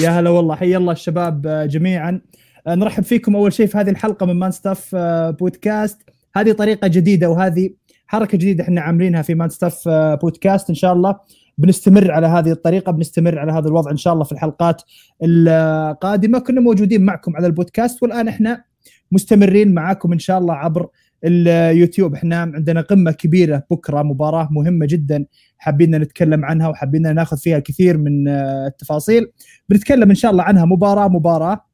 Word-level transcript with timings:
يا 0.00 0.10
هلا 0.10 0.30
والله 0.30 0.54
حي 0.54 0.76
الله 0.76 0.92
الشباب 0.92 1.46
آه، 1.46 1.66
جميعا. 1.66 2.20
آه، 2.66 2.74
نرحب 2.74 3.02
فيكم 3.02 3.36
أول 3.36 3.52
شيء 3.52 3.66
في 3.66 3.78
هذه 3.78 3.90
الحلقة 3.90 4.26
من 4.26 4.38
Man 4.38 4.50
Stuff 4.50 4.96
بودكاست 5.40 5.98
هذه 6.36 6.52
طريقة 6.52 6.88
جديدة 6.88 7.30
وهذه 7.30 7.70
حركة 8.06 8.38
جديدة 8.38 8.64
إحنا 8.64 8.80
عاملينها 8.80 9.22
في 9.22 9.34
Man 9.34 9.48
Stuff 9.48 9.88
بودكاست 10.22 10.68
إن 10.68 10.74
شاء 10.74 10.92
الله 10.92 11.16
بنستمر 11.58 12.10
على 12.10 12.26
هذه 12.26 12.50
الطريقة 12.52 12.92
بنستمر 12.92 13.38
على 13.38 13.52
هذا 13.52 13.68
الوضع 13.68 13.90
إن 13.90 13.96
شاء 13.96 14.12
الله 14.12 14.24
في 14.24 14.32
الحلقات 14.32 14.82
القادمة. 15.22 16.38
كنا 16.38 16.60
موجودين 16.60 17.04
معكم 17.04 17.36
على 17.36 17.46
البودكاست 17.46 18.02
والآن 18.02 18.28
إحنا 18.28 18.64
مستمرين 19.12 19.74
معاكم 19.74 20.12
إن 20.12 20.18
شاء 20.18 20.38
الله 20.38 20.54
عبر 20.54 20.88
اليوتيوب 21.24 22.14
إحنا 22.14 22.40
عندنا 22.40 22.80
قمة 22.80 23.12
كبيرة 23.12 23.62
بكرة 23.70 24.02
مباراة 24.02 24.48
مهمة 24.50 24.86
جدا 24.86 25.26
حابين 25.58 25.96
نتكلم 25.96 26.44
عنها 26.44 26.68
وحابين 26.68 27.14
ناخذ 27.14 27.36
فيها 27.36 27.58
كثير 27.58 27.98
من 27.98 28.28
آه، 28.28 28.66
التفاصيل. 28.66 29.26
بنتكلم 29.68 30.08
إن 30.10 30.14
شاء 30.14 30.30
الله 30.30 30.42
عنها 30.42 30.64
مباراة 30.64 31.08
مباراة 31.08 31.66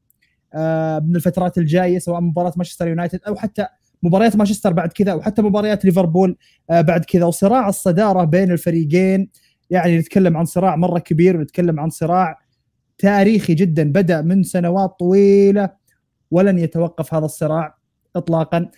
آه، 0.55 0.99
من 0.99 1.17
الفترات 1.17 1.59
الجاية 1.59 1.99
سواء 1.99 2.21
مباراة 2.21 2.53
مانشستر 2.57 2.89
يونايتد 2.89 3.21
أو 3.29 3.37
حتى 3.37 3.67
مباريات 4.03 4.37
مانشستر 4.37 4.73
بعد 4.73 4.93
كذا 4.93 5.13
أو 5.13 5.23
حتى 5.23 5.43
مباريات 5.43 5.85
ليفربول 5.85 6.37
آه، 6.71 6.81
بعد 6.81 7.05
كذا. 7.05 7.25
وصراع 7.25 7.69
الصدارة 7.69 8.25
بين 8.25 8.53
الفريقين 8.53 9.31
يعني 9.71 9.99
نتكلم 9.99 10.37
عن 10.37 10.45
صراع 10.45 10.77
مرة 10.77 10.99
كبير 10.99 11.37
ونتكلم 11.37 11.81
عن 11.81 11.91
صراع 11.91 12.39
تاريخي 12.99 13.55
جدا. 13.55 13.93
بدأ 13.93 14.23
من 14.23 14.43
سنوات 14.43 14.91
طويلة 14.99 15.71
ولن 16.31 16.59
يتوقف 16.59 17.15
هذا 17.15 17.25
الصراع 17.25 17.79
اطلاقا. 18.17 18.71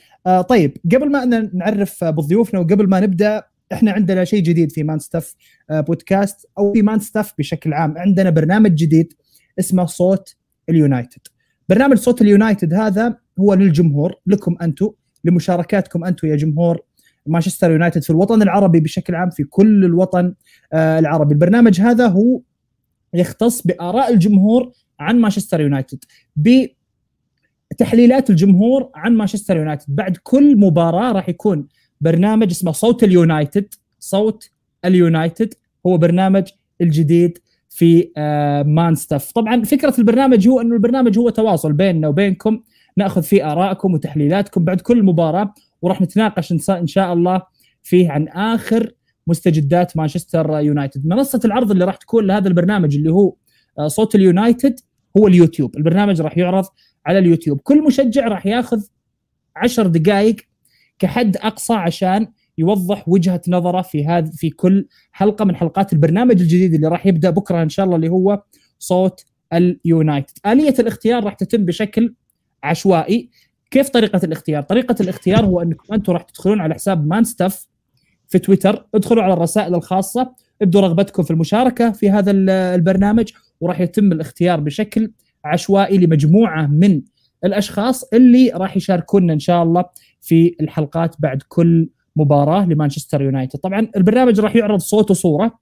طيب 0.49 0.77
قبل 0.95 1.11
ما 1.11 1.25
نعرف 1.55 2.05
بضيوفنا 2.05 2.61
وقبل 2.61 2.89
ما 2.89 3.01
نبدأ 3.01 3.43
إحنا 3.75 3.93
عندنا 3.93 4.25
شيء 4.25 4.43
جديد 4.43 4.73
في 4.73 4.83
Man 4.83 4.99
Stuff 4.99 5.35
بودكاست 5.71 6.47
أو 6.59 6.73
في 6.73 6.83
Man 6.83 6.99
Stuff 6.99 7.33
بشكل 7.39 7.73
عام. 7.73 7.99
عندنا 7.99 8.31
برنامج 8.31 8.75
جديد 8.75 9.13
اسمه 9.59 9.87
صوت 9.87 10.37
اليونايتد. 10.69 11.21
برنامج 11.69 11.97
صوت 11.97 12.23
اليونايتد 12.23 12.75
هذا 12.75 13.17
هو 13.41 13.55
للجمهور 13.55 14.15
لكم 14.27 14.57
أنتم 14.63 14.91
لمشاركاتكم 15.25 16.05
أنتم 16.05 16.29
يا 16.29 16.37
جمهور 16.37 16.81
مانشستر 17.27 17.71
يونايتد 17.71 18.03
في 18.03 18.11
الوطن 18.11 18.43
العربي 18.43 18.81
بشكل 18.81 19.15
عام 19.15 19.31
في 19.31 19.45
كل 19.45 19.85
الوطن 19.85 20.35
آه 20.73 20.99
العربي. 20.99 21.35
البرنامج 21.35 21.81
هذا 21.81 22.07
هو 22.07 22.41
يختص 23.15 23.63
بآراء 23.67 24.13
الجمهور 24.13 24.73
عن 25.01 25.19
مانشستر 25.19 25.61
يونايتد 25.61 26.05
تحليلات 27.79 28.31
الجمهور 28.31 28.91
عن 28.95 29.17
مانشستر 29.17 29.57
يونايتد. 29.57 29.85
بعد 29.89 30.17
كل 30.23 30.57
مباراة 30.59 31.13
راح 31.13 31.29
يكون 31.29 31.69
برنامج 32.01 32.51
اسمه 32.51 32.73
صوت 32.73 33.05
اليونايتد. 33.05 33.75
صوت 33.99 34.51
اليونايتد 34.85 35.55
هو 35.87 35.97
برنامج 35.97 36.49
الجديد 36.81 37.39
في 37.71 38.13
آه 38.17 38.63
Man 38.63 38.95
Stuff. 38.95 39.33
طبعا 39.33 39.63
فكرة 39.63 39.95
البرنامج 39.99 40.49
هو 40.49 40.61
إنه 40.61 40.75
البرنامج 40.75 41.19
هو 41.19 41.29
تواصل 41.31 41.73
بيننا 41.73 42.09
وبينكم 42.09 42.61
نأخذ 42.97 43.23
فيه 43.23 43.53
آرائكم 43.53 43.95
وتحليلاتكم 43.95 44.65
بعد 44.65 44.81
كل 44.81 45.03
مباراة 45.03 45.55
وراح 45.83 46.01
نتناقش 46.01 46.53
إن 46.71 46.87
شاء 46.87 47.13
الله 47.13 47.43
فيه 47.83 48.11
عن 48.11 48.29
آخر 48.29 48.91
مستجدات 49.27 49.97
مانشستر 49.97 50.61
يونايتد. 50.61 51.07
منصة 51.07 51.41
العرض 51.45 51.71
اللي 51.71 51.85
راح 51.85 51.97
تكون 51.97 52.27
لهذا 52.27 52.49
البرنامج 52.49 52.97
اللي 52.97 53.11
هو 53.11 53.35
آه 53.79 53.89
صوت 53.89 54.15
اليونايتد 54.15 54.81
هو 55.19 55.27
اليوتيوب. 55.27 55.77
البرنامج 55.77 56.21
راح 56.21 56.39
يعرض 56.39 56.65
على 57.07 57.19
اليوتيوب. 57.19 57.61
كل 57.61 57.85
مشجع 57.85 58.29
راح 58.29 58.47
ياخذ 58.47 58.83
عشر 59.57 59.87
دقائق 59.87 60.37
كحد 60.99 61.37
أقصى 61.37 61.75
عشان 61.75 62.27
يوضح 62.59 63.09
وجهة 63.09 63.43
نظره 63.49 63.83
في 63.83 64.07
هذا 64.07 64.31
في 64.31 64.51
كل 64.51 64.87
حلقة 65.13 65.45
من 65.45 65.57
حلقات 65.57 65.93
البرنامج 65.93 66.41
الجديد 66.41 66.75
اللي 66.75 66.89
راح 66.89 67.07
يبدأ 67.07 67.31
بكرة 67.31 67.63
إن 67.63 67.69
شاء 67.69 67.87
الله 67.87 67.97
اللي 67.97 68.09
هو 68.09 68.43
صوت 68.79 69.25
اليونايتد. 69.53 70.39
آلية 70.47 70.75
الاختيار 70.79 71.25
راح 71.25 71.35
تتم 71.35 71.65
بشكل 71.65 72.15
عشوائي. 72.63 73.31
كيف 73.71 73.89
طريقة 73.89 74.21
الاختيار؟ 74.25 74.63
طريقة 74.63 74.97
الاختيار 75.01 75.45
هو 75.45 75.63
إنكم 75.63 75.95
أنتم 75.95 76.13
راح 76.13 76.23
تدخلون 76.23 76.61
على 76.61 76.75
حساب 76.75 77.07
Man 77.07 77.25
Stuff 77.25 77.67
في 78.29 78.39
تويتر، 78.39 78.87
ادخلوا 78.95 79.23
على 79.23 79.33
الرسائل 79.33 79.75
الخاصة، 79.75 80.35
ابدوا 80.63 80.81
رغبتكم 80.81 81.23
في 81.23 81.31
المشاركة 81.31 81.91
في 81.93 82.11
هذا 82.11 82.31
البرنامج 82.75 83.33
وراح 83.61 83.81
يتم 83.81 84.13
الاختيار 84.13 84.61
بشكل 84.61 85.11
عشوائي 85.45 85.99
لمجموعة 85.99 86.67
من 86.67 87.03
الأشخاص 87.45 88.05
اللي 88.05 88.51
راح 88.55 88.77
يشاركونا 88.77 89.33
إن 89.33 89.39
شاء 89.39 89.63
الله 89.63 89.85
في 90.25 90.57
الحلقات 90.61 91.17
بعد 91.19 91.43
كل 91.49 91.89
مباراة 92.17 92.67
لمانشستر 92.67 93.23
يونايتد. 93.23 93.59
طبعا 93.59 93.89
البرنامج 93.97 94.41
راح 94.41 94.57
يعرض 94.57 94.79
صوت 94.79 95.11
وصورة 95.11 95.59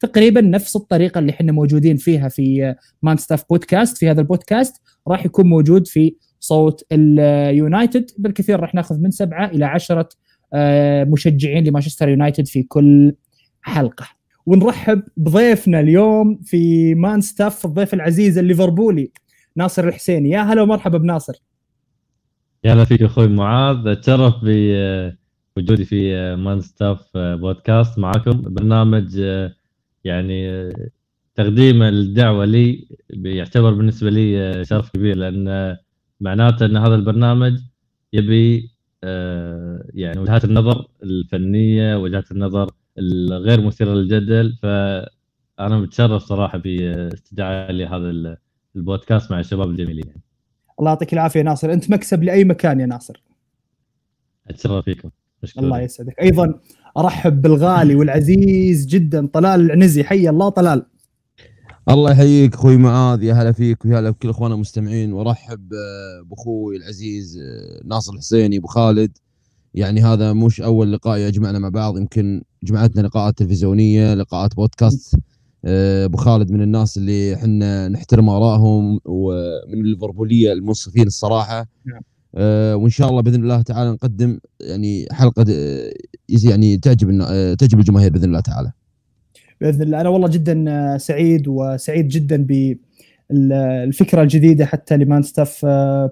تقريبا 0.00 0.40
نفس 0.40 0.76
الطريقة 0.76 1.18
اللي 1.18 1.32
إحنا 1.32 1.52
موجودين 1.52 1.96
فيها 1.96 2.28
في 2.28 2.74
Man 3.02 3.16
Stuff 3.16 3.44
بودكاست 3.50 3.96
في 3.98 4.10
هذا 4.10 4.20
البودكاست 4.20 4.82
راح 5.08 5.26
يكون 5.26 5.46
موجود 5.46 5.86
في 5.86 6.16
صوت 6.40 6.84
اليونايتد. 6.92 8.10
بالكثير 8.18 8.60
راح 8.60 8.74
ناخذ 8.74 9.00
من 9.00 9.10
سبعة 9.10 9.46
إلى 9.46 9.64
عشرة 9.64 10.08
آه، 10.54 11.04
مشجعين 11.04 11.64
لمانشستر 11.64 12.08
يونايتد 12.08 12.46
في 12.46 12.62
كل 12.62 13.14
حلقة. 13.62 14.06
ونرحب 14.46 15.02
بضيفنا 15.16 15.80
اليوم 15.80 16.40
في 16.44 16.94
مان 16.94 17.20
ستاف 17.20 17.64
الضيف 17.64 17.94
العزيز 17.94 18.38
الليفربولي 18.38 19.10
ناصر 19.56 19.88
الحسيني. 19.88 20.30
يا 20.30 20.40
هلا 20.40 20.62
ومرحبا 20.62 20.98
بناصر. 20.98 21.34
يا 22.64 22.72
هلا 22.72 22.84
فيك 22.84 23.02
أخوي 23.02 23.28
معاذ. 23.28 23.88
أتشرف 23.88 24.34
بوجودي 24.44 25.84
في 25.84 26.36
مان 26.36 26.60
ستاف 26.60 27.10
بودكاست 27.16 27.98
معكم 27.98 28.42
برنامج 28.54 29.16
يعني 30.04 30.68
تقديم 31.34 31.82
الدعوة 31.82 32.44
لي 32.44 32.88
يعتبر 33.10 33.72
بالنسبة 33.74 34.10
لي 34.10 34.64
شرف 34.64 34.90
كبير 34.90 35.16
لأن 35.16 35.76
معناته 36.20 36.66
أن 36.66 36.76
هذا 36.76 36.94
البرنامج 36.94 37.58
يبي 38.12 38.70
يعني 39.94 40.18
وجهات 40.20 40.44
النظر 40.44 40.88
الفنية 41.02 41.96
وجهات 41.96 42.30
النظر 42.32 42.70
الغير 42.98 43.60
مثيرة 43.60 43.94
للجدل. 43.94 44.56
فأنا 44.62 45.78
متشرف 45.78 46.22
صراحة 46.22 46.58
باستدعاء 46.58 47.72
لهذا 47.72 48.36
البودكاست 48.76 49.30
مع 49.30 49.40
الشباب 49.40 49.70
الجميلين. 49.70 50.23
الله 50.80 50.90
يعطيك 50.90 51.12
العافية 51.12 51.42
ناصر. 51.42 51.72
أنت 51.72 51.90
مكسب 51.90 52.22
لأي 52.22 52.44
مكان 52.44 52.80
يا 52.80 52.86
ناصر. 52.86 53.22
اتشرف 54.48 54.84
فيكم. 54.84 55.10
مشكور. 55.42 55.64
الله 55.64 55.80
يسعدك. 55.80 56.20
أيضا 56.20 56.60
أرحب 56.96 57.42
بالغالي 57.42 57.94
والعزيز 57.94 58.86
جدا 58.86 59.26
طلال 59.26 59.60
العنزي. 59.60 60.04
حي 60.04 60.28
الله 60.28 60.48
طلال. 60.48 60.86
الله 61.88 62.12
يحييك 62.12 62.54
أخوي 62.54 62.76
معاذ. 62.76 63.22
يا 63.22 63.34
هلا 63.34 63.52
فيك 63.52 63.84
ويا 63.84 63.98
هلا 63.98 64.10
بكل 64.10 64.28
إخواننا 64.28 64.54
المستمعين. 64.54 65.12
وأرحب 65.12 65.72
آه، 65.72 66.22
بأخوي 66.30 66.76
العزيز 66.76 67.38
آه، 67.38 67.86
ناصر 67.86 68.12
الحسيني 68.12 68.56
أبو 68.56 68.66
خالد. 68.66 69.18
يعني 69.74 70.02
هذا 70.02 70.32
مش 70.32 70.60
أول 70.60 70.92
لقاء 70.92 71.18
يجمعنا 71.18 71.58
مع 71.58 71.68
بعض. 71.68 71.98
يمكن 71.98 72.42
جمعتنا 72.62 73.00
لقاءات 73.00 73.38
تلفزيونية 73.38 74.14
لقاءات 74.14 74.54
بودكاست. 74.54 75.16
أبو 75.66 76.16
خالد 76.16 76.50
من 76.50 76.62
الناس 76.62 76.96
اللي 76.96 77.34
إحنا 77.34 77.88
نحترم 77.88 78.28
آرائهم 78.28 79.00
ومن 79.04 79.80
الليفربوليه 79.80 80.52
المنصفين 80.52 81.06
الصراحة 81.06 81.66
نعم. 81.86 82.00
آه، 82.36 82.76
وإن 82.76 82.90
شاء 82.90 83.10
الله 83.10 83.22
بإذن 83.22 83.42
الله 83.42 83.62
تعالى 83.62 83.90
نقدم 83.90 84.38
يعني 84.60 85.06
حلقة 85.12 85.46
يعني 86.44 86.76
تعجب 86.76 87.20
آه، 87.22 87.54
تعجب 87.54 87.78
الجماهير 87.78 88.12
بإذن 88.12 88.24
الله 88.24 88.40
تعالى. 88.40 88.72
بإذن 89.60 89.82
الله 89.82 90.00
أنا 90.00 90.08
والله 90.08 90.28
جدا 90.28 90.98
سعيد 90.98 91.48
وسعيد 91.48 92.08
جدا 92.08 92.46
بالفكرة 93.30 94.22
الجديدة 94.22 94.66
حتى 94.66 94.96
لمان 94.96 95.22
ستاف 95.22 95.66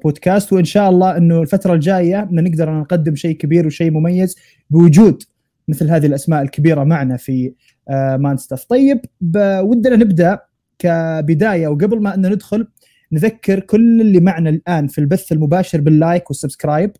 بودكاست 0.05 0.52
وإن 0.52 0.64
شاء 0.64 0.90
الله 0.90 1.16
إنه 1.16 1.43
الفترة 1.43 1.75
الجاية 1.75 2.28
نقدر 2.31 2.81
نقدم 2.81 3.14
شيء 3.14 3.37
كبير 3.37 3.66
وشيء 3.66 3.90
مميز 3.90 4.37
بوجود 4.70 5.22
مثل 5.69 5.90
هذه 5.90 6.06
الأسماء 6.06 6.43
الكبيرة 6.43 6.84
معنا 6.84 7.16
في 7.16 7.52
مان 7.90 8.37
ستاف 8.37 8.64
طيب 8.64 9.00
ودنا 9.37 9.96
نبدأ 9.96 10.38
كبداية 10.79 11.69
وقبل 11.69 12.02
ما 12.02 12.14
إن 12.14 12.32
ندخل 12.32 12.67
نذكر 13.12 13.61
كل 13.61 14.00
اللي 14.00 14.20
معنا 14.20 14.50
الآن 14.50 14.87
في 14.87 14.99
البث 14.99 15.32
المباشر 15.32 15.81
بال 15.80 15.97
like 15.97 16.30
وال 16.30 16.42
subscribe 16.42 16.92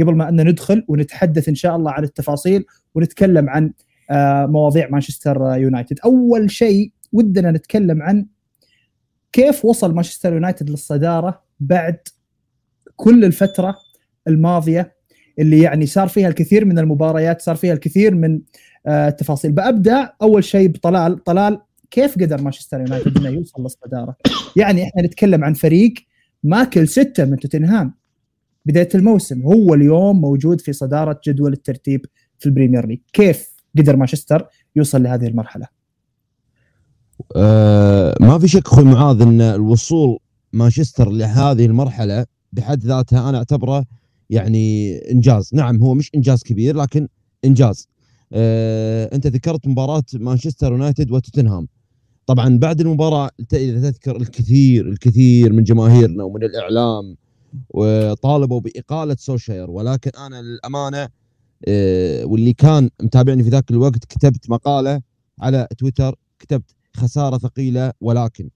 قبل 0.00 0.14
ما 0.14 0.28
إن 0.28 0.48
ندخل 0.48 0.84
ونتحدث 0.88 1.48
إن 1.48 1.54
شاء 1.54 1.76
الله 1.76 1.92
عن 1.92 2.04
التفاصيل 2.04 2.64
ونتكلم 2.94 3.50
عن 3.50 3.72
آه، 4.10 4.46
مواضيع 4.46 4.88
مانشستر 4.90 5.54
يونايتد. 5.56 5.98
أول 6.04 6.50
شيء 6.50 6.92
ودنا 7.12 7.50
نتكلم 7.50 8.02
عن 8.02 8.26
كيف 9.32 9.64
وصل 9.64 9.94
مانشستر 9.94 10.32
يونايتد 10.32 10.70
للصدارة 10.70 11.42
بعد 11.60 11.98
كل 12.96 13.24
الفترة 13.24 13.76
الماضية 14.28 14.94
اللي 15.38 15.60
يعني 15.60 15.86
صار 15.86 16.08
فيها 16.08 16.28
الكثير 16.28 16.64
من 16.64 16.78
المباريات 16.78 17.42
صار 17.42 17.56
فيها 17.56 17.72
الكثير 17.72 18.14
من 18.14 18.40
التفاصيل. 18.86 19.52
بأبدأ 19.52 20.12
أول 20.22 20.44
شيء 20.44 20.68
بطلال 20.68 21.24
طلال 21.24 21.60
كيف 21.90 22.14
قدر 22.14 22.42
مانشستر 22.42 22.80
يونايتد 22.80 23.18
إنه 23.18 23.28
يوصل 23.28 23.62
للصدارة؟ 23.62 24.16
يعني 24.56 24.84
إحنا 24.84 25.02
نتكلم 25.02 25.44
عن 25.44 25.54
فريق 25.54 25.94
ماكل 26.44 26.88
ستة 26.88 27.24
من 27.24 27.36
توتنهام. 27.36 27.94
بداية 28.66 28.88
الموسم 28.94 29.42
هو 29.42 29.74
اليوم 29.74 30.20
موجود 30.20 30.60
في 30.60 30.72
صدارة 30.72 31.20
جدول 31.26 31.52
الترتيب 31.52 32.06
في 32.38 32.46
البريمير 32.46 32.86
ليج، 32.86 32.98
كيف 33.12 33.48
قدر 33.78 33.96
مانشستر 33.96 34.46
يوصل 34.76 35.02
لهذه 35.02 35.26
المرحلة؟ 35.26 35.66
آه 37.36 38.14
ما 38.20 38.38
في 38.38 38.48
شك 38.48 38.66
أخوي 38.66 38.84
معاذ 38.84 39.22
إن 39.22 39.40
الوصول 39.40 40.18
مانشستر 40.52 41.10
لهذه 41.10 41.66
المرحلة 41.66 42.26
بحد 42.52 42.84
ذاتها 42.84 43.28
أنا 43.28 43.38
أعتبره 43.38 43.84
يعني 44.30 44.96
إنجاز. 45.10 45.50
نعم 45.54 45.82
هو 45.82 45.94
مش 45.94 46.10
إنجاز 46.14 46.42
كبير 46.42 46.76
لكن 46.76 47.08
إنجاز. 47.44 47.88
آه 47.88 47.97
انت 48.32 49.26
ذكرت 49.26 49.66
مباراة 49.66 50.04
مانشستر 50.14 50.72
يونايتد 50.72 51.10
وتوتنهام. 51.10 51.68
طبعا 52.26 52.58
بعد 52.58 52.80
المباراة 52.80 53.30
إذا 53.52 53.90
تذكر 53.90 54.16
الكثير 54.16 54.88
الكثير 54.88 55.52
من 55.52 55.62
جماهيرنا 55.62 56.24
ومن 56.24 56.44
الإعلام 56.44 57.16
وطالبوا 57.70 58.60
بإقالة 58.60 59.16
سولشاير 59.18 59.70
ولكن 59.70 60.10
أنا 60.18 60.42
للأمانة 60.42 61.08
آه، 61.68 62.24
واللي 62.24 62.52
كان 62.52 62.90
متابعني 63.02 63.42
في 63.42 63.48
ذاك 63.48 63.70
الوقت 63.70 64.04
كتبت 64.04 64.50
مقالة 64.50 65.00
على 65.40 65.68
تويتر 65.78 66.14
كتبت 66.38 66.74
خسارة 66.96 67.38
ثقيلة 67.38 67.92
ولكن 68.00 68.50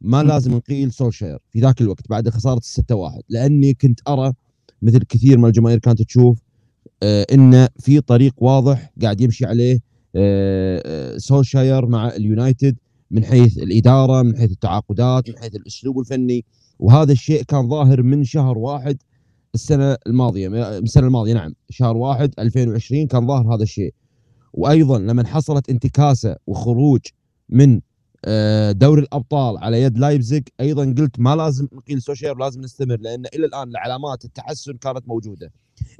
ما 0.00 0.22
لازم 0.22 0.54
نقيل 0.54 0.92
سولشاير 0.92 1.38
في 1.50 1.60
ذاك 1.60 1.80
الوقت 1.80 2.08
بعد 2.08 2.28
خسارة 2.28 2.58
الستة 2.58 2.94
واحد 2.94 3.22
لأني 3.28 3.74
كنت 3.74 4.00
أرى 4.08 4.32
مثل 4.82 4.98
كثير 4.98 5.38
من 5.38 5.44
الجماهير 5.44 5.78
كانت 5.78 6.02
تشوف 6.02 6.38
آه 7.02 7.26
انه 7.32 7.68
في 7.78 8.00
طريق 8.00 8.34
واضح 8.38 8.92
قاعد 9.02 9.20
يمشي 9.20 9.46
عليه 9.46 9.78
آه, 10.16 10.82
آه، 10.86 11.18
سولشاير 11.18 11.86
مع 11.86 12.08
اليونايتد 12.08 12.76
من 13.10 13.24
حيث 13.24 13.58
الإدارة 13.58 14.22
من 14.22 14.36
حيث 14.36 14.50
التعاقدات 14.50 15.28
من 15.30 15.38
حيث 15.38 15.54
الأسلوب 15.54 15.98
الفني. 15.98 16.44
وهذا 16.78 17.12
الشيء 17.12 17.42
كان 17.42 17.68
ظاهر 17.68 18.02
من 18.02 18.24
شهر 18.24 18.58
واحد 18.58 19.02
السنة 19.54 19.96
الماضية 20.06 20.48
من 20.48 20.58
السنة 20.58 21.06
الماضية 21.06 21.34
نعم 21.34 21.54
شهر 21.70 21.96
واحد 21.96 22.34
2020 22.38 23.06
كان 23.06 23.26
ظاهر 23.26 23.54
هذا 23.54 23.62
الشيء. 23.62 23.94
وأيضا 24.52 24.98
لما 24.98 25.26
حصلت 25.26 25.70
انتكاسة 25.70 26.36
وخروج 26.46 27.00
من 27.48 27.80
دوري 28.70 29.02
الأبطال 29.02 29.58
على 29.58 29.82
يد 29.82 29.98
لايبزيج 29.98 30.42
أيضا 30.60 30.94
قلت 30.98 31.20
ما 31.20 31.36
لازم 31.36 31.68
نقيل 31.72 32.02
سولشاير 32.02 32.36
لازم 32.36 32.60
نستمر 32.60 32.96
لأن 33.00 33.26
إلى 33.34 33.46
الآن 33.46 33.76
علامات 33.76 34.24
التحسن 34.24 34.72
كانت 34.72 35.08
موجودة. 35.08 35.52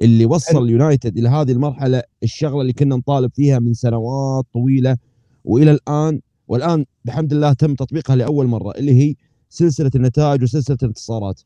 اللي 0.03 0.27
وصل 0.27 0.65
اليونايتد 0.65 1.19
إلى 1.19 1.29
هذه 1.29 1.53
المرحلة 1.53 2.03
الشغلة 2.23 2.61
اللي 2.61 2.73
كنا 2.73 2.97
نطالب 2.97 3.33
فيها 3.35 3.59
من 3.59 3.75
سنوات 3.75 4.45
طويلة 4.53 4.97
وإلى 5.45 5.71
الآن. 5.71 6.21
والآن 6.49 6.85
بحمد 7.05 7.33
الله 7.33 7.53
تم 7.53 7.75
تطبيقها 7.75 8.17
لأول 8.17 8.47
مرة 8.47 8.71
اللي 8.71 8.93
هي 8.93 9.15
سلسلة 9.49 9.91
النتائج 9.95 10.43
وسلسلة 10.43 10.77
الانتصارات. 10.83 11.41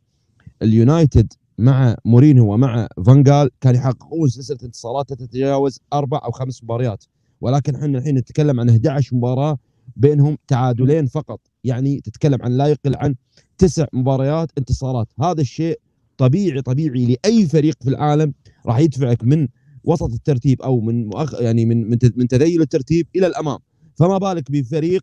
اليونايتد 0.62 1.32
مع 1.58 1.96
مورينيو 2.04 2.52
ومع 2.52 2.88
فانجال 3.06 3.50
كان 3.60 3.74
يحققون 3.74 4.28
سلسلة 4.28 4.58
انتصارات 4.64 5.12
تتجاوز 5.12 5.80
أربع 5.92 6.20
أو 6.24 6.30
خمس 6.30 6.64
مباريات. 6.64 7.04
ولكن 7.40 7.74
إحنا 7.74 7.98
الحين 7.98 8.14
نتكلم 8.14 8.60
عن 8.60 8.70
11 8.70 9.16
مباراة 9.16 9.58
بينهم 9.96 10.38
تعادلين 10.48 11.06
فقط. 11.06 11.40
يعني 11.64 12.00
تتكلم 12.00 12.42
عن 12.42 12.56
لا 12.56 12.66
يقل 12.66 12.96
عن 12.96 13.14
تسع 13.58 13.86
مباريات 13.92 14.50
انتصارات. 14.58 15.08
هذا 15.20 15.40
الشيء 15.40 15.80
طبيعي 16.18 16.62
طبيعي 16.62 17.06
لأي 17.06 17.46
فريق 17.46 17.76
في 17.82 17.90
العالم 17.90 18.34
راح 18.66 18.78
يدفعك 18.78 19.24
من 19.24 19.48
وسط 19.84 20.12
الترتيب 20.12 20.62
أو 20.62 20.80
من 20.80 21.06
مؤخ 21.06 21.34
يعني 21.34 21.64
من 21.66 21.90
من 21.90 22.28
تذيل 22.28 22.62
الترتيب 22.62 23.06
إلى 23.16 23.26
الأمام. 23.26 23.58
فما 23.94 24.18
بالك 24.18 24.50
بفريق 24.50 25.02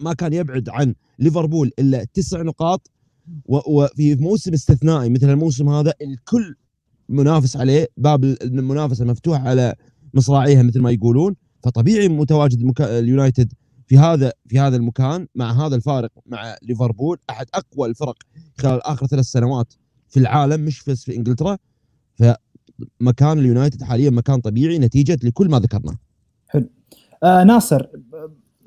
ما 0.00 0.12
كان 0.12 0.32
يبعد 0.32 0.68
عن 0.68 0.94
ليفربول 1.18 1.70
إلا 1.78 2.04
تسع 2.14 2.42
نقاط 2.42 2.90
وفي 3.46 4.14
موسم 4.14 4.52
استثنائي 4.52 5.08
مثل 5.10 5.30
الموسم 5.30 5.68
هذا 5.68 5.92
الكل 6.02 6.54
منافس 7.08 7.56
عليه 7.56 7.88
باب 7.96 8.24
المنافسة 8.24 9.04
مفتوح 9.04 9.40
على 9.40 9.74
مصراعيها 10.14 10.62
مثل 10.62 10.80
ما 10.80 10.90
يقولون. 10.90 11.36
فطبيعي 11.62 12.08
متواجد 12.08 12.64
مكا... 12.64 12.98
اليونايتد 12.98 13.52
في 13.86 13.98
هذا 13.98 14.32
في 14.48 14.58
هذا 14.58 14.76
المكان 14.76 15.26
مع 15.34 15.66
هذا 15.66 15.76
الفارق 15.76 16.10
مع 16.26 16.56
ليفربول 16.62 17.18
أحد 17.30 17.46
أقوى 17.54 17.88
الفرق 17.88 18.16
خلال 18.58 18.82
آخر 18.82 19.06
ثلاث 19.06 19.24
سنوات. 19.24 19.74
في 20.08 20.20
العالم 20.20 20.60
مش 20.60 20.84
بس 20.84 21.04
في 21.04 21.16
إنجلترا 21.16 21.58
فمكان 22.14 23.38
اليونايتد 23.38 23.82
حاليا 23.82 24.10
مكان 24.10 24.40
طبيعي 24.40 24.78
نتيجة 24.78 25.18
لكل 25.22 25.48
ما 25.48 25.58
ذكرناه. 25.58 25.98
حلو. 26.48 26.68
آه 27.22 27.44
ناصر 27.44 27.86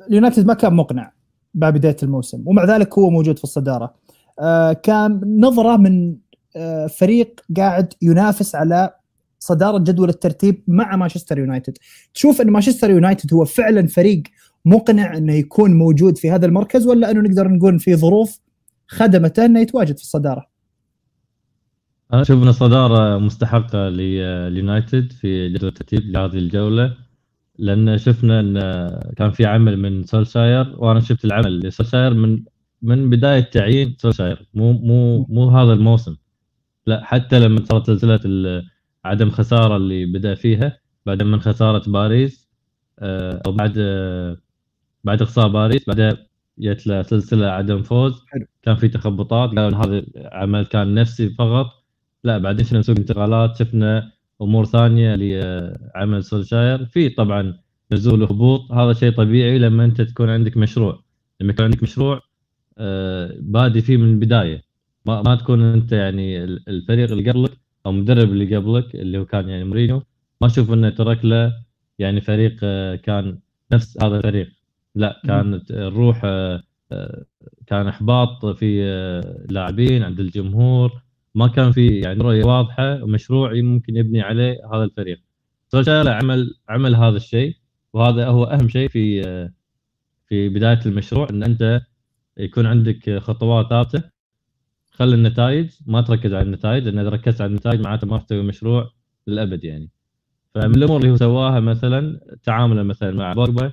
اليونايتد 0.09 0.45
ما 0.45 0.53
كان 0.53 0.73
مقنع 0.73 1.13
بعد 1.53 1.73
بداية 1.73 1.97
الموسم 2.03 2.43
ومع 2.45 2.65
ذلك 2.65 2.97
هو 2.97 3.09
موجود 3.09 3.37
في 3.37 3.43
الصدارة. 3.43 3.95
آه 4.39 4.73
كان 4.73 5.39
نظرة 5.39 5.77
من 5.77 6.15
آه 6.55 6.87
فريق 6.87 7.39
قاعد 7.57 7.93
ينافس 8.01 8.55
على 8.55 8.93
صدارة 9.39 9.77
جدول 9.77 10.09
الترتيب 10.09 10.63
مع 10.67 10.95
مانشستر 10.95 11.39
يونايتد 11.39 11.77
تشوف 12.13 12.41
إن 12.41 12.49
مانشستر 12.49 12.89
يونايتد 12.89 13.33
هو 13.33 13.45
فعلا 13.45 13.87
فريق 13.87 14.23
مقنع 14.65 15.17
إنه 15.17 15.33
يكون 15.33 15.73
موجود 15.73 16.17
في 16.17 16.31
هذا 16.31 16.45
المركز 16.45 16.87
ولا 16.87 17.11
إنه 17.11 17.21
نقدر 17.21 17.47
نقول 17.47 17.79
في 17.79 17.95
ظروف 17.95 18.39
خدمته 18.87 19.45
إنه 19.45 19.59
يتواجد 19.59 19.97
في 19.97 20.03
الصدارة 20.03 20.50
أنا 22.13 22.21
أشوف 22.21 22.43
ان 22.43 22.47
الصداره 22.47 23.17
مستحقه 23.17 23.89
لليونايتد 23.89 25.11
في 25.11 25.49
جدول 25.49 25.69
الترتيب 25.69 26.01
لهذه 26.11 26.37
الجولة 26.37 26.97
لأن 27.59 27.97
شفنا 27.97 28.39
إن 28.39 28.59
كان 29.17 29.31
في 29.31 29.45
عمل 29.45 29.77
من 29.79 30.03
سولشاير 30.03 30.75
وأنا 30.77 30.99
شفت 30.99 31.25
العمل 31.25 31.59
لسولشاير 31.59 32.13
من 32.13 32.43
من 32.81 33.09
بداية 33.09 33.39
تعيين 33.41 33.95
سولشاير 33.99 34.47
مو 34.53 34.73
مو 34.73 35.25
مو 35.29 35.49
هذا 35.49 35.73
الموسم. 35.73 36.17
لا 36.87 37.05
حتى 37.05 37.39
لما 37.39 37.65
صارت 37.65 37.87
سلسله 37.87 38.63
عدم 39.05 39.29
خسارة 39.31 39.77
اللي 39.77 40.05
بدأ 40.05 40.35
فيها 40.35 40.79
بعد 41.05 41.23
من 41.23 41.41
خسارة 41.41 41.91
باريس 41.91 42.49
آه، 42.99 43.41
أو 43.47 43.51
بعد 43.51 43.73
بعد 45.03 45.23
خساره 45.23 45.47
باريس 45.47 45.85
بعدها 45.87 46.27
جت 46.59 46.87
له 46.87 47.01
سلسلة 47.03 47.47
عدم 47.47 47.83
فوز. 47.83 48.25
كان 48.63 48.75
في 48.75 48.87
تخبطات 48.87 49.49
قالوا 49.49 49.77
هذا 49.85 50.05
عمل 50.33 50.65
كان 50.65 50.93
نفسي 50.95 51.29
فقط. 51.29 51.80
لا 52.23 52.37
بعدين 52.37 52.65
شفنا 52.65 52.81
سوق 52.81 52.97
انتقالات 52.97 53.55
شفنا 53.57 54.11
أمور 54.41 54.65
ثانية 54.65 55.15
لعمل 55.15 56.23
سولشاير. 56.23 56.85
في 56.85 57.09
طبعا 57.09 57.57
نزول 57.91 58.23
وهبوط 58.23 58.71
هذا 58.71 58.93
شيء 58.93 59.11
طبيعي 59.11 59.59
لما 59.59 59.85
أنت 59.85 60.01
تكون 60.01 60.29
عندك 60.29 60.57
مشروع. 60.57 61.03
لما 61.41 61.51
يكون 61.51 61.65
عندك 61.65 61.83
مشروع 61.83 62.21
آه، 62.77 63.35
بادي 63.39 63.81
فيه 63.81 63.97
من 63.97 64.09
البداية. 64.09 64.63
ما, 65.05 65.21
ما 65.21 65.35
تكون 65.35 65.61
أنت 65.61 65.91
يعني 65.91 66.43
الفريق 66.43 67.11
اللي 67.11 67.31
قبلك 67.31 67.51
أو 67.85 67.91
المدرب 67.91 68.31
اللي 68.31 68.55
قبلك 68.55 68.95
اللي 68.95 69.17
هو 69.17 69.25
كان 69.25 69.49
يعني 69.49 69.63
مورينيو. 69.63 70.03
ما 70.41 70.47
أشوف 70.47 70.73
أنه 70.73 70.89
ترك 70.89 71.25
له 71.25 71.53
يعني 71.99 72.21
فريق 72.21 72.57
آه، 72.63 72.95
كان 72.95 73.39
نفس 73.71 74.03
هذا 74.03 74.17
الفريق. 74.17 74.49
لا 74.95 75.21
كانت 75.27 75.71
الروح 75.71 76.21
آه، 76.25 76.63
كان 77.67 77.87
إحباط 77.87 78.45
في 78.45 78.83
اللاعبين 79.49 80.03
عند 80.03 80.19
الجمهور. 80.19 81.01
ما 81.35 81.47
كان 81.47 81.71
في 81.71 81.99
يعني 81.99 82.23
رؤية 82.23 82.43
واضحة 82.43 83.03
ومشروع 83.03 83.53
ممكن 83.53 83.97
يبني 83.97 84.21
عليه 84.21 84.57
هذا 84.73 84.83
الفريق. 84.83 85.19
سولشاير 85.67 86.09
عمل 86.09 86.53
عمل 86.69 86.95
هذا 86.95 87.17
الشيء 87.17 87.55
وهذا 87.93 88.27
هو 88.27 88.43
أهم 88.43 88.69
شيء 88.69 88.89
في 88.89 89.23
في 90.27 90.49
بداية 90.49 90.79
المشروع 90.85 91.29
إن 91.29 91.43
أنت 91.43 91.81
يكون 92.37 92.65
عندك 92.65 93.17
خطوات 93.19 93.69
ثابتة. 93.69 94.03
خلي 94.91 95.15
النتائج 95.15 95.69
ما 95.85 96.01
تركز 96.01 96.33
على 96.33 96.43
النتائج 96.43 96.83
لأن 96.83 96.99
إذا 96.99 97.09
ركزت 97.09 97.41
على 97.41 97.49
النتائج 97.49 97.81
معناته 97.81 98.07
ما 98.07 98.17
تسوي 98.17 98.43
مشروع 98.43 98.91
للأبد 99.27 99.63
يعني. 99.63 99.89
فمن 100.55 100.75
الأمور 100.75 100.99
اللي 100.99 101.11
هو 101.11 101.15
سواها 101.15 101.59
مثلا 101.59 102.19
تعامله 102.43 102.83
مثلا 102.83 103.11
مع 103.11 103.33
بوجبا 103.33 103.71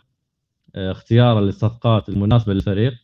اختياره 0.77 1.41
للصفقات 1.41 2.09
المناسبة 2.09 2.55
للفريق. 2.55 2.95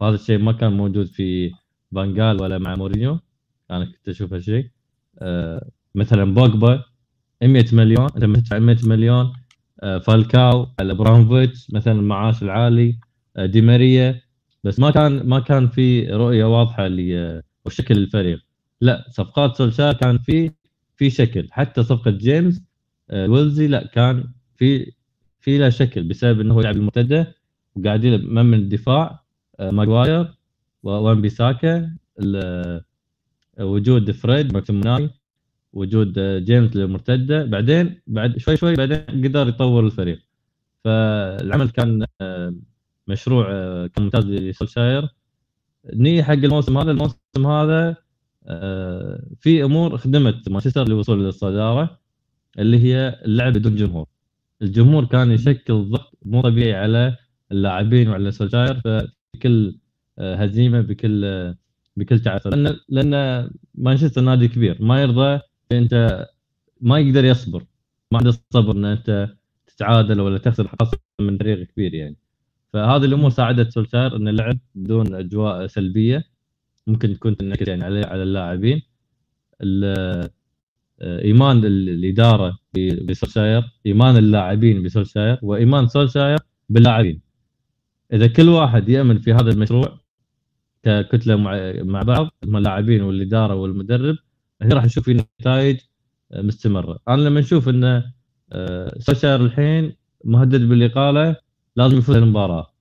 وهذا 0.00 0.14
الشيء 0.14 0.38
ما 0.38 0.52
كان 0.52 0.72
موجود 0.72 1.06
في 1.06 1.52
فانجال 1.94 2.42
ولا 2.42 2.58
مع 2.58 2.76
مورينيو. 2.76 3.20
أنا 3.70 3.84
كنت 3.84 4.08
أشوف 4.08 4.32
هالشيء. 4.32 4.70
آه، 5.18 5.68
مثلا 5.94 6.34
بوجبا 6.34 6.84
100 7.42 7.64
مليون 7.72 8.08
أنت 8.16 8.36
تدفع 8.38 8.58
100 8.58 8.76
مليون 8.84 9.32
آه، 9.82 9.98
فالكاو 9.98 10.68
على 10.80 10.94
إبراهيموفيتش 10.94 11.70
مثلا 11.72 11.92
المعاش 11.92 12.42
العالي 12.42 12.98
دي 13.38 13.60
ماريا. 13.60 14.20
بس 14.64 14.80
ما 14.80 14.90
كان 14.90 15.26
ما 15.28 15.40
كان 15.40 15.68
في 15.68 16.06
رؤية 16.10 16.44
واضحة 16.44 16.88
وشكل 17.64 17.98
الفريق. 17.98 18.40
لا 18.80 19.06
صفقات 19.10 19.56
سولشار 19.56 19.92
كان 19.92 20.18
في 20.18 20.50
في 20.96 21.10
شكل. 21.10 21.48
حتى 21.50 21.82
صفقة 21.82 22.10
جيمس 22.10 22.62
آه، 23.10 23.26
ويلزي 23.28 23.66
لا 23.66 23.86
كان 23.86 24.32
في 24.56 24.92
في 25.40 25.58
له 25.58 25.68
شكل 25.68 26.02
بسبب 26.02 26.40
إنه 26.40 26.54
هو 26.54 26.60
يلعب 26.60 26.76
المرتدة 26.76 27.34
وقاعد 27.76 28.04
يلعب 28.04 28.20
من 28.20 28.54
الدفاع 28.54 29.24
آه، 29.60 29.70
ماجواير 29.70 30.34
وان 30.82 31.20
بيساكا 31.20 31.96
آه، 32.34 32.84
وجود 33.60 34.10
فريد 34.10 34.52
ماكتومناي 34.52 35.10
وجود 35.72 36.18
جيمس 36.18 36.76
للمرتده 36.76 37.44
بعدين 37.44 38.00
بعد 38.06 38.38
شوي 38.38 38.56
شوي 38.56 38.74
بعدين 38.74 38.98
قدر 38.98 39.48
يطور 39.48 39.86
الفريق. 39.86 40.18
فالعمل 40.84 41.68
كان 41.70 42.06
مشروع 43.08 43.46
كان 43.86 44.04
ممتاز 44.04 44.24
لسولشاير. 44.26 45.08
نيجي 45.94 46.22
حق 46.22 46.32
الموسم 46.32 46.78
هذا 46.78 46.90
الموسم 46.90 47.46
هذا 47.46 47.96
آه، 48.46 49.22
في 49.40 49.64
أمور 49.64 49.98
خدمت 49.98 50.48
مانشستر 50.48 50.88
للوصول 50.88 51.24
للصدارة 51.24 52.00
اللي 52.58 52.78
هي 52.78 53.20
اللعب 53.24 53.52
بدون 53.52 53.76
جمهور. 53.76 54.06
الجمهور 54.62 55.04
كان 55.04 55.30
يشكل 55.32 55.74
ضغط 55.74 56.18
مو 56.24 56.40
طبيعي 56.42 56.74
على 56.74 57.16
اللاعبين 57.52 58.08
وعلى 58.08 58.30
سولشاير 58.30 58.80
فكل 58.80 59.78
آه، 60.18 60.34
هزيمة 60.36 60.80
بكل 60.80 61.24
آه، 61.24 61.56
بكل 61.96 62.18
تعثر 62.18 62.50
لأن 62.50 62.76
لأن 62.88 63.50
مانشستر 63.74 64.20
نادي 64.20 64.48
كبير. 64.48 64.82
ما 64.82 65.02
يرضى 65.02 65.40
أنت 65.72 66.26
ما 66.80 66.98
يقدر 66.98 67.24
يصبر. 67.24 67.64
ما 68.12 68.18
عنده 68.18 68.30
الصبر 68.30 68.76
إن 68.76 68.84
أنت 68.84 69.28
تتعادل 69.66 70.20
ولا 70.20 70.38
تخسر 70.38 70.68
خاصه 70.68 70.98
من 71.20 71.38
فريق 71.38 71.66
كبير 71.66 71.94
يعني. 71.94 72.16
فهذه 72.72 73.04
الأمور 73.04 73.30
ساعدت 73.30 73.72
سولشاير 73.72 74.16
إن 74.16 74.28
اللعب 74.28 74.58
بدون 74.74 75.14
أجواء 75.14 75.66
سلبية 75.66 76.24
ممكن 76.86 77.14
تكون 77.14 77.36
تنعكس 77.36 77.68
يعني 77.68 77.84
على 77.84 78.04
على 78.04 78.22
اللاعبين. 78.22 78.82
إيمان 81.02 81.64
الإدارة 81.64 82.58
بسولشاير 83.04 83.62
إيمان 83.86 84.16
اللاعبين 84.16 84.82
بسولشاير 84.82 85.38
وإيمان 85.42 85.88
سولشاير 85.88 86.38
باللاعبين. 86.68 87.20
إذا 88.12 88.26
كل 88.26 88.48
واحد 88.48 88.88
يأمن 88.88 89.18
في 89.18 89.32
هذا 89.32 89.50
المشروع 89.50 89.99
ككتلة 90.82 91.36
مع 91.84 92.02
بعض 92.02 92.30
هم 92.44 92.56
اللاعبين 92.56 93.02
والإدارة 93.02 93.54
والمدرب 93.54 94.16
هنا 94.62 94.74
راح 94.74 94.84
نشوف 94.84 95.04
في 95.04 95.14
نتائج 95.40 95.78
مستمرة. 96.32 96.98
أنا 97.08 97.22
لما 97.22 97.40
نشوف 97.40 97.68
إن 97.68 98.02
آه، 98.52 98.98
سولشاير 98.98 99.40
الحين 99.44 99.96
مهدد 100.24 100.68
بالإقالة 100.68 101.36
لازم 101.76 101.98
يفوز 101.98 102.16
المباراة. 102.16 102.74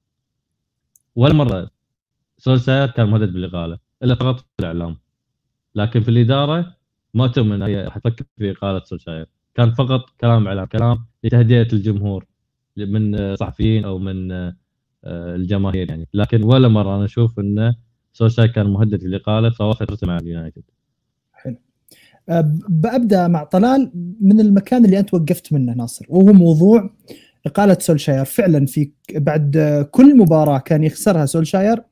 ولا 1.16 1.34
مرة 1.34 1.70
سولشاير 2.38 2.88
كان 2.88 3.10
مهدد 3.10 3.34
بالإقالة 3.34 3.78
إلا 4.04 4.16
فقط 4.16 4.40
في 4.40 4.46
الإعلام. 4.60 4.98
لكن 5.76 6.02
في 6.02 6.10
الإدارة 6.10 6.76
ما 7.14 7.28
تؤمن 7.28 7.62
هي 7.62 7.84
راح 7.84 7.98
تفكر 7.98 8.26
في 8.38 8.52
إقالة 8.52 8.84
سولشاير 8.84 9.26
كان 9.56 9.72
فقط 9.74 10.10
كلام 10.22 10.48
اعلام 10.48 10.66
كلام 10.66 11.06
لتهدئة 11.24 11.74
الجمهور 11.74 12.26
من 12.78 13.36
صحفيين 13.36 13.86
أو 13.86 14.00
من 14.00 14.32
آه، 14.32 14.56
الجماهير 15.36 15.90
يعني. 15.90 16.08
لكن 16.14 16.44
ولا 16.44 16.68
مرة 16.68 16.96
أنا 16.96 17.06
أشوف 17.06 17.40
إنه 17.40 17.76
سولشاير 18.20 18.48
كان 18.48 18.66
مهدد 18.66 19.04
بالاقاله 19.04 19.50
في 19.50 19.64
اواخر 19.64 19.98
مع 20.04 20.18
اليونايتد. 20.18 20.64
حلو. 21.34 21.56
أه، 22.30 22.42
ببدا 22.70 23.28
مع 23.28 23.44
طلال 23.44 23.92
من 24.22 24.40
المكان 24.40 24.86
اللي 24.86 25.00
أنت 25.00 25.14
وقفت 25.14 25.54
منه 25.54 25.74
ناصر 25.74 26.06
وهو 26.10 26.34
موضوع 26.34 26.90
إقالة 27.46 27.78
سولشاير. 27.80 28.26
فعلا 28.26 28.66
في 28.66 28.92
بعد 29.16 29.58
كل 29.92 30.18
مباراة 30.18 30.60
كان 30.60 30.84
يخسرها 30.84 31.26
سولشاير 31.26 31.84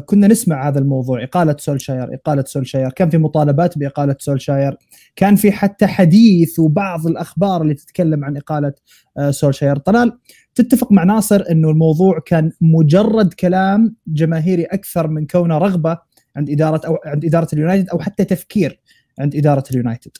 كنا 0.00 0.26
نسمع 0.26 0.68
هذا 0.68 0.78
الموضوع 0.78 1.24
إقالة 1.24 1.56
سولشاير 1.58 2.14
إقالة 2.14 2.44
سولشاير 2.46 2.90
كان 2.90 3.10
في 3.10 3.18
مطالبات 3.18 3.78
بإقالة 3.78 4.16
سولشاير 4.18 4.76
كان 5.16 5.36
في 5.36 5.52
حتى 5.52 5.86
حديث 5.86 6.58
وبعض 6.58 7.06
الأخبار 7.06 7.62
اللي 7.62 7.74
تتكلم 7.74 8.24
عن 8.24 8.36
إقالة 8.36 8.72
أه، 9.18 9.30
سولشاير 9.30 9.76
طلال 9.76 10.18
تتفق 10.54 10.92
مع 10.92 11.04
ناصر 11.04 11.44
إنه 11.50 11.70
الموضوع 11.70 12.18
كان 12.18 12.52
مجرد 12.60 13.32
كلام 13.32 13.96
جماهيري 14.06 14.64
أكثر 14.64 15.08
من 15.08 15.26
كونه 15.26 15.58
رغبة 15.58 15.98
عند 16.36 16.50
إدارة 16.50 16.80
أو 16.86 16.98
عند 17.04 17.24
إدارة 17.24 17.48
اليونايتد 17.52 17.88
أو 17.88 17.98
حتى 17.98 18.24
تفكير 18.24 18.80
عند 19.18 19.36
إدارة 19.36 19.64
اليونايتد. 19.70 20.10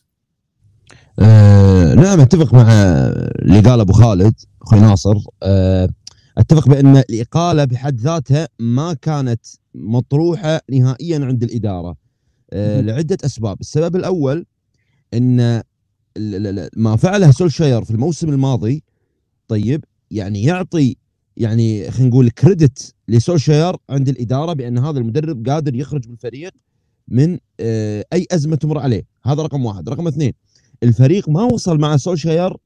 أه 1.19 1.95
نعم 1.95 2.21
أتفق 2.21 2.55
مع 2.55 2.73
اللي 3.43 3.61
قال 3.61 3.81
أبو 3.81 3.93
خالد 3.93 4.35
أخوي 4.63 4.81
ناصر 4.81 5.15
أه 5.43 5.89
أتفق 6.39 6.69
بأن 6.69 6.97
الإقالة 6.97 7.65
بحد 7.65 8.01
ذاتها 8.01 8.49
ما 8.59 8.95
كانت 8.95 9.47
مطروحة 9.75 10.61
نهائيا 10.71 11.25
عند 11.25 11.43
الإدارة 11.43 11.97
أه 12.53 12.81
لعدة 12.81 13.19
أسباب، 13.25 13.61
السبب 13.61 13.97
الأول 13.97 14.47
إن 15.15 15.63
ما 16.77 16.97
فعله 16.97 17.31
سولشاير 17.31 17.85
في 17.85 17.91
الموسم 17.91 18.29
الماضي 18.29 18.85
طيب 19.49 19.85
يعني 20.11 20.43
يعطي 20.43 20.97
يعني 21.37 21.91
خلينا 21.91 22.11
نقول 22.11 22.31
كريدت 22.31 22.95
لسولشاير 23.09 23.77
عند 23.91 24.09
الإدارة 24.09 24.53
بأن 24.53 24.79
هذا 24.79 24.99
المدرب 24.99 25.49
قادر 25.49 25.75
يخرج 25.75 26.09
بالفريق 26.09 26.53
من 27.09 27.39
آه، 27.61 28.05
أي 28.13 28.27
أزمة 28.31 28.57
تمر 28.57 28.79
عليه. 28.79 29.03
هذا 29.25 29.43
رقم 29.43 29.65
واحد. 29.65 29.89
رقم 29.89 30.07
اثنين 30.07 30.33
الفريق 30.83 31.29
ما 31.29 31.43
وصل 31.43 31.79
مع 31.79 31.97
سولشاير 31.97 32.57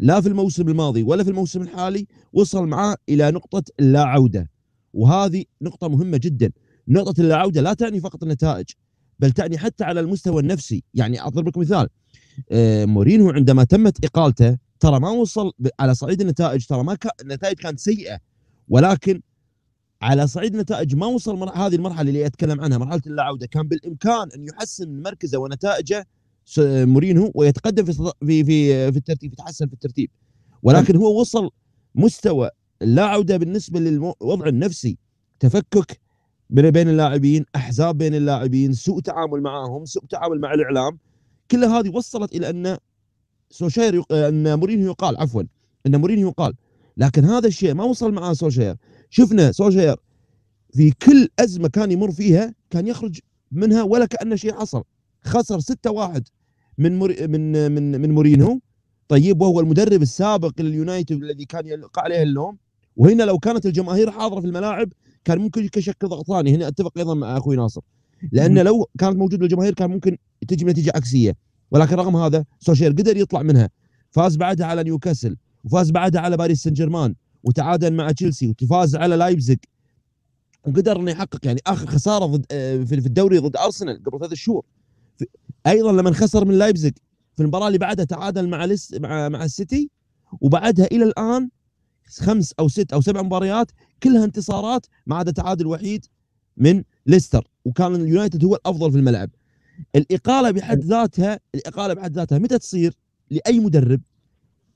لا 0.00 0.20
في 0.20 0.28
الموسم 0.28 0.68
الماضي 0.68 1.02
ولا 1.02 1.24
في 1.24 1.30
الموسم 1.30 1.62
الحالي 1.62 2.06
وصل 2.32 2.66
معاه 2.66 2.96
إلى 3.08 3.30
نقطة 3.30 3.62
اللا 3.80 4.04
عوده 4.04 4.50
وهذه 4.96 5.44
نقطة 5.62 5.88
مهمة 5.88 6.16
جدا. 6.16 6.52
نقطة 6.88 7.20
اللا 7.20 7.36
عوده 7.36 7.60
لا 7.60 7.74
تعني 7.74 8.00
فقط 8.00 8.22
النتائج 8.22 8.66
بل 9.18 9.32
تعني 9.32 9.58
حتى 9.58 9.84
على 9.84 10.00
المستوى 10.00 10.42
النفسي. 10.42 10.84
يعني 10.94 11.22
أضرب 11.22 11.48
لك 11.48 11.58
مثال 11.58 11.88
آه، 12.50 12.84
مورينو 12.84 13.30
عندما 13.30 13.64
تمت 13.64 14.04
إقالته 14.04 14.58
ترى 14.80 15.00
ما 15.00 15.10
وصل 15.10 15.52
على 15.80 15.94
صعيد 15.94 16.20
النتائج 16.20 16.66
ترى 16.66 16.84
ما 16.84 16.94
كان 16.94 17.10
النتائج 17.20 17.56
كانت 17.56 17.80
سيئة 17.80 18.18
ولكن 18.68 19.20
على 20.02 20.26
صعيد 20.26 20.54
النتائج 20.54 20.96
ما 20.96 21.06
وصل 21.06 21.36
مر... 21.36 21.50
هذه 21.50 21.74
المرحلة 21.74 22.08
اللي 22.08 22.26
أتكلم 22.26 22.60
عنها. 22.60 22.78
مرحلة 22.78 23.02
اللاعوده 23.06 23.46
كان 23.46 23.68
بالإمكان 23.68 24.28
أن 24.36 24.44
يحسن 24.44 25.02
مركزه 25.02 25.38
ونتائجه 25.38 26.06
مورينو 26.58 27.32
ويتقدم 27.34 27.84
في 27.84 27.92
في 28.24 28.44
في 28.92 28.98
الترتيب 28.98 29.32
يتحسن 29.32 29.66
في 29.66 29.72
الترتيب. 29.72 30.10
ولكن 30.62 30.96
هو 30.96 31.20
وصل 31.20 31.50
مستوى 31.94 32.50
اللاعوده 32.82 33.36
بالنسبة 33.36 33.80
للوضع 33.80 34.46
النفسي. 34.46 34.98
تفكك 35.40 36.00
بين 36.50 36.88
اللاعبين 36.88 37.44
أحزاب 37.56 37.98
بين 37.98 38.14
اللاعبين 38.14 38.72
سوء 38.72 39.00
تعامل 39.00 39.40
معهم 39.40 39.84
سوء 39.84 40.04
تعامل 40.04 40.40
مع 40.40 40.54
الإعلام. 40.54 40.98
كل 41.50 41.64
هذه 41.64 41.90
وصلت 41.90 42.34
إلى 42.34 42.50
أن 42.50 42.78
سولشاير 43.50 43.94
يق... 43.94 44.12
أن 44.12 44.58
مورينيو 44.58 44.86
يقال 44.86 45.16
عفوا 45.16 45.42
أن 45.86 45.96
مورينيو 46.00 46.28
يقال 46.28 46.54
لكن 46.96 47.24
هذا 47.24 47.46
الشيء 47.48 47.74
ما 47.74 47.84
وصل 47.84 48.12
معاه 48.12 48.32
سولشاير. 48.32 48.76
شفنا 49.10 49.52
سولشاير 49.52 49.96
في 50.74 50.90
كل 50.90 51.28
أزمة 51.38 51.68
كان 51.68 51.92
يمر 51.92 52.10
فيها 52.10 52.54
كان 52.70 52.86
يخرج 52.86 53.20
منها 53.52 53.82
ولا 53.82 54.06
كأن 54.06 54.36
شيء 54.36 54.54
حصل. 54.54 54.82
خسر 55.24 55.60
6-1 55.60 56.22
من 56.78 56.98
مر... 56.98 57.28
من 57.28 57.72
من 57.72 58.00
من 58.00 58.12
مورينيو. 58.12 58.60
طيب 59.08 59.40
وهو 59.40 59.60
المدرب 59.60 60.02
السابق 60.02 60.60
لليونايتد 60.60 61.22
الذي 61.22 61.44
كان 61.44 61.66
يلقى 61.66 62.02
عليه 62.02 62.22
اللوم. 62.22 62.58
وهنا 62.96 63.22
لو 63.22 63.38
كانت 63.38 63.66
الجماهير 63.66 64.10
حاضرة 64.10 64.40
في 64.40 64.46
الملاعب 64.46 64.92
كان 65.24 65.38
ممكن 65.38 65.68
يشكل 65.76 66.08
ضغط 66.08 66.26
ثاني 66.26 66.54
هنا 66.54 66.68
أتفق 66.68 66.98
أيضا 66.98 67.14
مع 67.14 67.36
أخوي 67.36 67.56
ناصر. 67.56 67.80
لأن 68.32 68.58
لو 68.58 68.88
كانت 68.98 69.16
موجودة 69.16 69.44
الجماهير 69.44 69.74
كان 69.74 69.90
ممكن 69.90 70.16
تجي 70.48 70.64
بنتيجة 70.64 70.92
عكسية. 70.94 71.36
ولكن 71.70 71.96
رغم 71.96 72.16
هذا 72.16 72.44
سولشاير 72.60 72.96
قدر 72.96 73.16
يطلع 73.16 73.42
منها. 73.42 73.70
فاز 74.10 74.36
بعدها 74.36 74.66
على 74.66 74.82
نيوكاسل 74.82 75.36
وفاز 75.64 75.90
بعدها 75.90 76.20
على 76.20 76.36
باريس 76.36 76.62
سان 76.62 76.72
جيرمان 76.72 77.14
وتعادل 77.44 77.92
مع 77.92 78.12
تشيلسي 78.12 78.48
وفاز 78.48 78.96
على 78.96 79.16
لايبزيج 79.16 79.58
وقدر 80.66 81.00
إنه 81.00 81.10
يحقق 81.10 81.46
يعني 81.46 81.60
آخر 81.66 81.86
خسارة 81.86 82.26
ضد 82.26 82.46
آه، 82.50 82.84
في 82.84 82.94
الدوري 82.94 83.38
ضد 83.38 83.56
أرسنال 83.56 84.02
قبل 84.02 84.18
ثلاث 84.18 84.34
شهور. 84.34 84.64
أيضا 85.66 85.92
لما 85.92 86.12
خسر 86.12 86.44
من 86.44 86.58
لايبزيج 86.58 86.92
في 87.36 87.42
المباراة 87.42 87.66
اللي 87.66 87.78
بعدها 87.78 88.04
تعادل 88.04 88.48
مع 88.48 88.64
لس 88.64 88.94
مع 88.94 89.28
مع 89.28 89.44
السيتي 89.44 89.90
وبعدها 90.40 90.86
إلى 90.86 91.04
الآن 91.04 91.50
خمس 92.08 92.54
أو 92.58 92.68
ست 92.68 92.92
أو 92.92 93.00
سبع 93.00 93.22
مباريات 93.22 93.70
كلها 94.02 94.24
انتصارات 94.24 94.86
ما 95.06 95.16
عدا 95.16 95.30
تعادل 95.30 95.66
وحيد 95.66 96.06
من 96.56 96.82
ليستر 97.06 97.48
وكان 97.64 97.94
اليونايتد 97.94 98.44
هو 98.44 98.54
الأفضل 98.54 98.92
في 98.92 98.98
الملعب. 98.98 99.30
الإقالة 99.96 100.50
بحد 100.50 100.84
ذاتها 100.84 101.40
الإقالة 101.54 101.94
بحد 101.94 102.16
ذاتها 102.16 102.38
متى 102.38 102.58
تصير؟ 102.58 102.94
لأي 103.30 103.60
مدرب 103.60 104.00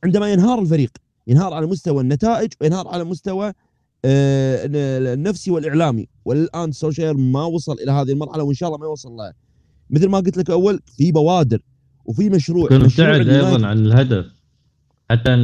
عندما 0.04 0.32
ينهار 0.32 0.58
الفريق 0.58 0.90
ينهار 1.26 1.54
على 1.54 1.66
مستوى 1.66 2.02
النتائج 2.02 2.52
وينهار 2.60 2.88
على 2.88 3.04
مستوى 3.04 3.52
آه، 4.04 4.60
النفسي 5.14 5.50
والإعلامي. 5.50 6.08
والآن 6.24 6.72
سوشيال 6.72 7.18
ما 7.18 7.44
وصل 7.44 7.72
إلى 7.72 7.92
هذه 7.92 8.12
المرحلة 8.12 8.42
وإن 8.42 8.54
شاء 8.54 8.68
الله 8.68 8.78
ما 8.78 8.86
يوصل 8.86 9.12
لها. 9.12 9.34
مثل 9.90 10.08
ما 10.08 10.18
قلت 10.18 10.36
لك 10.36 10.50
أول 10.50 10.80
في 10.96 11.12
بوادر 11.12 11.62
وفي 12.04 12.30
مشروع. 12.30 12.72
مبتعد 12.72 13.28
أيضا 13.28 13.66
عن 13.66 13.78
الهدف. 13.78 14.26
حتى 15.10 15.34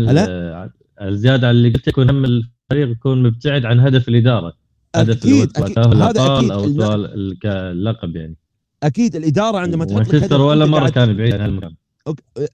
الزيادة 1.03 1.49
على 1.49 1.59
اللي 1.59 1.71
قلت 1.71 1.88
يكون 1.88 2.11
هم 2.11 2.25
الفريق 2.25 2.91
يكون 2.91 3.23
مبتعد 3.23 3.65
عن 3.65 3.81
هدف 3.81 4.09
الإدارة. 4.09 4.53
هدف 4.97 5.17
أكيد 5.17 5.57
أكيد. 5.57 5.79
هذا 5.79 6.38
أكيد. 6.38 6.50
أو 6.50 6.73
سؤال 6.73 7.37
اللقب 7.47 8.17
يعني. 8.17 8.37
أكيد 8.83 9.17
الإدارة 9.17 9.59
عندما 9.59 9.85
تحط 9.85 10.15
لك 10.15 10.15
هدف 10.15 10.41
ولا 10.41 10.67
مرة 10.67 10.88
كان 10.88 11.17
بعيد 11.17 11.35
عن 11.35 11.41
هالمكان. 11.41 11.75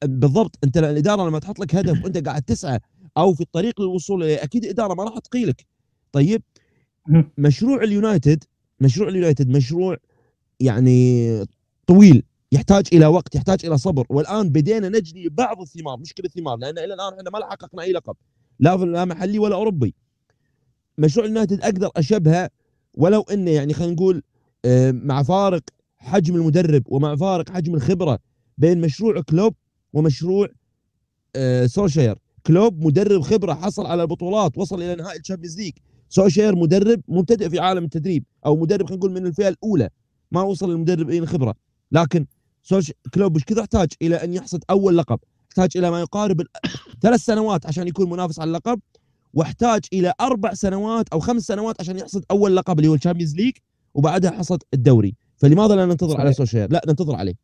بالضبط. 0.04 0.58
أنت 0.64 0.76
الإدارة 0.76 1.28
لما 1.28 1.38
تحط 1.38 1.58
لك 1.58 1.74
هدف 1.74 2.04
وأنت 2.04 2.28
قاعد 2.28 2.42
تسعى 2.42 2.78
أو 3.16 3.34
في 3.34 3.40
الطريق 3.40 3.80
للوصول 3.80 4.22
إليه 4.22 4.44
أكيد 4.44 4.64
الإدارة 4.64 4.94
ما 4.94 5.04
راح 5.04 5.18
تقيلك. 5.18 5.66
طيب 6.12 6.42
مشروع 7.38 7.82
اليونايتد 7.82 8.44
مشروع 8.80 9.08
اليونايتد 9.08 9.48
مشروع 9.48 9.96
يعني 10.60 11.28
طويل. 11.86 12.22
يحتاج 12.52 12.84
إلى 12.92 13.06
وقت 13.06 13.34
يحتاج 13.34 13.66
إلى 13.66 13.78
صبر. 13.78 14.06
والآن 14.08 14.48
بدينا 14.48 14.88
نجني 14.88 15.28
بعض 15.28 15.60
الثمار 15.60 15.98
مش 15.98 16.14
كل 16.14 16.24
الثمار 16.24 16.56
لأن 16.56 16.78
إلى 16.78 16.94
الآن 16.94 17.12
إحنا 17.18 17.30
ما 17.30 17.50
حققنا 17.50 17.82
أي 17.82 17.92
لقب 17.92 18.16
لا 18.60 19.04
محلي 19.04 19.38
ولا 19.38 19.54
أوروبي. 19.54 19.94
مشروع 20.98 21.26
اليونايتد 21.26 21.60
أقدر 21.60 21.90
أشبهه 21.96 22.50
ولو 22.94 23.20
إنه 23.20 23.50
يعني 23.50 23.74
خلينا 23.74 23.92
نقول 23.92 24.22
آه، 24.64 24.90
مع 24.90 25.22
فارق 25.22 25.62
حجم 25.96 26.36
المدرب 26.36 26.82
ومع 26.86 27.16
فارق 27.16 27.50
حجم 27.50 27.74
الخبرة 27.74 28.18
بين 28.58 28.80
مشروع 28.80 29.20
كلوب 29.20 29.54
ومشروع 29.92 30.48
آه 31.36 31.66
سولشاير. 31.66 32.18
كلوب 32.46 32.86
مدرب 32.86 33.20
خبرة 33.20 33.54
حصل 33.54 33.86
على 33.86 34.02
البطولات 34.02 34.58
وصل 34.58 34.82
إلى 34.82 34.94
نهائي 34.94 35.18
ال 35.18 35.22
Champions 35.22 35.58
League. 35.60 35.72
سولشاير 36.08 36.56
مدرب 36.56 37.00
مبتدئ 37.08 37.48
في 37.48 37.58
عالم 37.58 37.84
التدريب 37.84 38.24
أو 38.46 38.56
مدرب 38.56 38.86
خلينا 38.86 38.98
نقول 38.98 39.12
من 39.12 39.26
الفئة 39.26 39.48
الأولى 39.48 39.88
ما 40.32 40.42
وصل 40.42 40.70
للمدرب 40.70 41.10
إلى 41.10 41.26
خبرة. 41.26 41.54
لكن 41.92 42.26
سوش 42.62 42.92
كلوب 43.14 43.38
كذا 43.38 43.60
احتاج 43.60 43.88
إلى 44.02 44.16
أن 44.16 44.34
يحصد 44.34 44.64
أول 44.70 44.98
لقب. 44.98 45.18
احتاج 45.50 45.70
إلى 45.76 45.90
ما 45.90 46.00
يقارب 46.00 46.42
ثلاث 47.02 47.20
سنوات 47.20 47.66
عشان 47.66 47.88
يكون 47.88 48.10
منافس 48.10 48.40
على 48.40 48.48
اللقب 48.48 48.80
واحتاج 49.34 49.80
إلى 49.92 50.12
أربع 50.20 50.54
سنوات 50.54 51.08
أو 51.08 51.20
خمس 51.20 51.42
سنوات 51.42 51.80
عشان 51.80 51.98
يحصد 51.98 52.24
أول 52.30 52.56
لقب 52.56 52.78
اللي 52.78 52.88
هو 52.88 52.94
ال 52.94 52.99
Champions 52.99 53.36
League 53.36 53.52
وبعدها 53.94 54.30
حصد 54.30 54.62
الدوري. 54.74 55.14
فلماذا 55.36 55.74
لا 55.74 55.86
ننتظر 55.86 56.10
صحيح. 56.10 56.20
على 56.20 56.32
سولشاير 56.32 56.72
لا 56.72 56.82
ننتظر 56.88 57.16
عليه. 57.16 57.34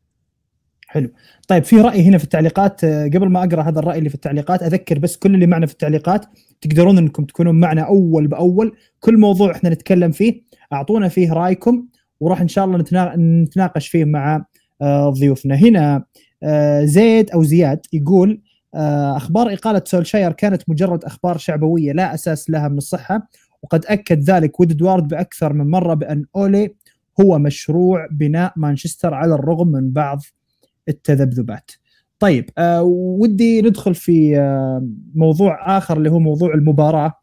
حلو. 0.87 1.09
طيب 1.47 1.63
في 1.63 1.81
رأي 1.81 2.01
هنا 2.01 2.17
في 2.17 2.23
التعليقات 2.23 2.83
آه، 2.83 3.05
قبل 3.05 3.29
ما 3.29 3.43
أقرأ 3.43 3.61
هذا 3.61 3.79
الرأي 3.79 3.97
اللي 3.97 4.09
في 4.09 4.15
التعليقات 4.15 4.63
أذكر 4.63 4.99
بس 4.99 5.17
كل 5.17 5.35
اللي 5.35 5.47
معنا 5.47 5.65
في 5.65 5.73
التعليقات 5.73 6.25
تقدرون 6.61 6.97
إنكم 6.97 7.25
تكونون 7.25 7.59
معنا 7.59 7.81
أول 7.81 8.27
بأول. 8.27 8.75
كل 8.99 9.17
موضوع 9.17 9.51
إحنا 9.51 9.69
نتكلم 9.69 10.11
فيه 10.11 10.41
أعطونا 10.73 11.07
فيه 11.07 11.33
رأيكم 11.33 11.85
وراح 12.19 12.41
إن 12.41 12.47
شاء 12.47 12.65
الله 12.65 12.77
نتناقش 13.17 13.87
فيه 13.87 14.05
مع 14.05 14.45
ضيوفنا 15.09 15.55
هنا 15.55 16.03
آه، 16.43 16.85
زيد 16.85 17.31
أو 17.31 17.43
زياد 17.43 17.79
يقول 17.93 18.41
أخبار 18.75 19.53
إقالة 19.53 19.81
سولشاير 19.85 20.31
كانت 20.31 20.69
مجرد 20.69 21.03
أخبار 21.03 21.37
شعبوية 21.37 21.91
لا 21.91 22.13
أساس 22.13 22.49
لها 22.49 22.67
من 22.67 22.77
الصحة 22.77 23.27
وقد 23.63 23.85
أكد 23.85 24.19
ذلك 24.19 24.59
وود 24.59 24.71
ادوارد 24.71 25.07
بأكثر 25.07 25.53
من 25.53 25.69
مرة 25.69 25.93
بأن 25.93 26.25
أولي 26.35 26.75
هو 27.21 27.39
مشروع 27.39 28.07
بناء 28.11 28.53
مانشستر 28.55 29.13
على 29.13 29.35
الرغم 29.35 29.67
من 29.67 29.91
بعض 29.91 30.19
التذبذبات. 30.89 31.71
طيب 32.19 32.49
آه 32.57 32.83
ودي 32.83 33.61
ندخل 33.61 33.95
في 33.95 34.37
آه 34.39 34.87
موضوع 35.15 35.77
آخر 35.77 35.97
اللي 35.97 36.11
هو 36.11 36.19
موضوع 36.19 36.53
المباراة 36.53 37.13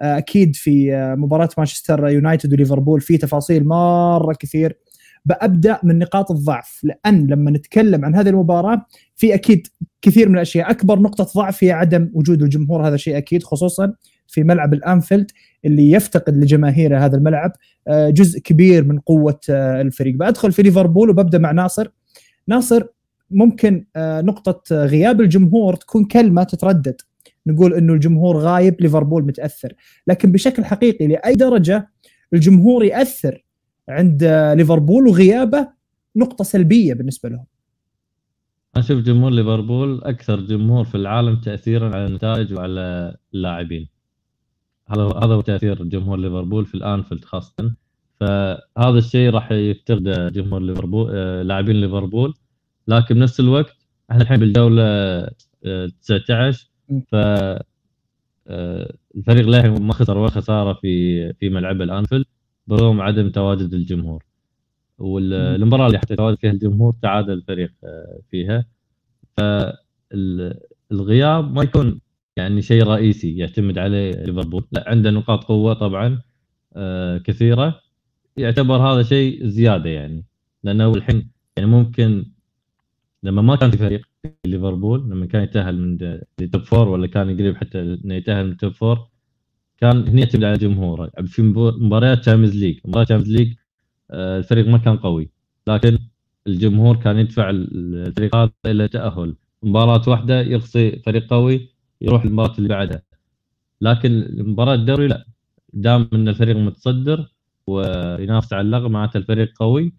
آه 0.00 0.18
أكيد 0.18 0.56
في 0.56 0.94
آه 0.94 1.14
مباراة 1.14 1.48
مانشستر 1.58 2.08
يونايتد 2.08 2.52
وليفربول 2.52 3.00
في 3.00 3.18
تفاصيل 3.18 3.64
مرة 3.68 4.34
كثير 4.40 4.78
بأبدأ 5.26 5.78
من 5.82 5.98
نقاط 5.98 6.30
الضعف 6.30 6.80
لأن 6.82 7.26
لما 7.26 7.50
نتكلم 7.50 8.04
عن 8.04 8.14
هذه 8.14 8.28
المباراة 8.28 8.86
في 9.16 9.34
أكيد 9.34 9.66
كثير 10.02 10.28
من 10.28 10.34
الأشياء 10.34 10.70
أكبر 10.70 10.98
نقطة 10.98 11.24
ضعف 11.24 11.64
هي 11.64 11.72
عدم 11.72 12.10
وجود 12.14 12.42
الجمهور 12.42 12.88
هذا 12.88 12.96
شيء 12.96 13.16
أكيد 13.16 13.42
خصوصا 13.42 13.92
في 14.26 14.44
ملعب 14.44 14.74
الأنفيلد 14.74 15.30
اللي 15.64 15.90
يفتقد 15.90 16.36
لجماهير 16.36 16.98
هذا 16.98 17.16
الملعب 17.16 17.52
آه، 17.88 18.10
جزء 18.10 18.40
كبير 18.40 18.84
من 18.84 18.98
قوة 18.98 19.40
آه، 19.50 19.80
الفريق. 19.80 20.14
بدخل 20.14 20.52
في 20.52 20.62
ليفربول 20.62 21.10
وببدأ 21.10 21.38
مع 21.38 21.50
ناصر. 21.50 21.88
ناصر 22.48 22.82
ممكن 23.30 23.84
آه، 23.96 24.20
نقطة 24.20 24.84
غياب 24.84 25.20
الجمهور 25.20 25.76
تكون 25.76 26.04
كلمة 26.04 26.42
تتردد. 26.42 26.96
نقول 27.46 27.74
إنه 27.74 27.92
الجمهور 27.92 28.36
غايب 28.36 28.80
ليفربول 28.80 29.26
متأثر. 29.26 29.72
لكن 30.06 30.32
بشكل 30.32 30.64
حقيقي 30.64 31.06
لأي 31.06 31.34
درجة 31.34 31.88
الجمهور 32.32 32.84
يأثر. 32.84 33.45
عند 33.88 34.24
ليفربول 34.56 35.06
وغيابه 35.06 35.68
نقطة 36.16 36.44
سلبية 36.44 36.94
بالنسبة 36.94 37.28
لهم. 37.28 37.46
أشوف 38.76 39.00
جمهور 39.00 39.30
ليفربول 39.30 40.04
أكثر 40.04 40.40
جمهور 40.40 40.84
في 40.84 40.94
العالم 40.94 41.36
تاثيرا 41.36 41.94
على 41.96 42.06
النتائج 42.06 42.54
وعلى 42.54 43.16
اللاعبين. 43.34 43.88
هذا 44.88 45.02
هذا 45.02 45.34
هو 45.34 45.40
تأثير 45.40 45.84
جمهور 45.84 46.18
ليفربول 46.18 46.66
في 46.66 46.74
الانفيلد 46.74 47.24
خاصه 47.24 47.74
فهذا 48.20 48.98
الشيء 48.98 49.30
راح 49.30 49.52
يفتقد 49.52 50.32
جمهور 50.32 50.62
ليفربول 50.62 51.10
آه، 51.14 51.42
لاعبين 51.42 51.76
ليفربول. 51.80 52.34
لكن 52.88 53.14
بنفس 53.14 53.40
الوقت 53.40 53.76
إحنا 54.10 54.22
الحين 54.22 54.36
بالجولة 54.36 55.28
19 56.02 56.70
آه، 56.90 57.02
ف 57.10 57.14
آه، 58.48 58.94
الفريق 59.16 59.48
له 59.48 59.78
ما 59.78 59.92
خسر 59.92 60.18
ولا 60.18 60.30
خسارة 60.30 60.72
في 60.72 61.32
في 61.32 61.48
ملعب 61.48 61.82
الأنفيلد. 61.82 62.26
برغم 62.66 63.00
عدم 63.00 63.30
تواجد 63.30 63.74
الجمهور. 63.74 64.24
والمباراة 64.98 65.86
اللي 65.86 65.98
حتى 65.98 66.16
تواجد 66.16 66.38
فيها 66.38 66.50
الجمهور 66.50 66.94
تعادل 67.02 67.32
الفريق 67.32 67.72
فيها. 68.30 68.66
فالغياب 70.10 71.54
ما 71.54 71.62
يكون 71.62 72.00
يعني 72.36 72.62
شيء 72.62 72.82
رئيسي 72.82 73.36
يعتمد 73.36 73.78
عليه 73.78 74.10
ليفربول. 74.10 74.64
لا 74.72 74.84
عنده 74.86 75.10
نقاط 75.10 75.44
قوة 75.44 75.74
طبعا 75.74 76.20
آه 76.76 77.18
كثيرة. 77.18 77.80
يعتبر 78.36 78.76
هذا 78.76 79.02
شيء 79.02 79.46
زيادة 79.46 79.90
يعني. 79.90 80.24
لأنه 80.64 80.94
الحين 80.94 81.30
يعني 81.56 81.70
ممكن 81.70 82.26
لما 83.22 83.42
ما 83.42 83.56
كان 83.56 83.70
في 83.70 83.76
فريق 83.76 84.08
ليفربول 84.44 85.00
لما 85.00 85.26
كان 85.26 85.42
يتأهل 85.42 85.78
من 85.78 85.98
ال 86.40 86.46
top 86.46 86.62
four 86.62 86.88
ولا 86.88 87.06
كان 87.06 87.36
قريب 87.36 87.56
حتى 87.56 87.80
إنه 87.80 88.14
يتأهل 88.14 88.46
من 88.46 88.52
ال 88.52 88.57
top 88.57 88.72
four 88.72 89.08
كان 89.78 90.08
هنا 90.08 90.20
يعتمد 90.20 90.44
على 90.44 90.58
جمهوره. 90.58 91.10
في 91.26 91.42
مباريات 91.42 92.18
Champions 92.18 92.56
League 92.56 92.78
مباراه 92.84 93.04
Champions 93.04 93.36
League 93.36 93.54
الفريق 94.12 94.68
ما 94.68 94.78
كان 94.78 94.96
قوي. 94.96 95.30
لكن 95.66 95.98
الجمهور 96.46 96.96
كان 96.96 97.18
يدفع 97.18 97.50
الفريق 97.50 98.36
هذا 98.36 98.52
إلى 98.66 98.88
تأهل. 98.88 99.36
مباراة 99.62 100.02
واحدة 100.08 100.40
يقصي 100.40 101.02
فريق 101.06 101.30
قوي 101.30 101.68
يروح 102.00 102.24
المباراه 102.24 102.54
اللي 102.58 102.68
بعدها. 102.68 103.02
لكن 103.80 104.36
مباراة 104.38 104.74
الدوري 104.74 105.06
لا. 105.08 105.26
دام 105.72 106.08
إن 106.12 106.28
الفريق 106.28 106.56
متصدر 106.56 107.32
وينافس 107.66 108.52
على 108.52 108.60
اللقب 108.62 108.90
معناته 108.90 109.18
الفريق 109.18 109.52
قوي 109.58 109.92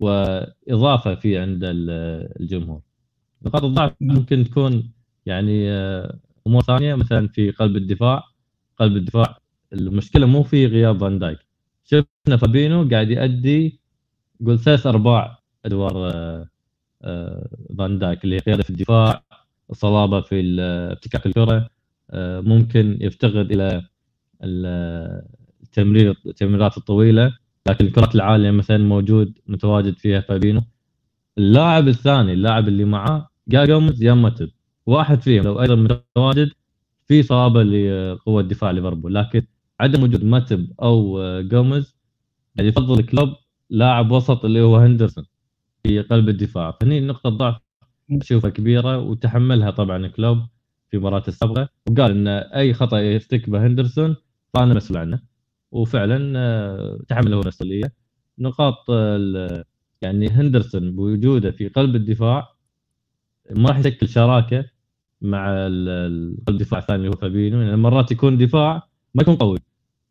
وإضافة 0.00 1.14
في 1.14 1.38
عند 1.38 1.60
الجمهور. 1.64 2.80
نقاط 3.46 3.64
الضعف 3.64 3.92
ممكن 4.00 4.44
تكون 4.44 4.92
يعني 5.26 5.70
آه، 5.70 6.18
أمور 6.46 6.62
ثانية 6.62 6.94
مثلا 6.94 7.28
في 7.28 7.50
قلب 7.50 7.76
الدفاع. 7.76 8.29
قلب 8.80 8.96
الدفاع. 8.96 9.38
المشكلة 9.72 10.26
مو 10.26 10.42
في 10.42 10.66
غياب 10.66 10.98
فان 11.00 11.18
دايك. 11.18 11.38
شفنا 11.84 12.36
فابينو 12.36 12.88
قاعد 12.88 13.10
يؤدي 13.10 13.80
قول 14.46 14.58
ثلاث 14.58 14.86
أرباع 14.86 15.38
أدوار 15.64 16.10
آه، 16.14 16.48
آه، 17.02 17.48
فان 17.78 17.98
دايك 17.98 18.24
اللي 18.24 18.36
هي 18.36 18.40
قيادة 18.40 18.62
في 18.62 18.70
الدفاع 18.70 19.22
صلابة 19.72 20.20
في 20.20 20.60
ابتكاك 20.92 21.26
الكرة. 21.26 21.70
آه، 22.10 22.40
ممكن 22.40 22.98
يفتقد 23.00 23.52
إلى 23.52 23.82
التمرير 25.62 26.16
التمريرات 26.26 26.76
الطويلة. 26.78 27.36
لكن 27.68 27.86
الكرات 27.86 28.14
العالية 28.14 28.50
مثلا 28.50 28.78
موجود 28.78 29.38
متواجد 29.46 29.98
فيها 29.98 30.20
فابينو. 30.20 30.62
اللاعب 31.38 31.88
الثاني 31.88 32.32
اللاعب 32.32 32.68
اللي 32.68 32.84
معاه 32.84 33.28
يا 33.52 33.64
جومز 33.64 34.02
يا 34.02 34.14
ماتب 34.14 34.50
واحد 34.86 35.20
فيهم 35.22 35.44
لو 35.44 35.62
أيضا 35.62 35.74
متواجد 35.74 36.50
في 37.10 37.22
صلابه 37.22 37.62
لقوة 37.62 38.42
دفاع 38.42 38.70
ليفربول 38.70 39.14
لكن 39.14 39.42
عدم 39.80 40.02
وجود 40.02 40.24
ماتب 40.24 40.72
أو 40.82 41.18
جومز 41.42 41.96
يعني 42.56 42.68
يفضل 42.68 43.02
كلوب 43.02 43.28
لاعب 43.70 44.10
وسط 44.10 44.44
اللي 44.44 44.60
هو 44.60 44.76
هندرسون 44.76 45.24
في 45.82 46.00
قلب 46.00 46.28
الدفاع. 46.28 46.70
فهني 46.80 47.00
نقطة 47.00 47.30
ضعف 47.30 47.56
اشوفها 48.10 48.50
كبيرة 48.50 48.98
وتحملها 48.98 49.70
طبعا 49.70 50.06
كلوب 50.08 50.38
في 50.90 50.98
مباراة 50.98 51.22
السابقة 51.28 51.68
وقال 51.90 52.10
إن 52.10 52.28
أي 52.28 52.74
خطأ 52.74 52.98
يرتكبه 52.98 53.66
هندرسون 53.66 54.16
فأنا 54.54 54.74
مسؤول 54.74 54.98
عنه. 54.98 55.20
وفعلا 55.72 56.32
آه، 56.38 57.00
تحمل 57.08 57.34
هو 57.34 57.40
المسؤوليه 57.40 57.92
نقاط 58.38 58.90
يعني 60.02 60.28
هندرسون 60.28 60.96
بوجوده 60.96 61.50
في 61.50 61.68
قلب 61.68 61.96
الدفاع 61.96 62.54
ما 63.50 63.68
راح 63.68 63.78
يشكل 63.78 64.08
شراكة 64.08 64.64
مع 65.22 65.46
الدفاع 66.48 66.80
الثاني 66.80 66.98
اللي 66.98 67.08
هو 67.08 67.20
فابينو 67.20 67.60
يعني 67.60 67.76
مرات 67.76 68.12
يكون 68.12 68.38
دفاع 68.38 68.88
ما 69.14 69.22
يكون 69.22 69.36
قوي 69.36 69.58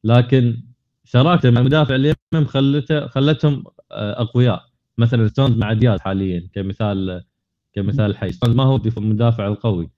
لكن 0.03 0.57
شراكته 1.05 1.49
مع 1.51 1.59
المدافع 1.59 1.95
اليمين 1.95 2.47
خلته 2.47 3.07
خلتهم 3.07 3.63
آه، 3.91 4.21
أقوياء. 4.21 4.69
مثلا 4.97 5.27
ستونز 5.27 5.57
مع 5.57 5.73
دياز 5.73 5.99
حاليا 5.99 6.49
كمثال 6.53 7.23
كمثال 7.73 8.17
حي 8.17 8.29
ما 8.47 8.63
هو 8.63 8.81
المدافع 8.97 9.47
القوي 9.47 9.89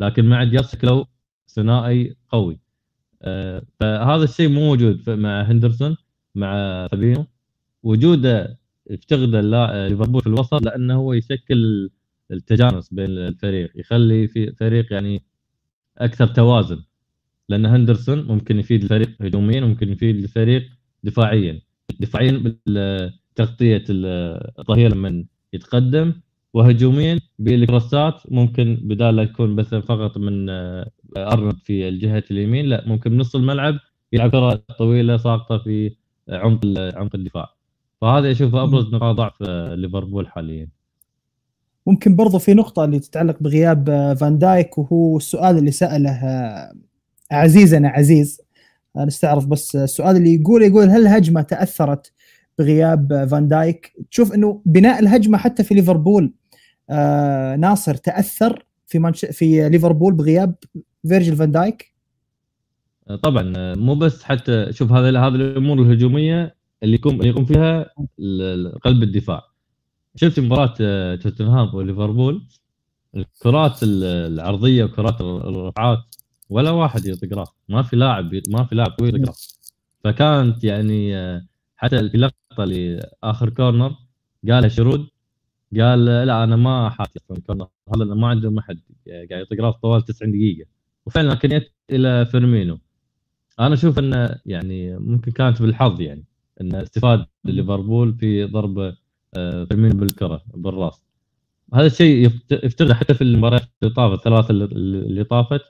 لكن 0.00 0.28
مع 0.28 0.44
دياز 0.44 0.72
شكله 0.72 1.06
ثنائي 1.48 2.16
قوي. 2.28 2.60
آه، 3.22 3.62
فهذا 3.80 4.24
الشيء 4.24 4.48
مو 4.48 4.60
موجود 4.66 5.10
مع 5.10 5.42
هندرسون 5.42 5.96
مع 6.34 6.52
فابينو 6.90 7.26
وجوده 7.82 8.58
يفتقد 8.90 9.36
ليفربول 9.36 10.20
في 10.20 10.26
الوسط 10.26 10.62
لأنه 10.62 10.94
هو 10.94 11.12
يشكل 11.12 11.90
التجانس 12.32 12.94
بين 12.94 13.10
الفريق 13.10 13.72
يخلي 13.76 14.28
في 14.28 14.52
فريق 14.52 14.92
يعني 14.92 15.22
أكثر 15.98 16.26
توازن 16.26 16.82
لأن 17.48 17.66
هندرسون 17.66 18.22
ممكن 18.22 18.58
يفيد 18.58 18.82
الفريق 18.82 19.10
هجوميا 19.22 19.64
وممكن 19.64 19.92
يفيد 19.92 20.16
الفريق 20.16 20.70
دفاعيا. 21.04 21.60
دفاعيا 22.00 22.54
بالتغطية 22.66 23.84
الظهير 23.90 24.94
لما 24.94 25.24
يتقدم 25.52 26.12
وهجوميا 26.54 27.20
بالكروسات 27.38 28.22
ممكن 28.32 28.78
بدال 28.82 29.16
لا 29.16 29.22
يكون 29.22 29.56
بس 29.56 29.74
فقط 29.74 30.18
من 30.18 30.50
آه، 30.50 30.90
أرنولد 31.16 31.58
في 31.58 31.88
الجهة 31.88 32.24
اليمين 32.30 32.66
لا 32.66 32.84
ممكن 32.88 33.10
بنص 33.10 33.36
الملعب 33.36 33.78
يلعب 34.12 34.30
كرة 34.30 34.54
طويلة 34.78 35.16
ساقطة 35.16 35.58
في 35.58 35.96
عمق 36.28 36.60
عمق 36.78 37.14
الدفاع. 37.14 37.54
فهذا 38.00 38.30
أشوفه 38.30 38.62
أبرز 38.62 38.94
نقاط 38.94 39.16
ضعف 39.16 39.42
آه، 39.42 39.74
ليفربول 39.74 40.28
حاليا. 40.28 40.68
ممكن 41.86 42.16
برضو 42.16 42.38
في 42.38 42.54
نقطة 42.54 42.84
اللي 42.84 42.98
تتعلق 42.98 43.36
بغياب 43.40 43.90
آه، 43.90 44.14
فان 44.14 44.38
دايك 44.38 44.78
وهو 44.78 45.16
السؤال 45.16 45.58
اللي 45.58 45.70
سأله 45.70 46.20
عزيزنا 47.32 47.88
عزيز. 47.88 48.40
نستعرض 48.96 49.48
بس 49.48 49.76
السؤال 49.76 50.16
اللي 50.16 50.34
يقول 50.34 50.62
يقول 50.62 50.90
هل 50.90 51.00
الهجمة 51.00 51.42
تأثرت 51.42 52.12
بغياب 52.58 53.28
فان 53.30 53.48
دايك؟ 53.48 53.92
تشوف 54.10 54.34
إنه 54.34 54.62
بناء 54.66 54.98
الهجمة 55.00 55.38
حتى 55.38 55.64
في 55.64 55.74
ليفربول 55.74 56.32
آه 56.90 57.56
ناصر 57.56 57.94
تأثر 57.94 58.66
في 58.86 58.98
منش... 58.98 59.24
في 59.24 59.68
ليفربول 59.68 60.14
بغياب 60.14 60.54
فيرجيل 61.08 61.36
فان 61.36 61.52
دايك؟ 61.52 61.94
طبعا 63.22 63.74
مو 63.74 63.94
بس 63.94 64.22
حتى 64.22 64.72
شوف 64.72 64.92
هذا 64.92 65.08
هذه 65.08 65.34
الأمور 65.34 65.82
الهجومية 65.82 66.56
اللي 66.82 66.94
يقوم 66.94 67.14
اللي 67.14 67.28
يقوم 67.28 67.44
فيها 67.44 67.86
قلب 68.82 69.02
الدفاع. 69.02 69.49
شفت 70.16 70.40
مباراة 70.40 71.14
توتنهام 71.16 71.74
وليفربول؟ 71.74 72.42
الكرات 73.16 73.78
العرضية 73.82 74.84
وكرات 74.84 75.20
الرفعات 75.20 75.98
ولا 76.50 76.70
واحد 76.70 77.06
يطق 77.06 77.38
راس 77.38 77.48
ما 77.68 77.82
في 77.82 77.96
لاعب 77.96 78.40
ما 78.48 78.64
في 78.64 78.74
لاعب 78.74 78.90
قوي 78.98 79.08
يطق 79.08 79.28
راس 79.28 79.60
فكانت 80.04 80.64
يعني 80.64 81.14
حتى 81.76 81.98
اللقطه 82.00 82.64
اللي 82.64 83.10
اخر 83.22 83.50
corner 83.50 83.96
قالها 84.48 84.68
شرود 84.68 85.08
قال 85.80 86.04
لا 86.04 86.44
أنا 86.44 86.56
ما 86.56 86.90
حاتي 86.90 87.20
corner 87.46 87.68
هذا 87.94 88.04
ما 88.04 88.28
عندهم 88.28 88.58
احد 88.58 88.80
قاعد 89.30 89.46
يطق 89.52 89.64
راس 89.64 89.74
طوال 89.74 90.04
90 90.04 90.32
دقيقة. 90.32 90.68
وفعلا 91.06 91.34
كان 91.34 91.62
إلى 91.90 92.26
فيرمينو. 92.26 92.78
أنا 93.60 93.74
أشوف 93.74 93.98
إنه 93.98 94.38
يعني 94.46 94.98
ممكن 94.98 95.32
كانت 95.32 95.62
بالحظ 95.62 96.00
يعني 96.00 96.24
إن 96.60 96.74
استفاد 96.74 97.26
ليفربول 97.44 98.14
في 98.14 98.44
ضرب 98.44 98.94
فيرمينو 99.34 99.94
بالكره 99.94 100.42
بالراس. 100.54 101.02
هذا 101.74 101.86
الشيء 101.86 102.30
يفتقد 102.50 102.92
حتى 102.92 103.14
في 103.14 103.24
المباريات 103.24 103.62
اللي 103.82 103.94
طافت 103.94 104.18
الثلاثه 104.18 104.50
اللي 104.50 105.24
طافت 105.24 105.60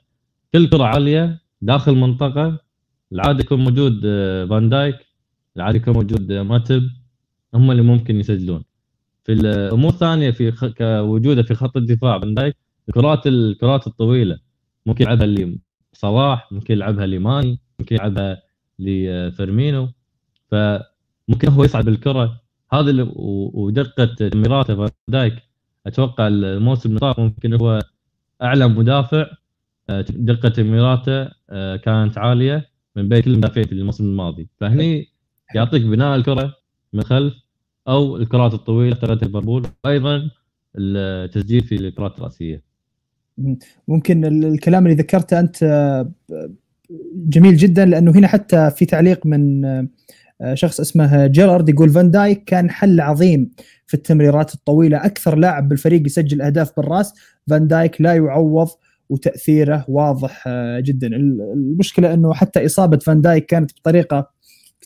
كل 0.53 0.68
كره 0.68 0.85
عاليه 0.85 1.40
داخل 1.62 1.94
منطقه 1.94 2.59
العادة 3.12 3.40
يكون 3.40 3.61
موجود 3.64 4.03
آه، 4.05 4.44
فان 4.46 4.68
دايك 4.68 4.96
العادة 5.57 5.77
يكون 5.77 5.94
موجود 5.94 6.33
آه، 6.33 6.42
ماتب 6.42 6.83
هم 7.55 7.70
اللي 7.70 7.83
ممكن 7.83 8.20
يسجلون. 8.20 8.64
في 9.25 9.33
الأمور 9.33 9.90
الثانية 9.90 10.31
في 10.31 10.73
كوجودة 10.79 11.42
في 11.42 11.55
خط 11.55 11.77
الدفاع 11.77 12.20
فان 12.20 12.35
دايك 12.35 12.57
الكرات 12.88 13.27
الكرات 13.27 13.87
الطويلة. 13.87 14.38
ممكن 14.87 15.05
يلعبها 15.05 15.27
لصلاح 15.94 16.53
ممكن 16.53 16.75
يلعبها 16.75 17.07
لماني 17.07 17.59
ممكن 17.81 17.96
يلعبها 17.96 18.42
لفيرمينو. 18.79 19.88
فممكن 20.51 21.49
هو 21.49 21.64
يصعد 21.64 21.85
بالكرة 21.85 22.39
هذا 22.72 23.12
ودقة 23.16 24.04
تمريراته 24.04 24.76
فان 24.76 24.90
دايك. 25.09 25.35
أتوقع 25.87 26.26
الموسم 26.26 26.96
اللي 26.96 27.14
ممكن 27.18 27.54
هو 27.54 27.83
أعلى 28.42 28.68
مدافع. 28.68 29.26
آه، 29.90 30.04
دقة 30.09 30.48
تمريراته 30.48 31.28
آه، 31.50 31.76
كانت 31.76 32.18
عالية 32.18 32.70
من 32.96 33.09
بين 33.09 33.22
كل 33.22 33.30
المدافعين 33.30 33.66
في 33.66 33.72
الموسم 33.72 34.04
الماضي. 34.04 34.48
فهني 34.61 35.09
يعطيك 35.54 35.83
بناء 35.83 36.16
الكرة 36.16 36.54
من 36.92 37.02
خلف 37.02 37.35
أو 37.88 38.16
الكرات 38.16 38.54
الطويلة 38.54 38.96
تبعت 38.96 39.22
ليفربول 39.22 39.66
وأيضا 39.85 40.30
التسجيل 40.76 41.61
في 41.61 41.74
الكرات 41.74 42.18
الرأسية. 42.18 42.62
ممكن 43.88 44.44
الكلام 44.44 44.87
اللي 44.87 44.96
ذكرته 44.96 45.40
أنت 45.40 45.62
آه، 45.62 46.11
جميل 47.14 47.56
جدا 47.56 47.85
لأنه 47.85 48.11
هنا 48.11 48.28
حتى 48.28 48.70
في 48.70 48.87
تعليق 48.87 49.26
من 49.26 49.64
شخص 50.55 50.81
اسمه 50.81 51.26
جيرارد 51.26 51.68
يقول 51.68 51.90
فان 51.90 52.11
دايك 52.11 52.44
كان 52.44 52.70
حل 52.70 53.00
عظيم 53.00 53.50
في 53.87 53.94
التمريرات 53.94 54.55
الطويلة. 54.55 55.05
أكثر 55.05 55.37
لاعب 55.37 55.68
بالفريق 55.68 56.07
يسجل 56.07 56.42
أهداف 56.42 56.76
بالراس. 56.76 57.14
فان 57.50 57.66
دايك 57.66 58.00
لا 58.00 58.14
يعوض 58.14 58.68
وتأثيره 59.09 59.85
واضح 59.88 60.44
آه، 60.46 60.81
جدا. 60.81 61.07
المشكلة 61.07 62.14
إنه 62.14 62.35
حتى 62.35 62.66
إصابة 62.66 62.98
فان 62.98 63.20
دايك 63.20 63.46
كانت 63.46 63.70
بطريقة 63.72 64.31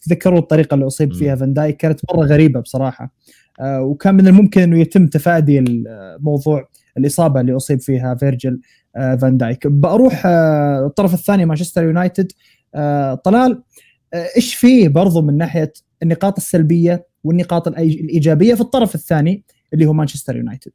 تذكروا 0.03 0.39
الطريقة 0.39 0.75
اللي 0.75 0.87
أصيب 0.87 1.13
فيها 1.15 1.37
فان 1.37 1.53
دايك 1.53 1.77
كانت 1.77 2.01
مرة 2.11 2.27
غريبة 2.27 2.61
بصراحة. 2.61 3.15
آه، 3.61 3.83
وكان 3.83 4.15
من 4.15 4.27
الممكن 4.27 4.61
إنه 4.61 4.79
يتم 4.79 5.07
تفادي 5.07 5.59
الموضوع 5.59 6.69
الإصابة 6.99 7.41
اللي 7.41 7.57
أصيب 7.57 7.81
فيها 7.81 8.15
فيرجل 8.15 8.61
آه، 8.97 9.17
فان 9.17 9.37
دايك. 9.37 9.67
بروح 9.67 10.23
الطرف 10.87 11.15
الثاني 11.15 11.45
مانشستر 11.45 11.85
يونايتد. 11.85 12.33
طلال 13.25 13.63
إيش 14.15 14.55
فيه 14.55 14.89
برضو 14.89 15.23
من 15.23 15.37
ناحية 15.37 15.73
النقاط 16.03 16.37
السلبية 16.37 17.07
والنقاط 17.25 17.69
الإيجابية 17.69 18.55
في 18.55 18.61
الطرف 18.61 18.95
الثاني 18.95 19.45
اللي 19.75 19.87
هو 19.87 19.93
مانشستر 19.93 20.37
يونايتد؟ 20.37 20.73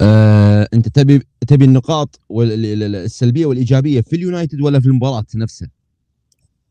آه، 0.00 0.68
أنت 0.74 0.88
تبي 0.88 1.22
تبي 1.46 1.64
النقاط 1.64 2.20
السلبية 2.30 3.46
والإيجابية 3.46 4.00
في 4.00 4.16
اليونايتد 4.16 4.60
ولا 4.60 4.80
في 4.80 4.86
المباراة 4.86 5.24
نفسها؟ 5.34 5.68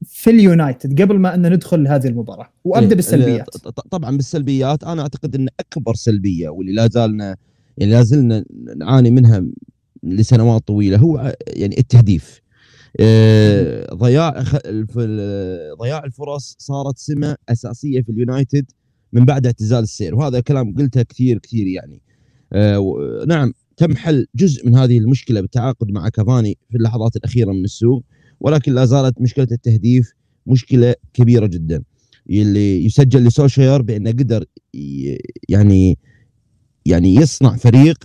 في 0.05 0.29
اليونايتد 0.29 1.01
قبل 1.01 1.19
ما 1.19 1.35
أن 1.35 1.53
ندخل 1.53 1.87
هذه 1.87 2.07
المباراة 2.07 2.49
وأبدأ 2.63 2.89
إيه، 2.89 2.95
بالسلبيات. 2.95 3.49
طبعا 3.91 4.17
بالسلبيات 4.17 4.83
أنا 4.83 5.01
أعتقد 5.01 5.35
إن 5.35 5.47
أكبر 5.59 5.95
سلبية 5.95 6.49
واللي 6.49 6.73
لا 6.73 6.87
زالنا 6.87 7.37
يعني 7.77 7.91
لا 7.91 8.03
زلنا 8.03 8.45
نعاني 8.77 9.11
منها 9.11 9.43
لسنوات 10.03 10.67
طويلة 10.67 10.97
هو 10.97 11.35
يعني 11.47 11.79
التهديف. 11.79 12.41
آه، 12.41 12.46
ضياع 13.93 14.43
ضياع 15.81 16.03
الفرص 16.05 16.55
صارت 16.59 16.97
سمة 16.97 17.35
أساسية 17.49 18.01
في 18.01 18.09
اليونايتد 18.09 18.65
من 19.13 19.25
بعد 19.25 19.45
اعتزال 19.45 19.83
السير 19.83 20.15
وهذا 20.15 20.39
كلام 20.39 20.75
قلته 20.75 21.01
كثير 21.01 21.37
كثير 21.37 21.67
يعني. 21.67 22.01
آه، 22.53 23.25
نعم 23.27 23.53
تم 23.77 23.95
حل 23.95 24.27
جزء 24.35 24.67
من 24.67 24.75
هذه 24.75 24.97
المشكلة 24.97 25.41
بالتعاقد 25.41 25.91
مع 25.91 26.09
كافاني 26.09 26.57
في 26.69 26.77
اللحظات 26.77 27.15
الأخيرة 27.15 27.51
من 27.51 27.63
السوق 27.63 28.03
ولكن 28.39 28.73
لا 28.73 28.85
زالت 28.85 29.21
مشكلة 29.21 29.47
التهديف 29.51 30.13
مشكلة 30.47 30.95
كبيرة 31.13 31.47
جدا 31.47 31.83
اللي 32.29 32.85
يسجل 32.85 33.23
لسولشاير 33.23 33.81
بأنه 33.81 34.11
قدر 34.11 34.45
يعني 35.49 35.97
يعني 36.85 37.15
يصنع 37.15 37.55
فريق 37.55 38.03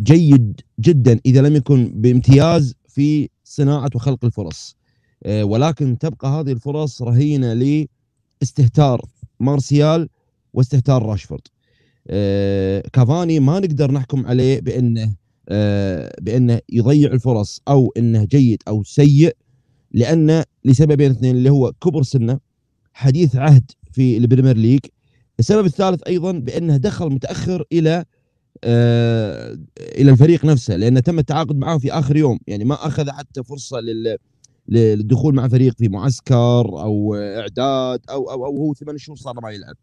جيد 0.00 0.60
جدا 0.80 1.20
إذا 1.26 1.40
لم 1.40 1.56
يكن 1.56 1.92
بامتياز 1.94 2.74
في 2.88 3.28
صناعة 3.46 3.90
وخلق 3.94 4.24
الفرص. 4.24 4.76
آه، 5.24 5.44
ولكن 5.44 5.98
تبقى 5.98 6.28
هذه 6.28 6.52
الفرص 6.52 7.02
رهينة 7.02 7.52
لاستهتار 7.52 9.00
مارسيال 9.40 10.08
واستهتار 10.52 11.06
راشفورد. 11.06 11.40
آه، 12.08 12.82
كافاني 12.92 13.40
ما 13.40 13.60
نقدر 13.60 13.90
نحكم 13.92 14.26
عليه 14.26 14.60
بأنه 14.60 15.14
آه، 15.48 16.12
بأنه 16.20 16.60
يضيع 16.72 17.12
الفرص 17.12 17.60
أو 17.68 17.92
إنه 17.96 18.24
جيد 18.24 18.62
أو 18.68 18.82
سيء 18.82 19.36
لأنه 19.92 20.44
لسببين 20.64 21.10
اثنين 21.10 21.36
اللي 21.36 21.50
هو 21.50 21.72
كبر 21.72 22.02
سنه 22.02 22.38
حديث 22.92 23.36
عهد 23.36 23.70
في 23.92 24.16
ال 24.16 24.21
Premier 24.21 24.56
League. 24.56 24.80
السبب 25.38 25.66
الثالث 25.66 26.02
أيضا 26.06 26.32
بأنه 26.32 26.76
دخل 26.76 27.10
متأخر 27.10 27.64
إلى 27.72 28.04
إلى 28.64 30.10
الفريق 30.10 30.44
نفسه 30.44 30.76
لأنه 30.76 31.00
تم 31.00 31.18
التعاقد 31.18 31.56
معه 31.56 31.78
في 31.78 31.92
آخر 31.92 32.16
يوم. 32.16 32.38
يعني 32.46 32.64
ما 32.64 32.74
أخذ 32.74 33.10
حتى 33.10 33.42
فرصة 33.42 33.80
لل 33.80 34.16
للدخول 34.68 35.34
مع 35.34 35.48
فريق 35.48 35.74
في 35.78 35.88
معسكر 35.88 36.80
أو 36.82 37.14
إعداد 37.14 38.00
أو 38.10 38.30
أو, 38.30 38.46
أو 38.46 38.56
هو 38.56 38.74
ثمان 38.74 38.98
شهور 38.98 39.16
صار 39.16 39.40
ما 39.42 39.50
يلعب. 39.50 39.76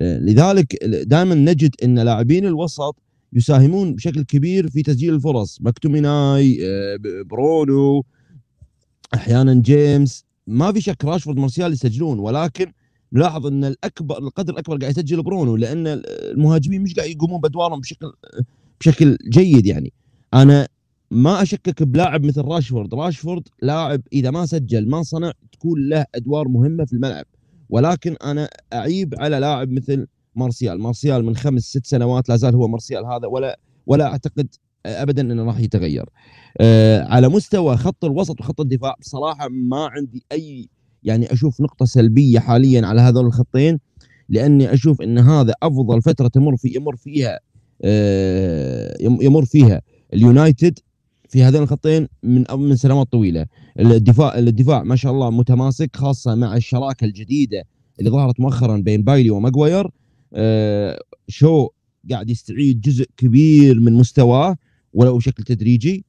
لذلك 0.00 0.84
دائما 0.84 1.34
نجد 1.34 1.74
إن 1.84 1.98
لاعبين 1.98 2.46
الوسط 2.46 2.96
يساهمون 3.32 3.94
بشكل 3.94 4.22
كبير 4.22 4.68
في 4.70 4.82
تسجيل 4.82 5.14
الفرص. 5.14 5.58
مكتوميناي 5.60 6.58
آه، 6.62 6.98
برونو 7.24 8.04
أحيانا 9.14 9.54
جيمس. 9.54 10.24
ما 10.46 10.72
في 10.72 10.80
شك 10.80 11.04
راشفورد 11.04 11.36
مارسيال 11.38 11.72
يسجلون 11.72 12.18
ولكن 12.18 12.72
نلاحظ 13.16 13.46
إن 13.46 13.64
الاكبر 13.64 14.18
القدر 14.18 14.52
الأكبر 14.52 14.76
قاعد 14.78 14.92
يسجل 14.92 15.22
برونو 15.22 15.56
لأن 15.56 15.86
المهاجمين 16.06 16.82
مش 16.82 16.94
قاعد 16.94 17.10
يقومون 17.10 17.40
بأدوارهم 17.40 17.80
بشكل 17.80 18.12
بشكل 18.80 19.18
جيد 19.28 19.66
يعني. 19.66 19.92
أنا 20.34 20.68
ما 21.10 21.42
أشكك 21.42 21.82
بلاعب 21.82 22.24
مثل 22.24 22.40
راشفورد. 22.40 22.94
راشفورد 22.94 23.48
لاعب 23.62 24.02
إذا 24.12 24.30
ما 24.30 24.46
سجل 24.46 24.88
ما 24.88 25.02
صنع 25.02 25.32
تكون 25.52 25.88
له 25.88 26.04
أدوار 26.14 26.48
مهمة 26.48 26.84
في 26.84 26.92
الملعب. 26.92 27.24
ولكن 27.68 28.16
أنا 28.24 28.48
أعيب 28.72 29.14
على 29.18 29.38
لاعب 29.38 29.70
مثل 29.70 30.06
مارسيال. 30.34 30.80
مارسيال 30.80 31.24
من 31.24 31.36
خمس 31.36 31.62
ست 31.62 31.86
سنوات 31.86 32.28
لا 32.28 32.36
زال 32.36 32.54
هو 32.54 32.68
مارسيال 32.68 33.06
هذا 33.06 33.26
ولا 33.26 33.58
ولا 33.86 34.06
أعتقد 34.06 34.48
ابدا 34.86 35.22
إنه 35.22 35.44
راح 35.44 35.60
يتغير. 35.60 36.04
أه 36.60 37.04
على 37.04 37.28
مستوى 37.28 37.76
خط 37.76 38.04
الوسط 38.04 38.40
وخط 38.40 38.60
الدفاع 38.60 38.94
بصراحة 39.00 39.48
ما 39.48 39.86
عندي 39.86 40.24
أي 40.32 40.68
يعني 41.06 41.32
أشوف 41.32 41.60
نقطة 41.60 41.84
سلبية 41.84 42.38
حاليا 42.38 42.86
على 42.86 43.00
هذول 43.00 43.26
الخطين 43.26 43.78
لأني 44.28 44.74
أشوف 44.74 45.02
إن 45.02 45.18
هذا 45.18 45.54
أفضل 45.62 46.02
فترة 46.02 46.28
تمر 46.28 46.56
في 46.56 46.72
يمر 46.76 46.96
فيها 46.96 47.40
أه 47.84 48.96
يمر 49.00 49.44
فيها 49.44 49.82
اليونايتد 50.14 50.78
في 51.28 51.42
هذين 51.42 51.62
الخطين 51.62 52.08
من 52.22 52.44
من 52.50 52.76
سنوات 52.76 53.12
طويلة. 53.12 53.46
الدفاع 53.80 54.38
الدفاع 54.38 54.82
ما 54.82 54.96
شاء 54.96 55.12
الله 55.12 55.30
متماسك 55.30 55.96
خاصة 55.96 56.34
مع 56.34 56.56
الشراكة 56.56 57.04
الجديدة 57.04 57.64
اللي 57.98 58.10
ظهرت 58.10 58.40
مؤخرا 58.40 58.76
بين 58.76 59.02
بايلي 59.02 59.30
وماجواير 59.30 59.90
آه 60.34 60.98
شو 61.28 61.68
قاعد 62.10 62.30
يستعيد 62.30 62.80
جزء 62.80 63.06
كبير 63.16 63.80
من 63.80 63.92
مستواه 63.92 64.56
ولو 64.92 65.16
بشكل 65.16 65.42
تدريجي. 65.44 66.04
آه، 66.04 66.05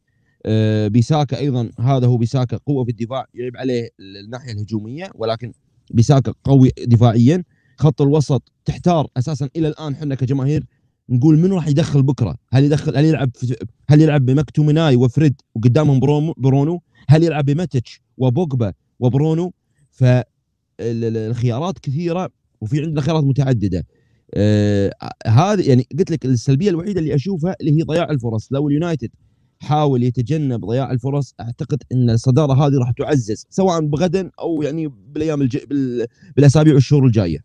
بيساكا 0.87 1.37
أيضا 1.37 1.69
هذا 1.79 2.07
هو 2.07 2.17
بيساكا 2.17 2.57
قوة 2.57 2.83
في 2.83 2.91
الدفاع 2.91 3.25
يلعب 3.33 3.57
عليه 3.57 3.89
الناحية 3.99 4.51
الهجومية 4.51 5.11
ولكن 5.15 5.51
بيساكا 5.91 6.33
قوي 6.43 6.71
دفاعيا 6.87 7.43
خط 7.77 8.01
الوسط 8.01 8.51
تحتار 8.65 9.07
أساسا 9.17 9.49
إلى 9.55 9.67
الآن 9.67 9.93
إحنا 9.93 10.15
كجماهير 10.15 10.65
نقول 11.09 11.39
منو 11.39 11.55
راح 11.55 11.67
يدخل 11.67 12.03
بكرة؟ 12.03 12.37
هل 12.51 12.63
يدخل 12.63 12.97
هل 12.97 13.05
يلعب 13.05 13.31
هل 13.89 14.01
يلعب 14.01 14.25
بمكتوميناي 14.25 14.95
وفريد 14.95 15.41
وقدامهم 15.55 15.99
برونو؟ 16.37 16.81
هل 17.07 17.23
يلعب 17.23 17.45
بماتيتش 17.45 18.01
وبوجبا 18.17 18.73
وبرونو؟ 18.99 19.53
فالخيارات 19.91 21.79
كثيرة 21.79 22.29
وفي 22.61 22.81
عندنا 22.81 23.01
خيارات 23.01 23.23
متعددة. 23.23 23.85
آه 24.33 24.91
يعني 25.59 25.87
قلت 25.99 26.11
لك 26.11 26.25
السلبية 26.25 26.69
الوحيدة 26.69 26.99
اللي 26.99 27.15
أشوفها 27.15 27.55
اللي 27.61 27.71
هي 27.71 27.81
ضياع 27.81 28.09
الفرص، 28.11 28.51
لو 28.51 28.67
اليونايتد 28.67 29.09
حاول 29.61 30.03
يتجنب 30.03 30.65
ضياع 30.65 30.91
الفرص. 30.91 31.35
أعتقد 31.39 31.83
إن 31.91 32.09
الصدارة 32.09 32.53
هذه 32.53 32.77
راح 32.79 32.91
تعزز 32.91 33.45
سواء 33.49 33.81
بغدا 33.81 34.31
أو 34.39 34.61
يعني 34.61 34.87
بالأيام 34.87 35.41
الج... 35.41 35.57
بال... 35.69 36.05
بالأسابيع 36.35 36.73
والشهور 36.73 37.05
الجاية. 37.05 37.39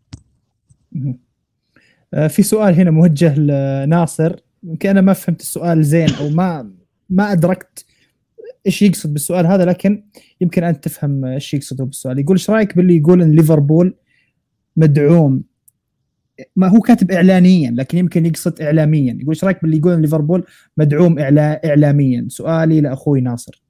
آه، 2.13 2.27
في 2.27 2.43
سؤال 2.43 2.75
هنا 2.75 2.91
موجه 2.91 3.39
لناصر. 3.39 4.35
يمكن 4.63 4.89
أنا 4.89 5.01
ما 5.01 5.13
فهمت 5.13 5.41
السؤال 5.41 5.83
زين 5.83 6.09
أو 6.09 6.29
ما 6.29 6.71
ما 7.09 7.31
أدركت 7.31 7.85
إيش 8.65 8.81
يقصد 8.81 9.13
بالسؤال 9.13 9.47
هذا 9.47 9.65
لكن 9.65 10.03
يمكن 10.41 10.63
أنت 10.63 10.83
تفهم 10.83 11.25
إيش 11.25 11.53
يقصده 11.53 11.83
بالسؤال. 11.83 12.19
يقول 12.19 12.37
إيش 12.37 12.49
رأيك 12.49 12.75
باللي 12.75 12.97
يقول 12.97 13.21
إن 13.21 13.31
ليفربول 13.31 13.95
مدعوم 14.77 15.43
ما 16.55 16.67
هو 16.67 16.79
كاتب 16.79 17.11
اعلانيا 17.11 17.71
لكن 17.71 17.97
يمكن 17.97 18.25
يقصد 18.25 18.61
اعلاميا. 18.61 19.13
يقول 19.13 19.29
إيش 19.29 19.43
رأيك 19.43 19.61
باللي 19.61 19.77
يقول 19.77 20.01
ليفربول؟ 20.01 20.45
مدعوم 20.77 21.19
إعلا 21.19 21.69
اعلاميا. 21.69 22.25
سؤالي 22.29 22.81
لأخوي 22.81 23.21
ناصر. 23.21 23.63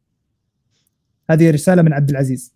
هذه 1.30 1.52
رسالة 1.52 1.82
من 1.82 1.93
عبد 1.93 2.10
العزيز. 2.10 2.54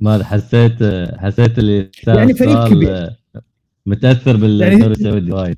ما 0.00 0.24
حسيت 0.24 0.72
حسيت 1.18 1.58
اللي 1.58 1.90
يعني 2.06 2.34
فريق 2.34 2.68
كبير. 2.68 3.08
متأثر 3.86 4.36
بالدوري 4.36 4.70
يعني 4.70 4.86
السعودي 4.86 5.32
وايد. 5.32 5.56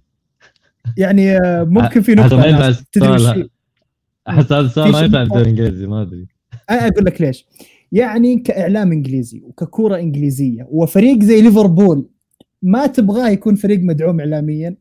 يعني 0.97 1.39
ممكن 1.65 2.03
في 2.03 2.15
نقطة 2.15 2.73
تدري 2.93 3.51
أحس 4.29 4.53
هذا 4.53 4.61
السؤال 4.61 4.93
ما 4.93 5.01
ينفع 5.01 5.23
بالدوري 5.23 5.43
الانجليزي 5.43 5.87
ما 5.87 6.03
أدري. 6.03 6.27
أنا 6.71 6.89
أقول 6.89 7.05
لك 7.05 7.21
ليش. 7.21 7.47
يعني 7.93 8.39
كإعلام 8.39 8.93
إنجليزي 8.93 9.41
وككورة 9.41 9.97
إنجليزية 9.97 10.67
وفريق 10.71 11.23
زي 11.23 11.43
ليفربول 11.43 12.09
ما 12.63 12.87
تبغاه 12.87 13.29
يكون 13.29 13.55
فريق 13.55 13.81
مدعوم 13.81 14.21
اعلاميا. 14.21 14.77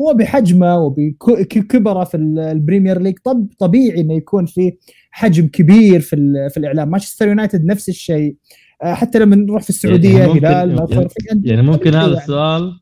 هو 0.00 0.14
بحجمه 0.14 0.78
وبكبره 0.78 2.04
في 2.04 2.16
ال 2.16 2.27
Premier 2.27 3.00
League 3.00 3.18
طب 3.24 3.46
طبيعي 3.58 4.00
إنه 4.00 4.14
يكون 4.14 4.46
في 4.46 4.72
حجم 5.10 5.46
كبير 5.46 6.00
في 6.00 6.16
في 6.50 6.56
الإعلام. 6.56 6.90
مانشستر 6.90 7.28
يونايتد 7.28 7.64
نفس 7.64 7.88
الشيء. 7.88 8.36
آه، 8.82 8.94
حتى 8.94 9.18
لما 9.18 9.36
نروح 9.36 9.62
في 9.62 9.70
السعودية 9.70 10.18
يعني 10.18 10.32
هلال 10.32 10.76
ممكن 10.76 10.94
يعني, 10.96 11.42
يعني 11.44 11.62
ممكن 11.62 11.94
هذا 11.94 12.06
يعني. 12.06 12.18
السؤال 12.18 12.80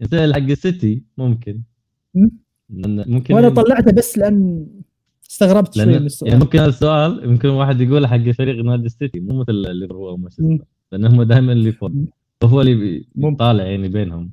يسال 0.00 0.34
حق 0.34 0.40
السيتي 0.40 1.02
ممكن. 1.18 1.60
ممكن 2.70 3.34
وأنا 3.34 3.48
طلعته 3.48 3.92
بس 3.92 4.18
لأن 4.18 4.66
استغربت 5.30 5.74
شوي 5.74 5.86
من 5.86 6.06
السؤال. 6.06 6.30
يعني 6.30 6.44
ممكن 6.44 6.58
هذا 6.58 6.68
السؤال 6.68 7.24
يمكن 7.24 7.48
واحد 7.48 7.80
يقول 7.80 8.06
حق 8.06 8.30
فريق 8.30 8.64
نادي 8.64 8.86
السيتي 8.86 9.20
مو 9.20 9.40
مثل 9.40 9.52
ليفربول 9.52 10.08
أو 10.08 10.16
مانشستر. 10.16 10.58
لأنهم 10.92 11.22
دائما 11.22 11.52
اللي 11.52 11.72
فوق 11.72 11.90
هو 12.44 12.60
اللي 12.60 13.04
بيطالع 13.14 13.64
يعني 13.64 13.88
بينهم. 13.88 14.30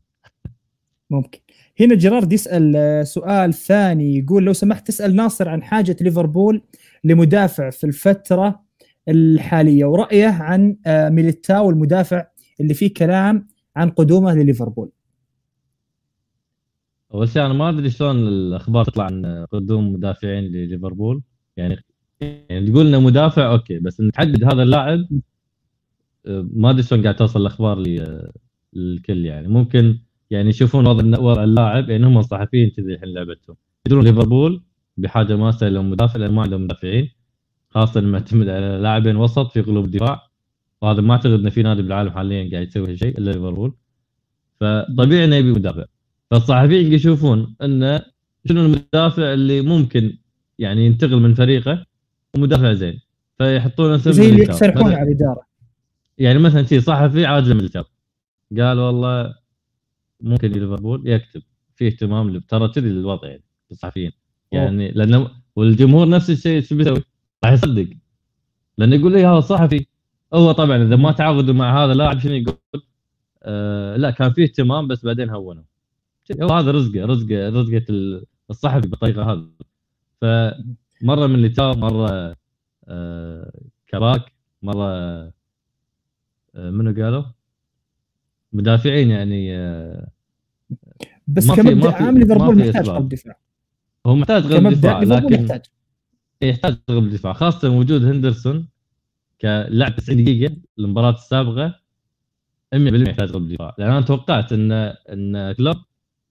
ممكن. 1.10 1.40
هنا 1.80 1.96
جيرارد 1.96 2.34
يسأل 2.34 2.76
آه، 2.76 3.04
سؤال 3.04 3.54
ثاني. 3.54 4.18
يقول 4.18 4.44
لو 4.44 4.54
سمحت 4.54 4.88
تسأل 4.88 5.16
ناصر 5.16 5.50
عن 5.50 5.64
حاجة 5.64 5.98
ليفربول 6.02 6.62
لمدافع 7.04 7.70
في 7.70 7.84
الفترة 7.84 8.64
الحالية 9.08 9.86
ورأيه 9.86 10.28
عن 10.28 10.78
آه، 10.86 11.10
ميليتاو 11.10 11.70
المدافع 11.70 12.26
اللي 12.60 12.74
فيه 12.74 12.94
كلام 12.94 13.48
عن 13.76 13.90
قدومه 13.90 14.34
لليفربول. 14.34 14.92
أول 17.14 17.30
شيء 17.30 17.46
أنا 17.46 17.54
ما 17.54 17.70
أدري 17.70 17.90
شلون 17.90 18.16
الأخبار 18.18 18.86
تطلع 18.86 19.04
عن 19.04 19.46
قدوم 19.52 19.94
مدافعين 19.94 20.44
لليفربول. 20.44 21.22
يعني 21.58 21.84
يعني 22.22 22.72
تقول 22.72 22.88
إنه 22.88 23.00
مدافع 23.00 23.52
أوكي 23.52 23.80
بس 23.80 24.00
إن 24.00 24.12
تحدد 24.12 24.44
هذا 24.44 24.64
اللاعب 24.64 25.00
ما 26.30 26.70
أدري 26.70 26.84
شلون 26.84 27.04
قاعد 27.04 27.16
توصل 27.16 27.42
الأخبار 27.42 27.84
للكل 28.74 29.26
يعني. 29.26 29.48
ممكن 29.48 30.00
يعني 30.32 30.50
يشوفون 30.50 30.88
وضع 30.88 31.20
وضع 31.20 31.44
اللاعب 31.44 31.90
يعني 31.90 32.06
هم 32.06 32.18
الصحفيين 32.18 32.70
كذي 32.70 32.94
الحين 32.94 33.10
لعبتهم. 33.10 33.56
يدرون 33.88 34.04
ليفربول 34.04 34.62
بحاجة 34.98 35.36
ماسة 35.36 35.70
لهم 35.70 35.90
مدافع 35.90 36.20
لأن 36.20 36.32
ما 36.34 36.42
عندهم 36.42 36.64
مدافعين 36.64 37.10
خاصة 37.70 38.02
معتمد 38.02 38.50
على 38.50 38.80
لاعبين 38.82 39.16
وسط 39.16 39.52
في 39.52 39.62
قلوب 39.62 39.86
الدفاع. 39.86 40.30
وهذا 40.82 41.02
ما 41.02 41.14
أعتقد 41.14 41.32
ان 41.32 41.50
في 41.50 41.64
نادي 41.64 41.82
بالعالم 41.82 42.12
حاليا 42.12 42.52
قاعد 42.52 42.68
يسوي 42.68 42.98
شيء 42.98 43.18
إلا 43.18 43.32
ليفربول. 43.32 43.74
فطبيعي 44.60 45.26
إنه 45.26 45.36
يبي 45.36 45.52
مدافع. 45.52 45.86
فالصحفيين 46.32 46.94
يشوفون 46.94 47.56
انه 47.64 48.02
شنو 48.48 48.66
المدافع 48.66 49.34
اللي 49.34 49.62
ممكن 49.62 50.18
يعني 50.60 50.86
ينتقل 50.86 51.20
من 51.20 51.34
فريقه 51.34 51.86
ومدافع 52.36 52.74
زين. 52.74 53.00
فيحطون 53.38 53.94
اسم 53.94 54.12
زي 54.12 54.30
اللي 54.30 54.44
يقترحون 54.44 54.94
على 54.94 55.04
الإدارة. 55.04 55.49
يعني 56.20 56.40
مثلا 56.40 56.64
شيء 56.66 56.80
صحفي 56.80 57.26
عادل 57.26 57.56
ميلتر 57.56 57.84
قال 58.58 58.80
والله 58.80 59.36
ممكن 60.22 60.52
ليفربول 60.52 61.08
يكتب 61.08 61.42
في 61.76 61.88
اهتمام 61.88 62.40
ترى 62.40 62.68
كذي 62.68 62.90
الوضع 62.90 63.28
يعني 63.28 63.44
الصحفيين. 63.72 64.12
يعني 64.52 64.92
لأنه 64.92 65.32
والجمهور 65.56 66.10
نفس 66.10 66.30
الشيء 66.30 66.62
شو 66.62 66.76
بيسوي؟ 66.76 67.04
راح 67.44 67.54
يصدق. 67.54 67.90
لأنه 68.78 68.96
يقول 68.96 69.12
لي 69.12 69.26
هذا 69.26 69.40
صحفي 69.40 69.86
هو 70.34 70.52
طبعا 70.52 70.84
إذا 70.84 70.96
ما 70.96 71.12
تعاقدوا 71.12 71.54
مع 71.54 71.84
هذا 71.84 71.92
اللاعب 71.92 72.20
شنو 72.20 72.34
يقول؟ 72.34 72.58
آه 73.44 73.96
لا 73.98 74.12
كان 74.12 74.34
في 74.34 74.44
اهتمام 74.44 74.88
بس 74.88 75.06
بعدين 75.06 75.30
هونوا. 75.30 75.64
هذا 76.42 76.72
رزقه 76.72 77.06
رزقه 77.06 77.50
رزقة 77.50 77.86
الصحفي 78.50 78.88
بالطريقة 78.88 79.34
هذه. 79.34 79.50
فمرة 80.22 81.28
من 81.28 81.36
اللي 81.36 81.54
مرة 81.60 82.36
آه 82.88 83.52
كراك 83.90 84.34
مرة 84.64 85.39
منو 86.54 87.04
قالوا؟ 87.04 87.24
مدافعين 88.54 89.10
يعني 89.10 89.58
آه، 89.58 90.08
بس 91.28 91.52
كمبدأ 91.52 91.94
عام 91.94 92.18
ليفربول 92.18 92.58
محتاج 92.58 92.90
قلب 92.90 93.10
دفاع 93.10 93.40
هو 94.06 94.16
محتاج 94.16 94.54
قلب 94.54 94.68
دفاع 94.68 95.02
لكن 95.02 95.34
يحتاج 95.34 95.62
يحتاج 96.42 96.78
قلب 96.88 97.10
دفاع 97.10 97.34
خاصة 97.34 97.70
وجود 97.70 98.04
هندرسون 98.04 98.68
كلاعب 99.42 99.96
90 99.96 100.24
دقيقة 100.24 100.56
المباراة 100.80 101.14
السابقة 101.14 101.80
100% 102.76 102.78
يحتاج 102.78 103.32
قلب 103.32 103.52
دفاع 103.54 103.76
لأن 103.78 103.90
أنا 103.90 104.02
توقعت 104.02 104.54
ان 104.54 104.72
إن 105.10 105.52
كلوب 105.52 105.78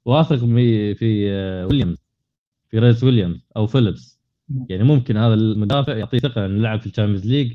واثق 0.05 0.37
في 0.37 0.95
في 0.95 1.31
آه، 1.31 1.67
ويليامز 1.67 1.99
في 2.71 2.79
ريس 2.79 3.05
ويليامز 3.05 3.41
أو 3.57 3.67
فيليبس. 3.67 4.19
يعني 4.69 4.85
ممكن 4.85 5.17
هذا 5.17 5.35
المدافع 5.35 5.97
يعطيه 5.97 6.19
ثقة 6.19 6.47
إنه 6.47 6.63
لعب 6.63 6.81
في 6.81 6.87
ال 6.87 6.91
Champions 6.91 7.27
League 7.27 7.53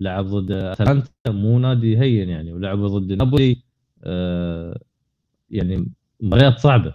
لعب 0.00 0.26
ضد 0.26 0.52
أتلانتا 0.52 1.10
مو 1.30 1.58
نادي 1.58 1.98
هين 1.98 2.28
يعني 2.28 2.52
ولعبوا 2.52 2.88
ضد 2.88 3.12
نابولي 3.12 3.62
آه 4.04 4.80
يعني 5.50 5.92
مباريات 6.20 6.58
صعبة. 6.58 6.94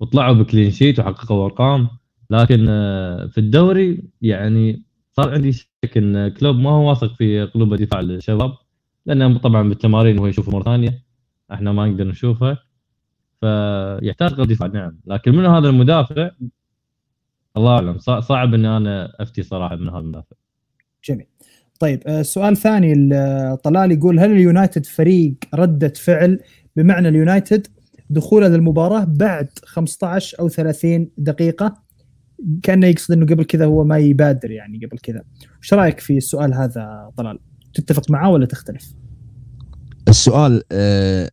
وطلعوا 0.00 0.34
بكلين 0.34 0.70
شيت 0.70 1.00
وحققوا 1.00 1.44
أرقام. 1.44 1.88
لكن 2.30 2.66
آه 2.68 3.26
في 3.26 3.38
الدوري 3.38 4.02
يعني 4.22 4.82
صار 5.12 5.30
عندي 5.34 5.52
شك 5.52 5.96
إن 5.96 6.28
كلوب 6.28 6.56
ما 6.56 6.70
هو 6.70 6.88
واثق 6.88 7.14
في 7.14 7.44
قلوب 7.44 7.74
دفاع 7.74 8.00
الشباب 8.00 8.52
لأنه 9.06 9.38
طبعا 9.38 9.68
بالتمارين 9.68 10.18
هو 10.18 10.26
يشوفه 10.26 10.52
مرة 10.52 10.62
ثانية. 10.62 11.04
إحنا 11.52 11.72
ما 11.72 11.86
نقدر 11.86 12.04
نشوفه. 12.08 12.58
فيحتاج 13.40 14.34
قلب 14.34 14.48
دفاع 14.48 14.68
نعم. 14.68 14.98
لكن 15.06 15.32
من 15.32 15.46
هذا 15.46 15.68
المدافع؟ 15.68 16.30
الله 17.56 17.74
أعلم. 17.74 17.98
صعب 17.98 18.54
إني 18.54 18.76
أنا 18.76 19.22
أفتي 19.22 19.42
صراحة 19.42 19.76
من 19.76 19.88
هذا 19.88 19.98
المدافع. 19.98 20.36
جميل. 21.04 21.26
طيب 21.80 22.02
آه، 22.06 22.22
سؤال 22.22 22.56
ثاني 22.56 22.94
طلال 23.56 23.92
يقول 23.92 24.20
هل 24.20 24.32
اليونايتد 24.32 24.86
فريق 24.86 25.34
ردة 25.54 25.92
فعل؟ 25.96 26.40
بمعنى 26.76 27.08
اليونايتد 27.08 27.66
دخوله 28.10 28.48
للمباراة 28.48 29.04
بعد 29.04 29.48
15 29.64 30.40
أو 30.40 30.48
30 30.48 31.08
دقيقة 31.18 31.84
كأنه 32.62 32.86
يقصد 32.86 33.12
أنه 33.12 33.26
قبل 33.26 33.44
كذا 33.44 33.64
هو 33.64 33.84
ما 33.84 33.98
يبادر 33.98 34.50
يعني 34.50 34.80
قبل 34.86 34.98
كذا. 34.98 35.22
وش 35.60 35.74
رأيك 35.74 36.00
في 36.00 36.16
السؤال 36.16 36.54
هذا 36.54 37.10
طلال؟ 37.16 37.38
تتفق 37.74 38.10
معاه 38.10 38.30
ولا 38.30 38.46
تختلف؟ 38.46 38.94
السؤال 40.08 40.62
آه، 40.72 41.30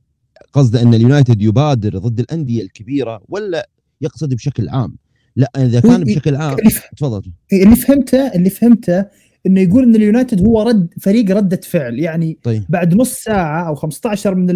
قصده 0.54 0.82
أن 0.82 0.94
اليونايتد 0.94 1.42
يبادر 1.42 1.98
ضد 1.98 2.20
الأندية 2.20 2.64
الكبيرة 2.64 3.22
ولا 3.30 3.70
يقصد 4.02 4.34
بشكل 4.34 4.70
عام؟ 4.70 4.98
لا 5.36 5.52
إذا 5.58 5.80
كان 5.80 6.04
بشكل 6.04 6.36
عام 6.36 6.58
تفضل. 6.98 7.32
اللي 7.54 7.76
فهمته 7.76 8.28
اللي 8.28 8.50
فهمته 8.50 9.06
إنه 9.48 9.62
يقول 9.62 9.84
إن 9.84 9.96
اليونايتد 9.96 10.48
هو 10.48 10.62
رد 10.62 10.94
فريق 11.02 11.32
ردة 11.32 11.60
فعل. 11.64 12.00
يعني 12.00 12.38
طيب. 12.44 12.64
بعد 12.70 12.96
نص 12.96 13.14
ساعة 13.14 13.68
أو 13.68 13.76
15 13.76 14.36
من 14.36 14.48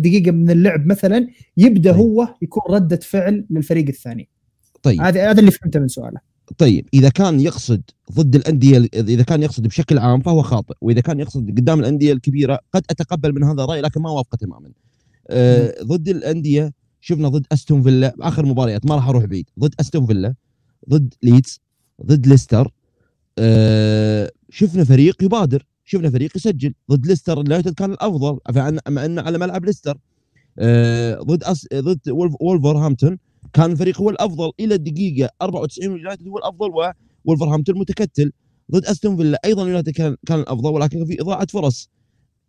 دقيقة 0.00 0.30
من 0.30 0.50
اللعب 0.50 0.86
مثلا 0.86 1.28
يبدأ 1.56 1.92
طيب. 1.92 2.00
هو 2.00 2.28
يكون 2.42 2.74
ردة 2.74 3.00
فعل 3.02 3.46
للفريق 3.50 3.88
الثاني. 3.88 4.28
طيب. 4.82 5.00
هذا 5.00 5.30
هذا 5.30 5.40
اللي 5.40 5.50
فهمته 5.50 5.80
من 5.80 5.88
سؤاله. 5.88 6.20
طيب. 6.58 6.88
إذا 6.94 7.08
كان 7.08 7.40
يقصد 7.40 7.82
ضد 8.12 8.36
الأندية 8.36 8.88
إذا 8.94 9.22
كان 9.22 9.42
يقصد 9.42 9.66
بشكل 9.66 9.98
عام 9.98 10.20
فهو 10.20 10.42
خاطئ 10.42 10.74
وإذا 10.80 11.00
كان 11.00 11.20
يقصد 11.20 11.50
قدام 11.50 11.80
الأندية 11.80 12.12
الكبيرة 12.12 12.58
قد 12.72 12.82
أتقبل 12.90 13.34
من 13.34 13.44
هذا 13.44 13.64
الرأي 13.64 13.80
لكن 13.80 14.00
ما 14.02 14.10
اوافقه 14.10 14.36
تماما. 14.36 14.70
آه 15.28 15.74
ضد 15.82 16.08
الأندية 16.08 16.72
شفنا 17.00 17.28
ضد 17.28 17.46
أستون 17.52 17.82
فيلا 17.82 18.14
آخر 18.20 18.46
مباريات 18.46 18.86
ما 18.86 18.94
راح 18.94 19.08
أروح 19.08 19.24
بعيد. 19.24 19.50
ضد 19.58 19.74
أستون 19.80 20.06
فيلا 20.06 20.34
ضد 20.90 21.14
ليدز 21.22 21.60
ضد 22.06 22.26
ليستر 22.26 22.70
شفنا 24.50 24.84
فريق 24.84 25.22
يبادر 25.24 25.66
شفنا 25.84 26.10
فريق 26.10 26.36
يسجل 26.36 26.74
ضد 26.90 27.06
ليستر 27.06 27.40
اليونايتد 27.40 27.74
كان 27.74 27.92
الأفضل 27.92 28.38
مع 28.88 29.04
انه 29.04 29.22
على 29.22 29.38
ملعب 29.38 29.64
ليستر 29.64 29.98
آه 30.58 31.18
ضد 31.22 31.44
أس... 31.44 31.68
ضد 31.74 32.00
وولفرهامبتون 32.40 33.18
كان 33.52 33.72
الفريق 33.72 34.00
هو 34.00 34.10
الأفضل 34.10 34.52
إلى 34.60 34.74
الدقيقة 34.74 35.30
94 35.42 35.92
واليونايتد 35.92 36.28
هو 36.28 36.38
الأفضل 36.38 36.70
وولفرهامبتون 37.24 37.78
متكتل. 37.78 38.32
ضد 38.72 38.84
أستون 38.84 39.16
فيلا 39.16 39.40
أيضا 39.44 39.62
اليونايتد 39.62 39.90
كان 39.90 40.16
كان 40.26 40.40
الأفضل 40.40 40.70
ولكن 40.70 41.04
في 41.04 41.20
إضاعة 41.20 41.46
فرص. 41.46 41.90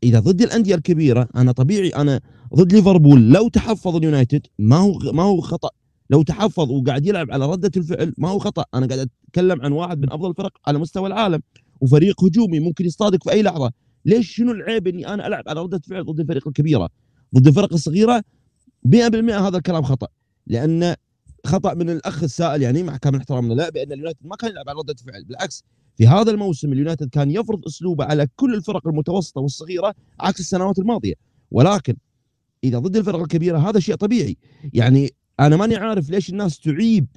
إذا 0.04 0.20
ضد 0.20 0.42
الأندية 0.42 0.76
الكبيرة 0.76 1.30
أنا 1.36 1.52
طبيعي 1.52 1.90
أنا 1.90 2.22
ضد 2.56 2.74
ليفربول 2.74 3.30
لو 3.30 3.48
تحفظ 3.48 3.96
اليونايتد 3.96 4.48
ما 4.60 4.76
هو 4.78 5.00
ما 5.14 5.24
هو 5.24 5.42
خطأ. 5.42 5.70
لو 6.10 6.24
تحفظ 6.24 6.72
وقاعد 6.72 7.06
يلعب 7.06 7.32
على 7.32 7.46
ردة 7.46 7.72
الفعل 7.78 8.14
ما 8.18 8.30
هو 8.30 8.40
خطأ. 8.40 8.66
أنا 8.74 8.88
قاعد 8.88 9.10
اتكلم 9.36 9.62
عن 9.62 9.72
واحد 9.72 10.00
من 10.00 10.12
أفضل 10.12 10.30
الفرق 10.30 10.58
على 10.68 10.80
مستوى 10.80 11.08
العالم 11.08 11.42
وفريق 11.82 12.24
هجومي 12.24 12.60
ممكن 12.60 12.86
يصطادك 12.86 13.24
في 13.24 13.32
أي 13.32 13.44
لحظة. 13.44 13.72
ليش 14.06 14.36
شنو 14.36 14.52
العيب 14.52 14.88
إني 14.88 15.08
أنا 15.08 15.28
ألعب 15.28 15.44
على 15.48 15.62
ردة 15.62 15.82
فعل 15.90 16.06
ضد 16.06 16.20
الفريق 16.20 16.48
الكبيرة؟ 16.48 16.90
ضد 17.36 17.48
الفرق 17.48 17.74
الصغيرة 17.74 18.24
100% 18.88 18.94
هذا 19.30 19.58
الكلام 19.58 19.84
خطأ 19.84 20.08
لأن 20.48 20.96
خطأ 21.46 21.74
من 21.74 21.90
الأخ 21.90 22.24
السائل 22.24 22.62
يعني 22.62 22.84
مع 22.84 22.98
كامل 22.98 23.18
احترامنا 23.18 23.54
لا 23.54 23.70
بأن 23.70 23.92
اليونايتد 23.92 24.26
ما 24.28 24.36
كان 24.36 24.52
يلعب 24.52 24.70
على 24.70 24.80
ردة 24.80 24.96
فعل 25.08 25.24
بالعكس 25.24 25.64
في 25.98 26.08
هذا 26.08 26.32
الموسم 26.32 26.74
اليونايتد 26.74 27.10
كان 27.10 27.32
يفرض 27.32 27.66
أسلوبه 27.66 28.06
على 28.06 28.28
كل 28.36 28.54
الفرق 28.54 28.88
المتوسطة 28.88 29.42
والصغيرة 29.42 29.94
عكس 30.20 30.40
السنوات 30.40 30.80
الماضية. 30.80 31.14
ولكن 31.52 31.96
إذا 32.64 32.80
ضد 32.80 32.98
الفرق 32.98 33.20
الكبيرة 33.20 33.70
هذا 33.70 33.80
شيء 33.80 33.96
طبيعي. 33.96 34.38
يعني 34.74 35.10
أنا 35.40 35.56
ماني 35.58 35.76
عارف 35.76 36.10
ليش 36.10 36.30
الناس 36.30 36.60
تعيب 36.60 37.08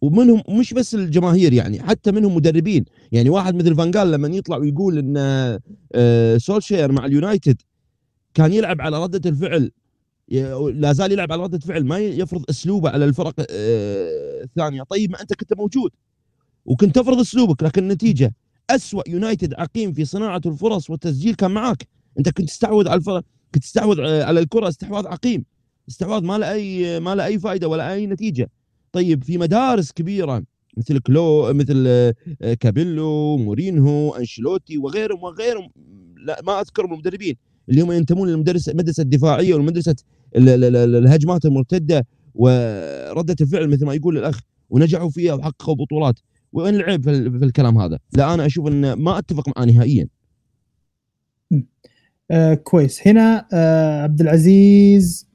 ومنهم 0.00 0.42
مش 0.48 0.74
بس 0.74 0.94
الجماهير 0.94 1.52
يعني 1.52 1.82
حتى 1.82 2.12
منهم 2.12 2.34
مدربين. 2.34 2.84
يعني 3.12 3.30
واحد 3.30 3.54
مثل 3.54 3.74
فانجال 3.76 4.10
لما 4.10 4.28
يطلع 4.28 4.56
ويقول 4.56 4.98
إن 4.98 5.14
آه، 5.94 6.38
سولشير 6.38 6.92
مع 6.92 7.06
اليونايتد 7.06 7.62
كان 8.34 8.52
يلعب 8.52 8.80
على 8.80 9.02
ردة 9.02 9.30
الفعل. 9.30 9.70
لا 10.74 10.92
زال 10.92 11.12
يلعب 11.12 11.32
على 11.32 11.42
ردة 11.42 11.58
فعل 11.58 11.84
ما 11.84 11.98
يفرض 11.98 12.44
أسلوبه 12.50 12.90
على 12.90 13.04
الفرق 13.04 13.34
آه، 13.50 14.42
الثانية. 14.44 14.82
طيب 14.82 15.10
ما 15.10 15.20
أنت 15.20 15.34
كنت 15.34 15.54
موجود 15.54 15.90
وكنت 16.64 16.94
تفرض 16.94 17.20
أسلوبك 17.20 17.62
لكن 17.62 17.82
النتيجة 17.82 18.34
اسوء 18.70 19.10
يونايتد 19.10 19.54
عقيم 19.54 19.92
في 19.92 20.04
صناعة 20.04 20.40
الفرص 20.46 20.90
والتسجيل 20.90 21.34
كان 21.34 21.50
معك 21.50 21.86
أنت 22.18 22.28
كنت 22.28 22.48
تستحوذ 22.48 22.88
على 22.88 22.98
الفرق 22.98 23.24
كنت 23.54 23.62
تستحوذ 23.62 24.00
آه، 24.00 24.24
على 24.24 24.40
الكرة 24.40 24.68
استحواذ 24.68 25.06
عقيم. 25.06 25.44
استحواذ 25.88 26.22
ما 26.24 26.38
له 26.38 26.52
أي 26.52 27.00
ما 27.00 27.14
له 27.14 27.24
أي 27.24 27.38
فائده 27.38 27.68
ولا 27.68 27.92
أي 27.92 28.06
نتيجة. 28.06 28.50
طيب 28.92 29.24
في 29.24 29.38
مدارس 29.38 29.92
كبيرة 29.92 30.42
مثل 30.76 30.98
كلو 30.98 31.52
مثل 31.52 31.84
آه، 31.86 32.54
كابيلو 32.60 33.36
مورينهو 33.36 34.14
أنشيلوتي 34.14 34.78
وغيرهم 34.78 35.22
وغيرهم 35.22 35.70
لا 36.26 36.40
ما 36.46 36.60
اذكرهم 36.60 36.92
المدربين 36.92 37.36
اللي 37.68 37.80
هم 37.80 37.92
ينتمون 37.92 38.28
للمدرسه 38.28 38.72
المدرسة 38.72 39.02
الدفاعية 39.02 39.54
والمدرسة 39.54 39.96
الهجمات 40.36 41.44
المرتدة 41.44 42.06
وردة 42.34 43.36
الفعل 43.40 43.68
مثل 43.68 43.86
ما 43.86 43.94
يقول 43.94 44.18
الأخ 44.18 44.40
ونجحوا 44.70 45.10
فيها 45.10 45.34
وحققوا 45.34 45.74
بطولات 45.74 46.20
وين 46.52 46.74
العيب 46.74 47.02
في 47.38 47.44
الكلام 47.44 47.78
هذا؟ 47.78 47.98
لا 48.12 48.34
أنا 48.34 48.46
أشوف 48.46 48.66
أن 48.66 48.92
ما 48.92 49.18
أتفق 49.18 49.48
معاه 49.48 49.66
نهائيا. 49.66 50.08
آه 52.30 52.54
كويس 52.54 53.08
هنا 53.08 53.46
آه 53.52 54.02
عبد 54.02 54.20
العزيز 54.20 55.28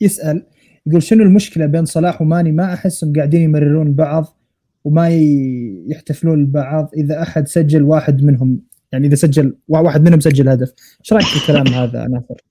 يسأل 0.00 0.46
يقول 0.88 1.02
شنو 1.02 1.22
المشكلة 1.22 1.66
بين 1.66 1.84
صلاح 1.84 2.22
وماني؟ 2.22 2.52
ما 2.52 2.74
احسهم 2.74 3.12
قاعدين 3.12 3.42
يمررون 3.42 3.94
بعض 3.94 4.26
وما 4.84 5.08
يحتفلون 5.88 6.42
لبعض 6.42 6.90
إذا 6.96 7.22
أحد 7.22 7.48
سجل 7.48 7.82
واحد 7.82 8.22
منهم. 8.22 8.60
يعني 8.92 9.06
إذا 9.06 9.14
سجل 9.14 9.56
واحد 9.68 10.02
منهم 10.02 10.20
سجل 10.20 10.48
هدف. 10.48 10.72
إيش 11.00 11.12
رأيك 11.12 11.26
في 11.26 11.36
الكلام 11.36 11.66
هذا 11.68 12.08
ناصر؟ 12.08 12.48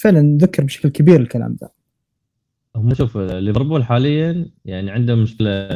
فعلا 0.00 0.38
ذكر 0.40 0.64
بشكل 0.64 0.88
كبير 0.88 1.20
الكلام 1.20 1.56
ذا 1.60 1.68
هم 2.76 2.94
شوف 2.94 3.16
ليفربول 3.16 3.84
حاليا 3.84 4.50
يعني 4.64 4.90
عنده 4.90 5.14
مشكلة 5.14 5.68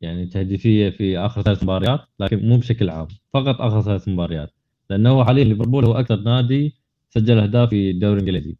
يعني 0.00 0.26
تهديفية 0.26 0.90
في 0.90 1.18
آخر 1.18 1.42
ثلاث 1.42 1.62
مباريات 1.62 2.00
لكن 2.20 2.48
مو 2.48 2.56
بشكل 2.56 2.90
عام 2.90 3.08
فقط 3.34 3.60
آخر 3.60 3.82
ثلاث 3.82 4.08
مباريات. 4.08 4.50
لأنه 4.90 5.24
حاليا 5.24 5.44
ليفربول 5.44 5.84
هو 5.84 5.92
أكثر 5.92 6.20
نادي 6.20 6.74
سجل 7.10 7.38
أهداف 7.38 7.68
في 7.68 7.90
الدوري 7.90 8.20
الإنجليزي. 8.20 8.56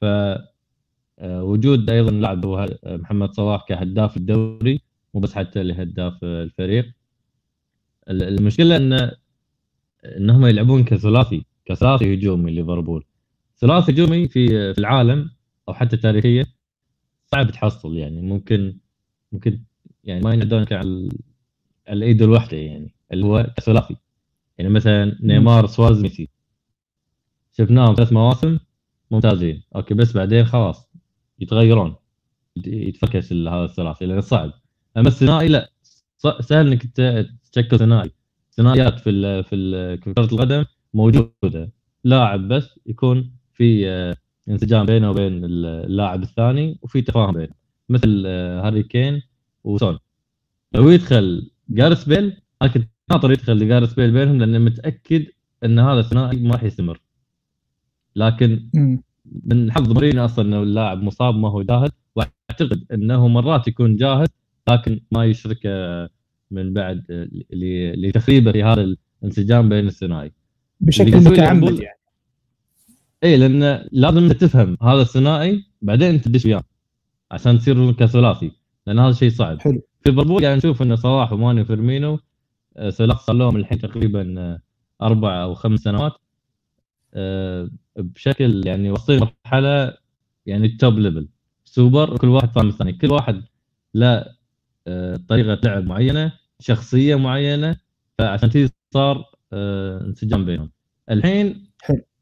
ف 0.00 0.04
وجود 1.22 1.90
أيضا 1.90 2.10
لاعب 2.10 2.46
هو 2.46 2.68
محمد 2.86 3.32
صلاح 3.32 3.64
كهداف 3.68 4.16
الدوري 4.16 4.80
مو 5.14 5.20
بس 5.20 5.34
حتى 5.34 5.62
لهداف 5.62 6.24
الفريق. 6.24 6.92
المشكلة 8.08 8.76
إن 8.76 9.10
انهم 10.04 10.46
يلعبون 10.46 10.84
كثلاثي 10.84 11.44
كثلاثي 11.64 12.14
هجومي 12.14 12.50
ليفربول. 12.52 13.04
ثلاثي 13.58 13.92
هجومي 13.92 14.28
في 14.28 14.74
في 14.74 14.78
العالم 14.78 15.30
أو 15.68 15.74
حتى 15.74 15.96
تاريخيا 15.96 16.46
صعب 17.26 17.50
تحصل 17.50 17.96
يعني. 17.96 18.22
ممكن 18.22 18.76
ممكن 19.32 19.60
يعني 20.04 20.20
ما 20.20 20.34
ينعدون 20.34 20.66
على 20.70 21.08
الإيد 21.88 22.22
الواحده 22.22 22.56
يعني 22.56 22.94
اللي 23.12 23.26
هو 23.26 23.52
كثلاثي. 23.56 23.96
يعني 24.58 24.70
مثلا 24.70 25.18
نيمار 25.22 25.66
سوارز 25.66 26.00
ميسي. 26.02 26.28
شفناهم 27.52 27.94
ثلاث 27.94 28.12
مواسم 28.12 28.58
ممتازين. 29.10 29.62
أوكي 29.76 29.94
بس 29.94 30.12
بعدين 30.12 30.44
خلاص. 30.44 30.93
يتغيرون. 31.44 31.94
يتفكك 32.66 33.32
هذا 33.32 33.64
الثلاثي 33.64 34.06
لأنه 34.06 34.20
صعب. 34.20 34.52
أما 34.96 35.08
الثنائي 35.08 35.48
لا. 35.48 35.70
سهل 36.40 36.66
إنك 36.66 36.86
تشكل 37.52 37.78
ثنائي 37.78 38.10
ثنائيات 38.52 39.00
في 39.00 39.42
في 39.42 39.96
كرة 40.04 40.24
القدم 40.24 40.64
موجودة. 40.94 41.72
لاعب 42.04 42.48
بس 42.48 42.78
يكون 42.86 43.32
في 43.54 43.88
آه، 43.88 44.16
انسجام 44.48 44.86
بينه 44.86 45.10
وبين 45.10 45.44
اللاعب 45.44 46.22
الثاني 46.22 46.78
وفي 46.82 47.02
تفاهم 47.02 47.32
بينه. 47.32 47.54
مثل 47.88 48.22
آه، 48.26 48.66
هاري 48.66 48.82
كين 48.82 49.22
وسون. 49.64 49.98
لو 50.74 50.90
يدخل 50.90 51.50
جارس 51.68 52.04
بيل 52.04 52.42
أنا 52.62 52.70
كنت 52.70 52.88
ناطر 53.10 53.32
يدخل 53.32 53.68
جارس 53.68 53.94
بيل 53.94 54.10
بينهم 54.10 54.38
لأني 54.38 54.58
متأكد 54.58 55.26
إن 55.64 55.78
هذا 55.78 56.00
الثنائي 56.00 56.36
ما 56.36 56.52
راح 56.52 56.62
يستمر. 56.62 57.00
لكن 58.16 58.70
من 59.24 59.72
حظ 59.72 59.92
مورينيو 59.92 60.24
أصلا 60.24 60.44
إنه 60.44 60.62
اللاعب 60.62 61.02
مصاب 61.02 61.34
ما 61.36 61.48
هو 61.48 61.62
جاهز. 61.62 61.90
وأعتقد 62.16 62.84
إنه 62.92 63.28
مرات 63.28 63.68
يكون 63.68 63.96
جاهز 63.96 64.28
لكن 64.68 65.00
ما 65.12 65.24
يشرك 65.24 65.60
آه، 65.66 66.08
من 66.50 66.72
بعد 66.72 67.04
لتخريبه 67.96 68.52
في 68.52 68.62
هذا 68.62 68.94
الانسجام 69.22 69.68
بين 69.68 69.86
الثنائي. 69.86 70.32
بشكل 70.80 71.16
متعمد 71.16 71.80
يعني. 71.80 71.98
اي 73.24 73.36
لأن 73.36 73.88
لازم 73.92 74.28
تفهم 74.32 74.76
هذا 74.82 75.00
الثنائي 75.00 75.64
بعدين 75.82 76.08
أنت 76.08 76.24
تدش 76.24 76.46
وياه 76.46 76.62
عشان 77.30 77.58
تصير 77.58 77.92
كثلاثي 77.92 78.50
لأن 78.86 78.98
هذا 78.98 79.12
شيء 79.12 79.30
صعب. 79.30 79.60
حلو. 79.60 79.82
في 80.02 80.10
ليفربول 80.10 80.42
يعني 80.42 80.56
نشوف 80.56 80.82
إن 80.82 80.96
صلاح 80.96 81.32
وماني 81.32 81.60
وفيرمينو 81.60 82.18
آه، 82.76 82.90
ثلاث 82.90 83.16
صار 83.16 83.36
لهم 83.36 83.56
الحين 83.56 83.78
تقريبا 83.78 84.34
آه، 84.38 84.60
أربع 85.02 85.42
أو 85.42 85.54
خمس 85.54 85.80
سنوات. 85.80 86.12
آه، 86.12 86.18
بشكل 87.96 88.66
يعني 88.66 88.90
واصلين 88.90 89.20
مرحلة 89.20 89.96
يعني 90.46 90.68
top 90.68 90.98
level 90.98 91.28
super 91.64 92.14
وكل 92.14 92.28
واحد 92.28 92.50
فاهم 92.52 92.68
الثاني. 92.68 92.92
كل 92.92 93.12
واحد 93.12 93.42
له 93.94 94.26
طريقة 95.28 95.60
لعب 95.64 95.84
معينة 95.84 96.32
شخصية 96.60 97.14
معينة 97.14 97.76
فعشان 98.18 98.48
كذا 98.48 98.70
صار 98.94 99.24
انسجام 99.52 100.44
بينهم. 100.44 100.70
الحين 101.10 101.70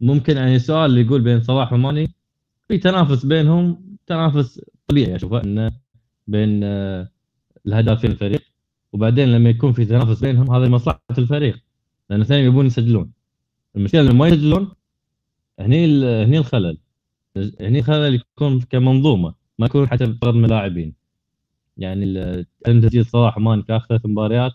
ممكن 0.01 0.37
يعني 0.37 0.57
السؤال 0.57 0.91
اللي 0.91 1.01
يقول 1.01 1.21
بين 1.21 1.43
صلاح 1.43 1.73
وماني 1.73 2.15
في 2.69 2.79
تنافس 2.79 3.27
بينهم 3.27 3.97
تنافس 4.07 4.61
طبيعي. 4.89 5.17
اشوفه 5.17 5.43
إنه 5.45 5.73
بين 6.27 6.61
آه، 6.65 7.09
الهدافين 7.67 8.11
الفريق 8.11 8.43
وبعدين 8.93 9.29
لما 9.29 9.51
يكون 9.51 9.73
في 9.73 9.85
تنافس 9.85 10.21
بينهم 10.21 10.55
هذا 10.55 10.67
لمصلحه 10.67 11.01
الفريق. 11.19 11.59
لأن 12.11 12.21
الاثنين 12.21 12.45
يبون 12.45 12.67
يسجلون. 12.67 13.13
المشكلة 13.77 14.03
لما 14.03 14.13
ما 14.13 14.29
يسجلون 14.29 14.73
هني 15.63 16.05
هني 16.25 16.39
الخلل. 16.39 16.79
هني 17.61 17.79
الخلل 17.79 18.15
يكون 18.15 18.61
كمنظومة 18.61 19.35
ما 19.59 19.67
يكون 19.67 19.89
حتى 19.89 20.15
فرد 20.23 20.35
من 20.35 20.45
اللاعبين 20.45 20.95
يعني 21.77 22.47
تسجيل 22.65 23.07
صلاح 23.07 23.39
في 23.39 23.65
اخر 23.77 23.87
ثلاث 23.89 24.07
مباريات 24.07 24.53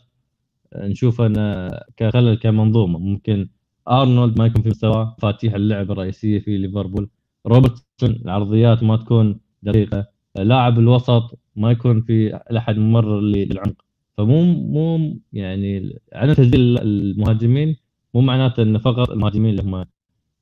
نشوف 0.76 1.22
انه 1.22 1.70
كخلل 1.98 2.36
كمنظومة. 2.36 3.00
ممكن 3.00 3.50
أرنولد 3.90 4.40
ما 4.40 4.46
يكون 4.46 4.62
في 4.62 4.70
مستوى 4.70 5.16
مفاتيح 5.18 5.54
اللعب 5.54 5.92
الرئيسية 5.92 6.40
في 6.40 6.58
ليفربول. 6.58 7.10
روبرتسون 7.48 8.12
العرضيات 8.26 8.84
ما 8.84 8.98
تكون 8.98 9.40
دقيقة. 9.64 10.08
لاعب 10.36 10.80
الوسط 10.80 11.40
ما 11.56 11.72
يكون 11.72 12.02
في 12.02 12.40
أحد 12.58 12.78
ممرر 12.78 13.22
للعمق. 13.22 13.82
فمو 14.18 14.44
مو 14.44 15.16
يعني 15.34 16.00
عدم 16.14 16.34
تسجيل 16.34 16.78
المهاجمين 16.78 17.78
مو 18.14 18.22
معناته 18.22 18.64
انه 18.64 18.80
فقط 18.80 19.10
المهاجمين 19.10 19.52
اللي 19.52 19.64
هم 19.64 19.86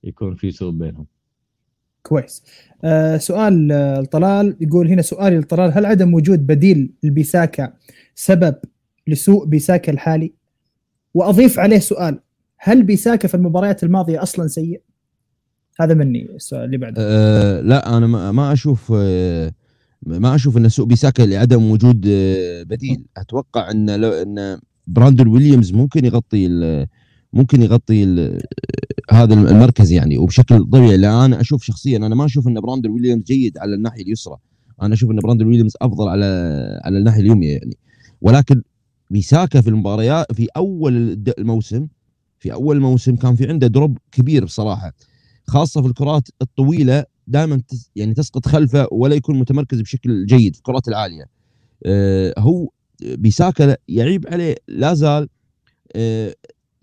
يكون 0.05 0.35
في 0.35 0.51
سوء 0.51 0.71
بينهم. 0.71 1.05
كويس. 2.03 2.43
آه 2.83 3.17
سؤال 3.17 3.71
آه، 3.71 4.01
طلال 4.01 4.57
يقول 4.61 4.87
هنا 4.87 5.01
سؤالي 5.01 5.37
لطلال 5.39 5.71
هل 5.73 5.85
عدم 5.85 6.13
وجود 6.13 6.47
بديل 6.47 6.91
لبيساكا 7.03 7.73
سبب 8.15 8.55
لسوء 9.07 9.45
بيساكا 9.45 9.91
الحالي؟ 9.91 10.33
وأضيف 11.13 11.59
عليه 11.59 11.79
سؤال. 11.79 12.19
هل 12.57 12.83
بيساكا 12.83 13.27
في 13.27 13.35
المباريات 13.35 13.83
الماضية 13.83 14.23
أصلا 14.23 14.47
سيء؟ 14.47 14.81
هذا 15.79 15.93
مني 15.93 16.35
السؤال 16.35 16.65
اللي 16.65 16.77
بعده. 16.77 16.95
أه 16.99 17.61
لا 17.61 17.97
أنا 17.97 18.07
ما, 18.07 18.31
ما 18.31 18.53
أشوف 18.53 18.93
أه 18.95 19.51
ما 20.05 20.35
أشوف 20.35 20.57
إن 20.57 20.69
سوء 20.69 20.85
بيساكا 20.85 21.23
لعدم 21.23 21.71
وجود 21.71 22.07
أه 22.07 22.63
بديل. 22.63 23.05
أتوقع 23.17 23.71
إن 23.71 24.01
لو 24.01 24.11
إن 24.11 24.59
براندون 24.87 25.27
ويليامز 25.27 25.73
ممكن 25.73 26.05
يغطي 26.05 26.47
ممكن 27.35 27.61
يغطي 27.61 28.03
هذا 29.11 29.33
المركز 29.33 29.91
يعني. 29.91 30.17
وبشكل 30.17 30.63
طبيعي 30.63 30.97
لأن 30.97 31.13
أنا 31.13 31.41
أشوف 31.41 31.63
شخصيا 31.63 31.97
أنا 31.97 32.15
ما 32.15 32.25
أشوف 32.25 32.47
إن 32.47 32.61
براندون 32.61 32.91
ويليامز 32.91 33.23
جيد 33.23 33.57
على 33.57 33.75
الناحية 33.75 34.01
اليسرى. 34.01 34.37
أنا 34.81 34.93
أشوف 34.93 35.11
إن 35.11 35.19
براندون 35.19 35.47
ويليامز 35.47 35.73
أفضل 35.81 36.07
على 36.07 36.25
على 36.83 36.97
الناحية 36.97 37.21
اليمنى 37.21 37.45
يعني. 37.47 37.77
ولكن 38.21 38.61
بيساكا 39.11 39.61
في 39.61 39.69
المباريات 39.69 40.33
في 40.33 40.47
أول 40.57 41.17
الموسم 41.39 41.87
في 42.39 42.53
أول 42.53 42.75
الموسم 42.75 43.15
كان 43.15 43.35
في 43.35 43.49
عنده 43.49 43.67
drop 43.67 43.97
كبير 44.11 44.45
بصراحة. 44.45 44.93
خاصة 45.47 45.81
في 45.81 45.87
الكرات 45.87 46.27
الطويلة 46.41 47.03
دائما 47.27 47.61
يعني 47.95 48.13
تسقط 48.13 48.47
خلفه 48.47 48.87
ولا 48.91 49.15
يكون 49.15 49.39
متمركز 49.39 49.81
بشكل 49.81 50.25
جيد 50.25 50.53
في 50.53 50.59
الكرات 50.59 50.87
العالية. 50.87 51.25
آه، 51.85 52.33
هو 52.37 52.69
بيساكا 53.01 53.77
يعيب 53.87 54.27
عليه 54.27 54.55
لا 54.67 54.93
زال 54.93 55.29
آه، 55.95 56.35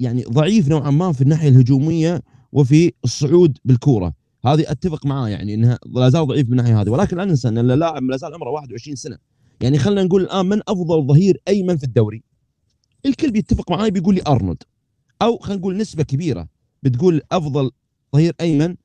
يعني 0.02 0.22
ضعيف 0.22 0.68
نوعا 0.68 0.90
ما 0.90 1.12
في 1.12 1.20
الناحية 1.20 1.48
الهجومية 1.48 2.22
وفي 2.52 2.92
الصعود 3.04 3.58
بالكورة. 3.64 4.14
هذه 4.44 4.64
أتفق 4.70 5.06
معاه 5.06 5.28
يعني 5.28 5.54
إنها 5.54 5.78
لا 5.86 6.08
زال 6.08 6.26
ضعيف 6.26 6.46
من 6.46 6.52
الناحية 6.52 6.80
هذه. 6.80 6.90
ولكن 6.90 7.16
لا 7.16 7.24
ننسى 7.24 7.48
إن 7.48 7.58
اللاعب 7.58 8.02
لا 8.02 8.16
زال 8.16 8.34
عمره 8.34 8.50
21 8.50 8.96
سنة. 8.96 9.18
يعني 9.60 9.78
خلينا 9.78 10.02
نقول 10.02 10.22
الآن 10.22 10.46
من 10.46 10.60
أفضل 10.68 11.06
ظهير 11.06 11.40
ايمن 11.48 11.76
في 11.76 11.84
الدوري؟ 11.84 12.22
الكل 13.06 13.30
بيتفق 13.30 13.70
معي 13.70 13.90
بيقول 13.90 14.14
لي 14.14 14.22
أرنولد. 14.26 14.62
أو 15.22 15.38
خلينا 15.38 15.60
نقول 15.60 15.76
نسبة 15.76 16.02
كبيرة 16.02 16.48
بتقول 16.82 17.22
أفضل 17.32 17.70
ظهير 18.14 18.34
ايمن 18.40 18.76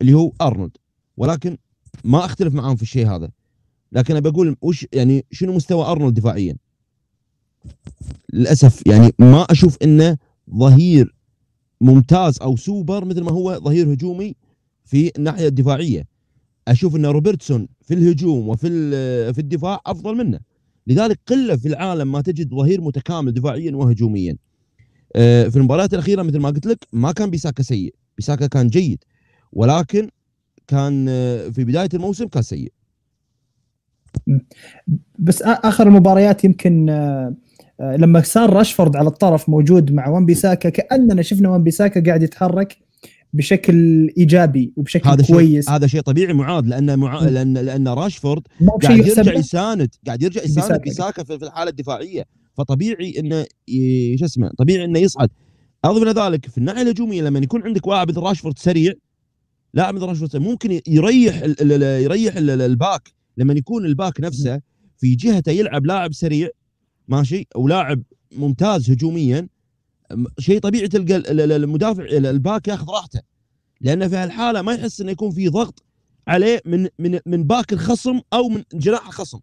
اللي 0.00 0.14
هو 0.14 0.32
أرنولد. 0.40 0.76
ولكن 1.16 1.56
ما 2.04 2.24
أختلف 2.24 2.54
معاهم 2.54 2.76
في 2.76 2.82
الشيء 2.82 3.06
هذا. 3.08 3.30
لكن 3.92 4.16
ابى 4.16 4.28
أقول 4.28 4.56
وش 4.62 4.86
يعني 4.92 5.24
شنو 5.30 5.52
مستوى 5.52 5.84
أرنولد 5.84 6.14
دفاعيا؟ 6.14 6.56
للأسف 8.32 8.82
يعني 8.86 9.12
ما 9.18 9.42
أشوف 9.42 9.76
إنه 9.82 10.18
ظهير 10.50 11.14
ممتاز 11.80 12.38
أو 12.42 12.56
سوبر 12.56 13.04
مثل 13.04 13.22
ما 13.22 13.30
هو 13.32 13.60
ظهير 13.60 13.92
هجومي 13.92 14.34
في 14.84 15.12
الناحية 15.16 15.46
الدفاعية. 15.46 16.06
أشوف 16.68 16.96
إن 16.96 17.06
روبرتسون 17.06 17.68
في 17.82 17.94
الهجوم 17.94 18.48
وفي 18.48 18.68
في 19.32 19.38
الدفاع 19.38 19.80
أفضل 19.86 20.16
منه. 20.16 20.40
لذلك 20.86 21.20
قلة 21.26 21.56
في 21.56 21.68
العالم 21.68 22.12
ما 22.12 22.20
تجد 22.20 22.50
ظهير 22.54 22.80
متكامل 22.80 23.32
دفاعيا 23.32 23.76
وهجوميا. 23.76 24.36
آه، 25.16 25.48
في 25.48 25.56
المباريات 25.56 25.94
الأخيرة 25.94 26.22
مثل 26.22 26.38
ما 26.38 26.48
قلت 26.48 26.66
لك 26.66 26.86
ما 26.92 27.12
كان 27.12 27.30
بيساكا 27.30 27.62
سيء. 27.62 27.94
بيساكا 28.16 28.46
كان 28.46 28.68
جيد 28.68 29.04
ولكن 29.52 30.08
كان 30.66 31.06
آه، 31.08 31.48
في 31.48 31.64
بداية 31.64 31.88
الموسم 31.94 32.26
كان 32.26 32.42
سيء. 32.42 32.72
بس 35.18 35.42
آخر 35.42 35.86
المباريات 35.86 36.44
يمكن 36.44 36.90
آه، 36.90 37.34
لما 37.80 38.20
صار 38.20 38.52
راشفورد 38.52 38.96
على 38.96 39.08
الطرف 39.08 39.48
موجود 39.48 39.92
مع 39.92 40.08
وان 40.08 40.26
بيساكا 40.26 40.68
كأننا 40.68 41.22
شفنا 41.22 41.48
وان 41.50 41.62
بيساكا 41.62 42.04
قاعد 42.04 42.22
يتحرك 42.22 42.76
بشكل 43.32 44.08
إيجابي 44.18 44.72
وبشكل 44.76 45.08
هذا 45.08 45.24
كويس. 45.24 45.64
شيء 45.64 45.74
هذا 45.74 45.86
شيء 45.86 46.00
طبيعي 46.00 46.32
معاد 46.32 46.66
لأن 46.66 46.98
مع... 46.98 47.24
لأن 47.24 47.58
لأن 47.58 47.88
راشفورد 47.88 48.42
قاعد 48.82 49.06
يرجع 49.06 49.32
يساند 49.32 49.94
قاعد 50.06 50.22
يرجع 50.22 50.42
يساند 50.42 50.80
بيساكا. 50.80 51.24
في 51.24 51.34
الحالة 51.34 51.70
الدفاعية. 51.70 52.24
فطبيعي 52.56 53.14
إنه 53.18 53.44
شو 54.16 54.24
اسمه 54.24 54.50
طبيعي 54.58 54.84
إنه 54.84 54.98
يصعد. 54.98 55.30
اضف 55.84 56.02
إلى 56.02 56.10
ذلك 56.10 56.46
في 56.46 56.58
الناحية 56.58 56.82
الهجومية 56.82 57.22
لما 57.22 57.38
يكون 57.38 57.62
عندك 57.62 57.88
لاعب 57.88 58.10
مثل 58.10 58.20
راشفورد 58.20 58.58
سريع 58.58 58.92
لاعب 59.74 59.94
مثل 59.94 60.04
راشفورد 60.04 60.36
ممكن 60.36 60.80
يريح 60.86 61.42
ال 61.42 61.82
يريح 61.82 62.36
ال 62.36 62.50
ال 62.50 62.60
back. 62.60 63.08
لما 63.36 63.54
يكون 63.54 63.86
ال 63.86 63.93
back 63.93 64.20
نفسه 64.20 64.60
في 64.98 65.14
جهته 65.14 65.52
يلعب 65.52 65.86
لاعب 65.86 66.12
سريع 66.12 66.48
ماشي؟ 67.08 67.46
أو 67.56 67.68
لاعب 67.68 68.02
ممتاز 68.36 68.90
هجوميا. 68.90 69.48
شيء 70.38 70.60
طبيعي 70.60 70.88
تلقى 70.88 71.16
المدافع 71.56 72.04
ال 72.04 72.17
back 72.17 72.68
ياخذ 72.68 72.90
راحته. 72.90 73.20
لأن 73.80 74.08
في 74.08 74.16
هالحالة 74.16 74.62
ما 74.62 74.72
يحس 74.74 75.00
إنه 75.00 75.10
يكون 75.10 75.30
في 75.30 75.48
ضغط 75.48 75.82
عليه 76.28 76.62
من 76.64 76.88
من 76.98 77.18
من 77.26 77.44
back 77.44 77.72
الخصم 77.72 78.20
أو 78.32 78.48
من 78.48 78.62
جناح 78.74 79.06
الخصم. 79.06 79.38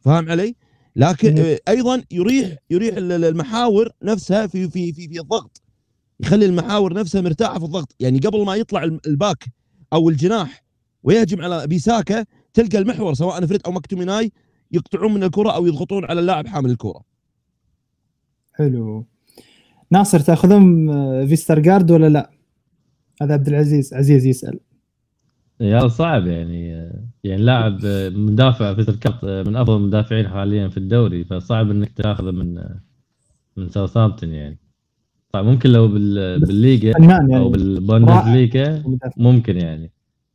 فاهم 0.00 0.30
علي؟ 0.30 0.56
لكن 0.96 1.56
أيضا 1.68 2.02
يريح 2.10 2.56
يريح 2.70 2.94
المحاور 2.96 3.88
نفسها 4.02 4.46
في 4.46 4.70
في 4.70 4.92
في 4.92 5.08
في 5.08 5.20
الضغط. 5.20 5.62
يخلي 6.20 6.46
المحاور 6.46 6.94
نفسها 6.94 7.20
مرتاحة 7.20 7.58
في 7.58 7.64
الضغط. 7.64 7.96
يعني 8.00 8.18
قبل 8.18 8.44
ما 8.44 8.56
يطلع 8.56 8.84
ال 9.06 9.14
back 9.14 9.44
أو 9.92 10.08
الجناح 10.08 10.64
ويهجم 11.02 11.42
على 11.42 11.66
بيساكا 11.66 12.24
تلقى 12.54 12.78
المحور 12.78 13.14
سواء 13.14 13.42
فريد 13.42 13.62
أو 13.66 13.72
مكتوميناي 13.72 14.32
يقطعون 14.72 15.14
من 15.14 15.22
الكرة 15.22 15.50
أو 15.50 15.66
يضغطون 15.66 16.04
على 16.04 16.20
اللاعب 16.20 16.46
حامل 16.46 16.70
الكرة. 16.70 17.02
حلو. 18.52 19.06
ناصر 19.90 20.20
تأخذون 20.20 20.86
فيستيرغارد 21.26 21.90
ولا 21.90 22.08
لا؟ 22.08 22.30
هذا 23.22 23.34
عبد 23.34 23.48
العزيز 23.48 23.94
عزيز 23.94 24.26
يسأل. 24.26 24.60
يا 25.60 25.88
صعب 25.88 26.26
يعني 26.26 26.90
يعني 27.24 27.42
لاعب 27.42 27.80
مدافع 28.14 28.74
في 28.74 28.84
كارت 28.84 29.24
من 29.24 29.56
أفضل 29.56 29.76
المدافعين 29.76 30.28
حاليا 30.28 30.68
في 30.68 30.76
الدوري 30.76 31.24
فصعب 31.24 31.70
إنك 31.70 31.92
تأخذه 31.92 32.30
من 32.30 32.64
من 33.56 33.68
ساوثامبتون 33.68 34.30
يعني. 34.30 34.58
طيب 35.32 35.44
ممكن 35.44 35.70
لو 35.70 35.88
بالليجا 35.88 36.90
يعني. 36.98 37.36
أو 37.36 37.48
بالبوندسليغا 37.48 38.82
ممكن 39.16 39.56
يعني. 39.56 39.92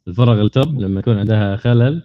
الفرق 0.07 0.41
ال 0.41 0.51
top 0.51 0.81
لما 0.81 0.99
يكون 0.99 1.17
عندها 1.17 1.55
خلل 1.55 2.03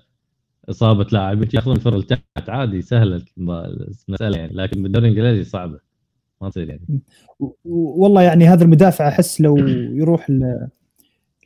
إصابة 0.71 1.07
لاعبين 1.13 1.49
ياخذون 1.55 1.77
الفرق 1.77 2.07
تحت 2.07 2.49
عادي 2.49 2.83
سهلة 2.83 3.23
المسألة 4.09 4.39
يعني 4.39 4.53
لكن 4.53 4.83
بالدوري 4.83 5.09
الإنجليزي 5.09 5.45
صعبة. 5.45 5.79
ما 6.43 6.51
تصير 6.51 6.69
يعني. 6.69 7.01
والله 7.65 8.23
يعني 8.23 8.49
هذا 8.49 8.65
المدافع 8.65 9.09
أحس 9.09 9.41
لو 9.41 9.59
يروح 10.01 10.27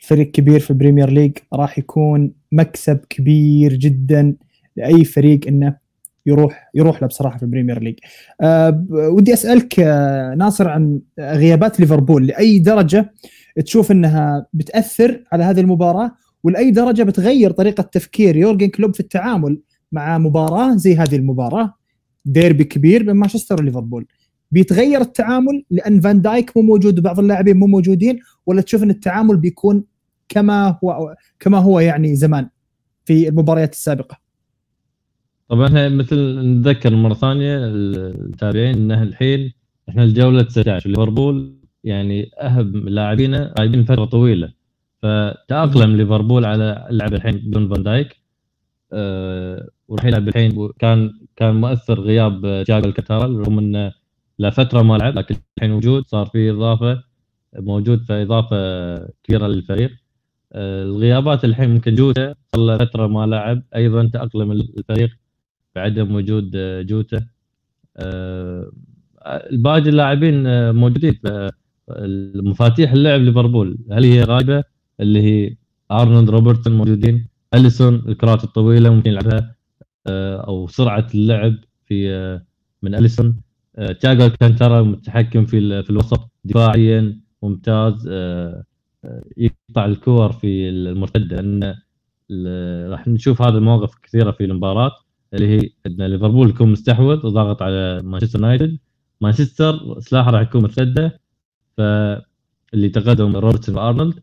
الفريق 0.02 0.30
كبير 0.30 0.60
في 0.60 0.70
البريمير 0.70 1.10
ليج 1.10 1.32
راح 1.54 1.78
يكون 1.78 2.32
مكسب 2.52 2.98
كبير 3.08 3.72
جدا 3.72 4.36
لأي 4.76 5.04
فريق 5.04 5.40
إنه 5.48 5.76
يروح 6.26 6.70
يروح 6.74 7.02
له 7.02 7.08
بصراحة 7.08 7.36
في 7.36 7.42
البريمير 7.42 7.82
ليج. 7.82 7.98
أه 8.40 8.86
ودي 8.90 9.32
أسألك 9.32 9.80
آه، 9.80 10.34
ناصر 10.34 10.68
عن 10.68 11.00
غيابات 11.20 11.80
ليفربول. 11.80 12.26
لأي 12.26 12.58
درجة 12.58 13.12
تشوف 13.64 13.92
إنها 13.92 14.46
بتأثر 14.52 15.24
على 15.32 15.44
هذه 15.44 15.60
المباراة؟ 15.60 16.12
ولاي 16.46 16.70
درجة 16.70 17.02
بتغير 17.02 17.50
طريقة 17.50 17.82
تفكير 17.82 18.36
يورجن 18.36 18.68
كلوب 18.68 18.94
في 18.94 19.00
التعامل 19.00 19.60
مع 19.92 20.18
مباراة 20.18 20.76
زي 20.76 20.96
هذه 20.96 21.16
المباراة. 21.16 21.74
ديربي 22.24 22.64
كبير 22.64 23.02
بين 23.02 23.16
مانشستر 23.16 23.62
وليفربول. 23.62 24.06
بيتغير 24.50 25.00
التعامل 25.00 25.64
لأن 25.70 26.00
فان 26.00 26.20
دايك 26.20 26.56
مو 26.56 26.62
موجود 26.62 26.98
وبعض 26.98 27.18
اللاعبين 27.18 27.56
مو 27.56 27.66
موجودين 27.66 28.18
ولا 28.46 28.60
تشوف 28.60 28.82
إن 28.82 28.90
التعامل 28.90 29.36
بيكون 29.36 29.84
كما 30.28 30.78
هو 30.84 31.16
كما 31.40 31.58
هو 31.58 31.80
يعني 31.80 32.16
زمان 32.16 32.48
في 33.04 33.28
المباريات 33.28 33.72
السابقة. 33.72 34.18
طبعا 35.48 35.66
إحنا 35.66 35.88
مثل 35.88 36.16
نتذكر 36.38 36.94
مرة 36.94 37.14
ثانية 37.14 37.58
التابعين 37.66 38.74
إنه 38.74 39.02
الحين 39.02 39.52
إحنا 39.88 40.04
الجولة 40.04 40.42
19 40.42 40.90
ليفربول 40.90 41.56
يعني 41.84 42.30
أهم 42.40 42.88
لاعبينه 42.88 43.54
غايبين 43.58 43.84
فترة 43.84 44.04
طويلة. 44.04 44.65
فتأقلم 45.02 45.96
ليفربول 45.96 46.44
على 46.44 46.86
اللعب 46.90 47.14
الحين 47.14 47.36
بدون 47.38 47.68
فان 47.68 47.82
دايك. 47.82 48.16
أه 48.92 49.68
وراح 49.88 50.04
يلعب 50.04 50.28
الحين 50.28 50.68
كان 50.78 51.12
كان 51.36 51.54
مؤثر 51.54 52.00
غياب 52.00 52.46
جاكو 52.68 52.86
الكتارل 52.88 53.36
رغم 53.36 53.58
إنه 53.58 53.92
لفتره 54.38 54.82
ما 54.82 54.96
لعب 54.98 55.18
لكن 55.18 55.36
الحين 55.58 55.70
موجود 55.70 56.06
صار 56.06 56.26
في 56.26 56.50
إضافة 56.50 57.02
موجود 57.58 58.02
في 58.02 58.22
اضافه 58.22 58.56
كبيرة 59.24 59.46
للفريق. 59.46 59.90
آه، 60.52 60.84
الغيابات 60.84 61.44
الحين 61.44 61.70
ممكن 61.70 61.94
جوتا 61.94 62.34
صار 62.56 62.78
فترة 62.78 63.06
ما 63.06 63.26
لعب. 63.26 63.62
أيضا 63.76 64.08
تأقلم 64.12 64.52
الفريق 64.52 65.10
بعدم 65.76 66.14
وجود 66.14 66.52
آه، 66.56 66.82
جوتا. 66.82 67.26
آه، 67.96 68.72
الباقي 69.26 69.88
اللاعبين 69.88 70.34
موجودين. 70.74 71.20
مفاتيح 72.36 72.92
اللعب 72.92 73.20
ليفربول 73.20 73.78
هل 73.92 74.04
هي 74.04 74.22
غايبة؟ 74.22 74.64
اللي 75.00 75.22
هي 75.22 75.56
أرنولد 75.90 76.30
روبرتسون 76.30 76.76
موجودين. 76.76 77.28
أليسون 77.54 77.94
الكرات 77.94 78.44
الطويلة 78.44 78.90
ممكن 78.90 79.10
يلعبها 79.10 79.54
أو 80.48 80.66
سرعة 80.68 81.06
اللعب 81.14 81.54
في 81.86 82.40
من 82.82 82.94
أليسون. 82.94 83.40
آه، 83.76 83.92
تياغو 83.92 84.26
ألكانتارا 84.26 84.82
متحكم 84.82 85.46
في 85.46 85.82
في 85.82 85.90
الوسط 85.90 86.30
دفاعيا 86.44 87.20
ممتاز 87.42 88.08
آه، 88.12 88.64
آه، 89.04 89.24
يقطع 89.36 89.84
الكور 89.84 90.32
في 90.32 90.68
المرتدة. 90.68 91.36
لأن 91.36 91.74
راح 92.90 93.08
نشوف 93.08 93.42
هذه 93.42 93.54
المواقف 93.56 93.94
كثيرة 94.02 94.30
في 94.30 94.44
المباراة 94.44 94.92
اللي 95.34 95.48
هي 95.48 95.70
إن 95.86 96.02
ليفربول 96.02 96.50
يكون 96.50 96.72
مستحوذ 96.72 97.26
وضاغط 97.26 97.62
على 97.62 98.02
مانشستر 98.02 98.38
يونايتد. 98.38 98.78
مانشستر 99.20 100.00
سلاحه 100.00 100.30
راح 100.30 100.42
يكون 100.42 100.62
مرتده 100.62 101.20
فاللي 101.76 102.88
تقدم 102.88 103.36
روبرتسون 103.36 103.76
وأرنولد 103.76 104.20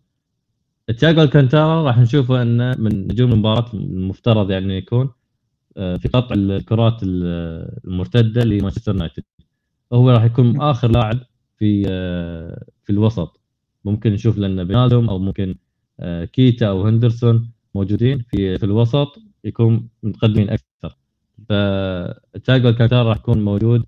تياغو 0.92 1.22
الكانتارا 1.22 1.84
راح 1.84 1.98
نشوفه 1.98 2.42
إنه 2.42 2.76
من 2.80 3.08
نجوم 3.08 3.32
المباراة 3.32 3.74
المفترض 3.74 4.52
يعني 4.52 4.78
يكون 4.78 5.10
آه، 5.78 5.98
في 5.98 6.08
قطع 6.08 6.36
الكرات 6.36 7.04
ال- 7.04 7.80
المرتدة 7.88 8.44
لمانشستر 8.44 8.92
يونايتد. 8.94 9.24
هو 9.94 10.10
راح 10.10 10.24
يكون 10.24 10.62
آخر 10.62 10.92
لاعب 10.92 11.20
في 11.60 11.84
آه، 11.88 12.66
في 12.84 12.90
الوسط. 12.92 13.40
ممكن 13.86 14.14
نشوف 14.14 14.38
لنا 14.38 14.64
بينالدوم 14.64 15.10
أو 15.10 15.20
ممكن 15.20 15.56
آه، 16.00 16.26
كيتا 16.26 16.68
أو 16.68 16.84
هندرسون 16.88 17.52
موجودين 17.76 18.20
في 18.20 18.58
في 18.58 18.66
الوسط 18.66 19.20
يكون 19.44 19.90
متقدمين 20.04 20.50
أكثر. 20.50 20.98
فتاجو 21.50 22.70
الكانتارا 22.70 23.10
راح 23.10 23.18
يكون 23.18 23.44
موجود 23.44 23.84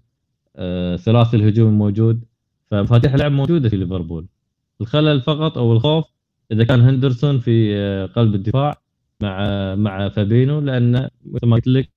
ثلاثي 0.98 1.38
الهجوم 1.38 1.74
موجود 1.78 2.24
فمفاتيح 2.72 3.14
اللعب 3.14 3.32
موجودة 3.32 3.70
في 3.70 3.78
ليفربول. 3.78 4.28
الخلل 4.82 5.22
فقط 5.22 5.58
أو 5.58 5.74
الخوف 5.74 6.06
إذا 6.52 6.64
كان 6.64 6.82
هندرسون 6.82 7.40
في 7.40 7.76
آه، 7.78 8.06
قلب 8.06 8.36
الدفاع 8.36 8.82
مع 9.22 9.46
مع 9.76 10.10
فابينو 10.10 10.60
لأن 10.60 11.10
مثل 11.26 11.48
ما 11.48 11.56
قلت 11.56 11.68
لك 11.68 11.90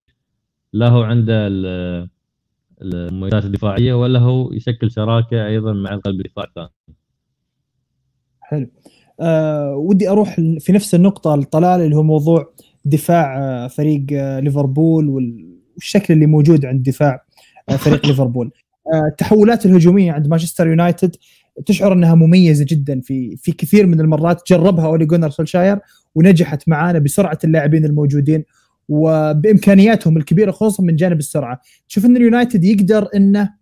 لا 0.73 0.89
هو 0.89 1.03
عنده 1.03 1.47
ال- 1.47 2.09
المميزات 2.83 3.45
الدفاعية 3.45 3.95
ولا 3.95 4.19
هو 4.19 4.53
يشكل 4.53 4.91
شراكة 4.91 5.47
أيضا 5.47 5.73
مع 5.73 5.97
قلب 5.97 6.21
الدفاع 6.21 6.45
الثاني. 6.45 6.69
حلو. 8.41 8.71
آه 9.21 9.75
ودي 9.77 10.09
أروح 10.11 10.37
في 10.61 10.73
نفس 10.73 10.95
النقطة 10.95 11.35
الطلال 11.35 11.81
اللي 11.81 11.97
هو 11.97 12.03
موضوع 12.03 12.53
دفاع 12.85 13.39
آه 13.39 13.67
فريق 13.69 14.07
آه 14.13 14.41
ليفربول 14.41 15.09
وال- 15.09 15.59
والشكل 15.75 16.15
اللي 16.15 16.27
موجود 16.27 16.65
عند 16.67 16.83
دفاع 16.83 17.25
آه 17.69 17.77
فريق 17.77 18.07
ليفربول. 18.09 18.51
آه 18.95 19.07
التحولات 19.11 19.67
الهجومية 19.67 20.13
عند 20.13 20.29
مانشستر 20.29 20.67
يونايتد 20.67 21.17
تشعر 21.67 21.93
انها 21.93 22.15
مميزة 22.15 22.67
جدا 22.69 23.01
في 23.01 23.37
في 23.37 23.53
كثير 23.53 23.87
من 23.87 24.01
المرات 24.01 24.43
جربها 24.49 24.87
أولي 24.87 25.07
جونر 25.07 25.31
سولشاير 25.31 25.79
ونجحت 26.15 26.69
معانا 26.69 26.99
بسرعة 26.99 27.39
اللاعبين 27.45 27.85
الموجودين 27.85 28.45
وبإمكانياتهم 28.89 30.17
الكبيرة 30.17 30.51
خصوصا 30.51 30.83
من 30.83 30.97
جانب 30.97 31.19
السرعة. 31.19 31.61
تشوف 31.89 32.05
إن 32.05 32.17
اليونايتد 32.17 32.65
يقدر 32.65 33.09
إنه 33.15 33.55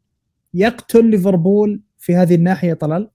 يقتل 0.55 1.11
ليفربول 1.11 1.80
في 1.99 2.14
هذه 2.14 2.34
الناحية 2.34 2.74
طلال؟ 2.74 3.11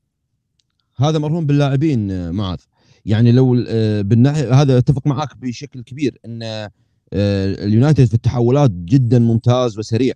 هذا 0.98 1.20
مرهون 1.20 1.46
باللاعبين 1.46 2.12
آه، 2.12 2.32
معاذ. 2.32 2.60
يعني 3.06 3.32
لو 3.32 3.64
آه، 3.68 4.02
بالناحية 4.02 4.54
هذا 4.54 4.78
أتفق 4.78 5.08
معاك 5.08 5.38
بشكل 5.38 5.82
كبير 5.82 6.18
إن 6.26 6.44
آه، 6.44 6.70
اليونايتد 7.66 8.06
في 8.06 8.14
التحولات 8.14 8.72
جدا 8.72 9.20
ممتاز 9.20 9.80
وسريع. 9.80 10.14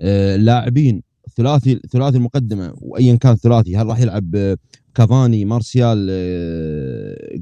اللاعبين 0.00 1.02
ثلاثي 1.36 1.80
ثلاثي 1.90 2.16
المقدمة 2.16 2.74
وايا 2.80 3.16
كان 3.16 3.36
ثلاثي 3.36 3.76
هل 3.76 3.86
راح 3.86 4.00
يلعب 4.00 4.56
كافاني 4.94 5.44
مارسيال 5.44 6.08
آه، 6.10 7.38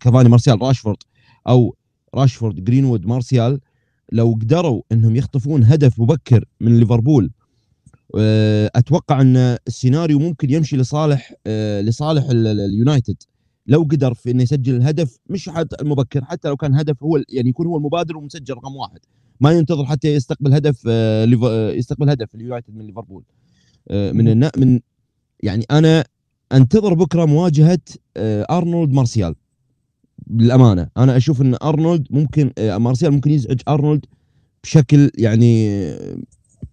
كافاني 0.00 0.28
مارسيال 0.28 0.62
راشفورد 0.62 0.96
أو 1.48 1.76
راشفورد 2.14 2.64
جرينوود 2.64 3.06
مارسيال؟ 3.06 3.60
لو 4.12 4.38
قدروا 4.42 4.82
إنهم 4.92 5.16
يخطفون 5.16 5.64
هدف 5.64 6.00
مبكر 6.00 6.44
من 6.60 6.78
ليفربول 6.80 7.30
آه، 8.18 8.70
أتوقع 8.74 9.20
أن 9.20 9.36
السيناريو 9.66 10.18
ممكن 10.18 10.50
يمشي 10.50 10.76
لصالح 10.76 11.34
آه، 11.46 11.80
لصالح 11.80 12.24
ال- 12.30 12.46
ال- 12.46 12.60
اليونايتد. 12.60 13.16
لو 13.66 13.82
قدر 13.82 14.14
في 14.14 14.30
إنه 14.30 14.42
يسجل 14.42 14.76
الهدف 14.76 15.16
مش 15.30 15.48
حتى 15.48 15.76
المبكر 15.82 16.24
حتى 16.24 16.48
لو 16.48 16.56
كان 16.56 16.74
هدف 16.74 17.02
هو 17.02 17.16
يعني 17.28 17.48
يكون 17.48 17.66
هو 17.66 17.76
المبادر 17.76 18.16
ومسجل 18.16 18.54
رقم 18.54 18.76
واحد. 18.76 18.98
ما 19.42 19.52
ينتظر 19.52 19.84
حتى 19.84 20.08
يستقبل 20.14 20.54
هدف 20.54 20.82
آه، 20.88 21.26
آه، 21.44 21.70
يستقبل 21.72 22.10
هدف 22.10 22.34
اليونايتد 22.34 22.74
من 22.76 22.86
ليفربول. 22.86 23.24
آه، 23.90 24.12
من 24.12 24.28
النا- 24.28 24.52
من 24.56 24.80
يعني 25.42 25.64
أنا 25.70 26.04
أنتظر 26.52 26.94
بكرة 26.94 27.24
مواجهة 27.24 27.78
أرنولد 28.50 28.90
مارسيال. 28.92 29.34
بالأمانة 30.26 30.88
أنا 30.96 31.16
أشوف 31.16 31.42
إن 31.42 31.54
أرنولد 31.62 32.06
ممكن 32.10 32.52
مارسيال 32.58 33.12
ممكن 33.12 33.30
يزعج 33.30 33.60
أرنولد 33.68 34.06
بشكل 34.64 35.10
يعني 35.18 35.80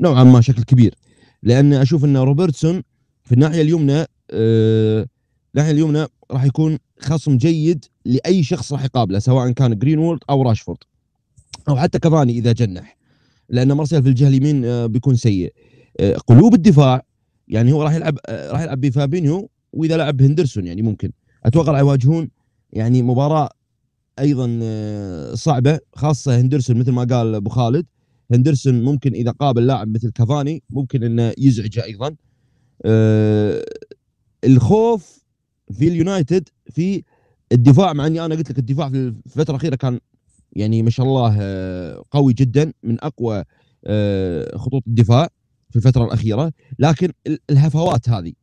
نوعا 0.01 0.23
ما 0.23 0.41
شكل 0.41 0.63
كبير. 0.63 0.95
لأن 1.43 1.73
أشوف 1.73 2.05
إن 2.05 2.17
روبرتسون 2.17 2.83
في 3.23 3.31
الناحية 3.31 3.61
اليمنى 3.61 4.05
الناحية 4.33 5.71
اليمنى 5.71 6.05
راح 6.31 6.43
يكون 6.45 6.77
خصم 6.99 7.37
جيد 7.37 7.85
لأي 8.05 8.43
شخص 8.43 8.73
راح 8.73 8.83
يقابله 8.85 9.19
سواء 9.19 9.51
كان 9.51 9.79
جرينوود 9.79 10.19
أو 10.29 10.41
راشفورد. 10.41 10.77
أو 11.69 11.77
حتى 11.77 11.99
كافاني 11.99 12.33
إذا 12.33 12.51
جنح. 12.51 12.97
لأن 13.49 13.71
مارسيال 13.71 14.03
في 14.03 14.09
الجهة 14.09 14.27
اليمين 14.27 14.65
آه، 14.65 14.85
بيكون 14.85 15.15
سيء. 15.15 15.53
آه، 15.99 16.15
قلوب 16.15 16.53
الدفاع 16.53 17.01
يعني 17.47 17.71
هو 17.71 17.83
راح 17.83 17.93
يلعب 17.93 18.17
آه، 18.25 18.51
راح 18.51 18.61
يلعب 18.61 18.81
بفابينيو 18.81 19.49
وإذا 19.73 19.97
لعب 19.97 20.21
هندرسون 20.21 20.67
يعني 20.67 20.81
ممكن. 20.81 21.11
أتوقع 21.45 21.71
راح 21.71 21.79
يواجهون 21.79 22.29
يعني 22.73 23.01
مباراة 23.01 23.49
أيضا 24.19 24.59
صعبة 25.35 25.79
خاصة 25.95 26.39
هندرسون 26.39 26.77
مثل 26.77 26.91
ما 26.91 27.03
قال 27.03 27.35
أبو 27.35 27.49
خالد. 27.49 27.85
هندرسون 28.31 28.81
ممكن 28.83 29.13
إذا 29.13 29.31
قابل 29.31 29.67
لاعب 29.67 29.95
مثل 29.95 30.11
كافاني 30.11 30.63
ممكن 30.69 31.03
إنه 31.03 31.33
يزعجه 31.37 31.83
أيضا. 31.83 32.15
آه، 32.85 33.65
الخوف 34.43 35.19
في 35.71 35.87
اليونايتد 35.87 36.49
في 36.71 37.03
الدفاع 37.51 37.93
مع 37.93 38.07
إني 38.07 38.25
أنا 38.25 38.35
قلت 38.35 38.51
لك 38.51 38.59
الدفاع 38.59 38.89
في 38.89 39.13
الفترة 39.25 39.51
الأخيرة 39.51 39.75
كان 39.75 39.99
يعني 40.53 40.83
ما 40.83 40.89
شاء 40.89 41.05
الله 41.05 41.37
آه، 41.41 42.03
قوي 42.11 42.33
جدا 42.33 42.73
من 42.83 42.97
أقوى 43.03 43.43
آه، 43.85 44.57
خطوط 44.57 44.83
الدفاع 44.87 45.27
في 45.69 45.75
الفترة 45.75 46.05
الأخيرة. 46.05 46.53
لكن 46.79 47.11
ال- 47.27 47.39
الهفوات 47.49 48.09
هذه 48.09 48.33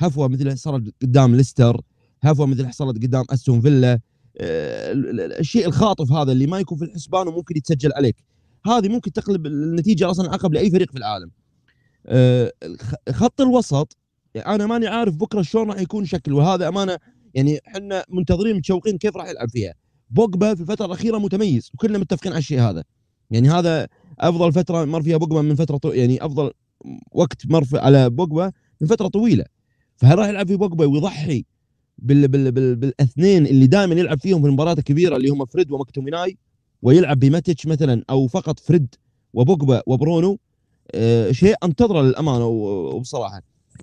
هفوة 0.00 0.28
مثل 0.28 0.58
صارت 0.58 0.82
قدام 1.02 1.36
ليستر 1.36 1.80
هفوة 2.22 2.46
مثل 2.46 2.66
حصلت 2.66 2.96
قدام 3.02 3.24
أستون 3.30 3.60
فيلا 3.60 3.92
آه، 4.40 4.92
ال- 4.92 5.20
ال- 5.20 5.32
الشيء 5.32 5.66
الخاطف 5.66 6.12
هذا 6.12 6.32
اللي 6.32 6.46
ما 6.46 6.60
يكون 6.60 6.78
في 6.78 6.84
الحسبان 6.84 7.28
وممكن 7.28 7.56
يتسجل 7.56 7.92
عليك. 7.92 8.16
هذه 8.66 8.88
ممكن 8.88 9.12
تقلب 9.12 9.46
النتيجة 9.46 10.10
أصلا 10.10 10.30
عقب 10.32 10.52
لأي 10.54 10.70
فريق 10.70 10.90
في 10.92 10.98
العالم. 10.98 11.30
خط 13.10 13.40
الوسط 13.40 13.96
أنا 14.36 14.66
ماني 14.66 14.86
عارف 14.86 15.16
بكرة 15.16 15.42
شلون 15.42 15.70
راح 15.70 15.80
يكون 15.80 16.04
شكله. 16.04 16.36
وهذا 16.36 16.68
أمانة 16.68 16.98
يعني 17.34 17.60
إحنا 17.68 18.04
منتظرين 18.10 18.56
متشوقين 18.56 18.98
كيف 18.98 19.16
راح 19.16 19.28
يلعب 19.28 19.48
فيها. 19.50 19.74
بوجبا 20.10 20.54
في 20.54 20.60
الفترة 20.60 20.86
الأخيرة 20.86 21.18
متميز 21.18 21.70
وكلنا 21.74 21.98
متفقين 21.98 22.32
على 22.32 22.38
الشيء 22.38 22.60
هذا. 22.60 22.84
يعني 23.30 23.50
هذا 23.50 23.88
أفضل 24.20 24.52
فترة 24.52 24.84
مر 24.84 25.02
فيها 25.02 25.16
بوجبا 25.16 25.42
من 25.42 25.54
فترة 25.54 25.76
طو... 25.76 25.90
يعني 25.90 26.24
أفضل 26.24 26.50
وقت 27.12 27.46
مر 27.46 27.64
على 27.74 28.10
بوجبا 28.10 28.52
من 28.80 28.86
فترة 28.86 29.08
طويلة. 29.08 29.44
فهل 29.96 30.18
راح 30.18 30.28
يلعب 30.28 30.46
في 30.46 30.56
بوجبا 30.56 30.86
ويضحي 30.86 31.44
بال... 31.98 32.28
بال... 32.28 32.52
بال... 32.52 32.76
بالاثنين 32.76 33.46
اللي 33.46 33.66
دائما 33.66 33.94
يلعب 33.94 34.20
فيهم 34.20 34.40
في 34.40 34.46
المباريات 34.46 34.78
الكبيرة 34.78 35.16
اللي 35.16 35.28
هم 35.28 35.44
فريد 35.46 35.70
ومكتوميناي 35.70 36.38
ويلعب 36.82 37.18
بماتش 37.18 37.66
مثلا 37.66 38.04
أو 38.10 38.26
فقط 38.26 38.60
فريد 38.60 38.94
وبوجبا 39.32 39.82
وبرونو؟ 39.86 40.38
آه 40.94 41.32
شيء 41.32 41.54
أنتظره 41.64 42.02
للأمانة 42.02 42.46
وبصراحة. 42.46 43.42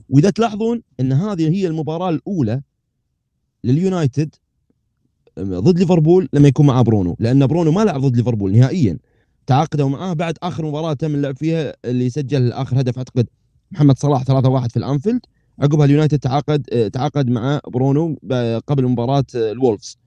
وإذا 0.10 0.30
تلاحظون 0.30 0.82
إن 1.00 1.12
هذه 1.12 1.50
هي 1.50 1.68
المباراة 1.68 2.10
الأولى 2.10 2.62
لليونايتد 3.64 4.36
ضد 5.40 5.80
ليفربول 5.80 6.30
لما 6.34 6.48
يكون 6.48 6.66
معاه 6.66 6.82
برونو. 6.82 7.16
لأن 7.20 7.48
برونو 7.48 7.72
ما 7.72 7.82
لعب 7.82 8.02
ضد 8.02 8.18
ليفربول 8.18 8.52
نهائيا. 8.52 8.98
تعاقدوا 9.48 9.90
معاه 9.90 10.14
بعد 10.14 10.38
آخر 10.44 10.66
مباراة 10.66 10.94
تم 10.94 11.16
اللعب 11.16 11.38
فيها 11.38 11.74
اللي 11.86 12.10
سجل 12.10 12.52
آخر 12.52 12.82
هدف 12.82 12.98
أعتقد 12.98 13.28
محمد 13.72 13.98
صلاح 13.98 14.24
3-1 14.24 14.68
في 14.72 14.78
الأنفيلد. 14.78 15.22
عقبها 15.60 15.86
اليونايتد 15.86 16.20
تعاقد 16.20 16.68
آه، 16.74 16.88
تعاقد 16.88 17.30
مع 17.30 17.60
برونو 17.68 18.18
قبل 18.68 18.88
مباراة 18.88 19.26
آه، 19.36 19.52
الولفز. 19.52 19.98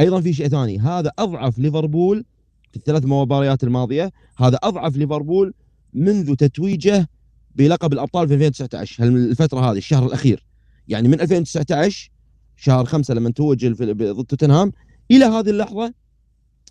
أيضا 0.00 0.20
في 0.20 0.32
شيء 0.32 0.48
ثاني. 0.48 0.78
هذا 0.78 1.12
أضعف 1.18 1.58
ليفربول 1.58 2.24
في 2.70 2.76
الثلاث 2.76 3.04
مباريات 3.04 3.64
الماضية. 3.64 4.12
هذا 4.38 4.58
أضعف 4.62 4.96
ليفربول 4.96 5.54
منذ 5.94 6.34
تتويجه 6.34 7.08
بلقب 7.54 7.92
الأبطال 7.92 8.28
في 8.28 8.34
2019 8.34 9.04
الفترة 9.04 9.60
هذه 9.60 9.76
الشهر 9.76 10.06
الأخير. 10.06 10.44
يعني 10.88 11.08
من 11.08 11.20
2019 11.20 12.10
شهر 12.58 12.84
خمسة 12.84 13.14
لما 13.14 13.30
توج 13.30 13.66
ضد 13.66 14.24
توتنهام. 14.24 14.72
إلى 15.10 15.24
هذه 15.24 15.50
اللحظة 15.50 15.94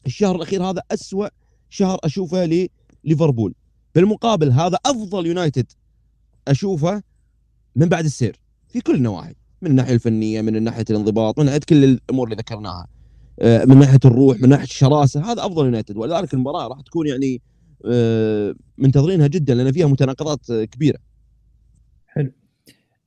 الشهر 0.06 0.36
الأخير 0.36 0.64
هذا 0.64 0.82
أسوأ 0.92 1.28
شهر 1.70 2.00
أشوفه 2.04 2.70
لليفربول 3.06 3.54
بالمقابل 3.96 4.52
هذا 4.52 4.78
أفضل 4.86 5.26
يونايتد 5.26 5.72
أشوفه 6.48 7.04
من 7.76 7.90
بعد 7.90 8.06
السير 8.06 8.40
في 8.70 8.82
كل 8.82 8.96
النواحي 8.96 9.34
من 9.62 9.72
الناحية 9.72 9.94
الفنية 9.94 10.42
من 10.42 10.64
ناحية 10.64 10.86
الانضباط 10.90 11.40
من 11.40 11.46
ناحية 11.46 11.60
كل 11.60 11.84
الأمور 11.84 12.28
اللي 12.28 12.36
ذكرناها. 12.36 12.88
آه، 13.40 13.66
من 13.66 13.78
ناحية 13.80 14.00
الروح 14.06 14.42
من 14.42 14.50
ناحية 14.50 14.64
الشراسة 14.64 15.32
هذا 15.32 15.46
أفضل 15.46 15.66
يونايتد. 15.66 15.98
ولذلك 15.98 16.34
المباراة 16.34 16.68
راح 16.68 16.82
تكون 16.82 17.08
يعني 17.08 17.42
آه، 17.86 18.56
منتظرينها 18.78 19.28
جدا 19.28 19.54
لأن 19.54 19.72
فيها 19.72 19.88
متناقضات 19.88 20.52
كبيرة. 20.52 21.00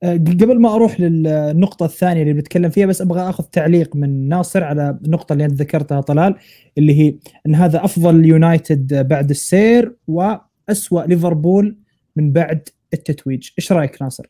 قبل 0.03 0.59
ما 0.59 0.75
أروح 0.75 0.99
للنقطة 0.99 1.85
الثانية 1.85 2.21
اللي 2.21 2.33
بنتكلم 2.33 2.69
فيها 2.69 2.85
بس 2.85 3.01
أبغى 3.01 3.29
أخذ 3.29 3.43
تعليق 3.43 3.95
من 3.95 4.29
ناصر 4.29 4.63
على 4.63 4.99
النقطه 5.05 5.33
اللي 5.33 5.45
أنت 5.45 5.53
ذكرتها 5.53 6.01
طلال 6.01 6.35
اللي 6.77 6.99
هي 6.99 7.15
إن 7.47 7.55
هذا 7.55 7.85
أفضل 7.85 8.25
يونايتد 8.25 9.07
بعد 9.07 9.29
السير 9.29 9.95
وأسوأ 10.07 11.01
ليفربول 11.01 11.77
من 12.15 12.31
بعد 12.31 12.69
التتويج. 12.93 13.49
إيش 13.59 13.71
رأيك 13.71 14.01
ناصر؟ 14.01 14.25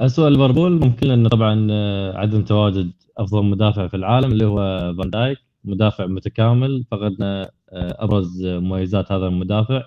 اسوء 0.00 0.28
ليفربول 0.28 0.80
ممكن 0.80 1.06
لأنه 1.06 1.28
طبعا 1.28 1.68
آه، 1.70 2.16
عدم 2.18 2.44
تواجد 2.44 2.92
أفضل 3.18 3.44
مدافع 3.44 3.86
في 3.86 3.96
العالم 3.96 4.32
اللي 4.32 4.44
هو 4.44 4.94
فان 4.98 5.10
دايك 5.10 5.38
مدافع 5.64 6.06
متكامل 6.06 6.84
فقدنا 6.90 7.42
آه، 7.72 7.96
أبرز 8.04 8.46
مميزات 8.46 9.12
هذا 9.12 9.26
المدافع 9.26 9.86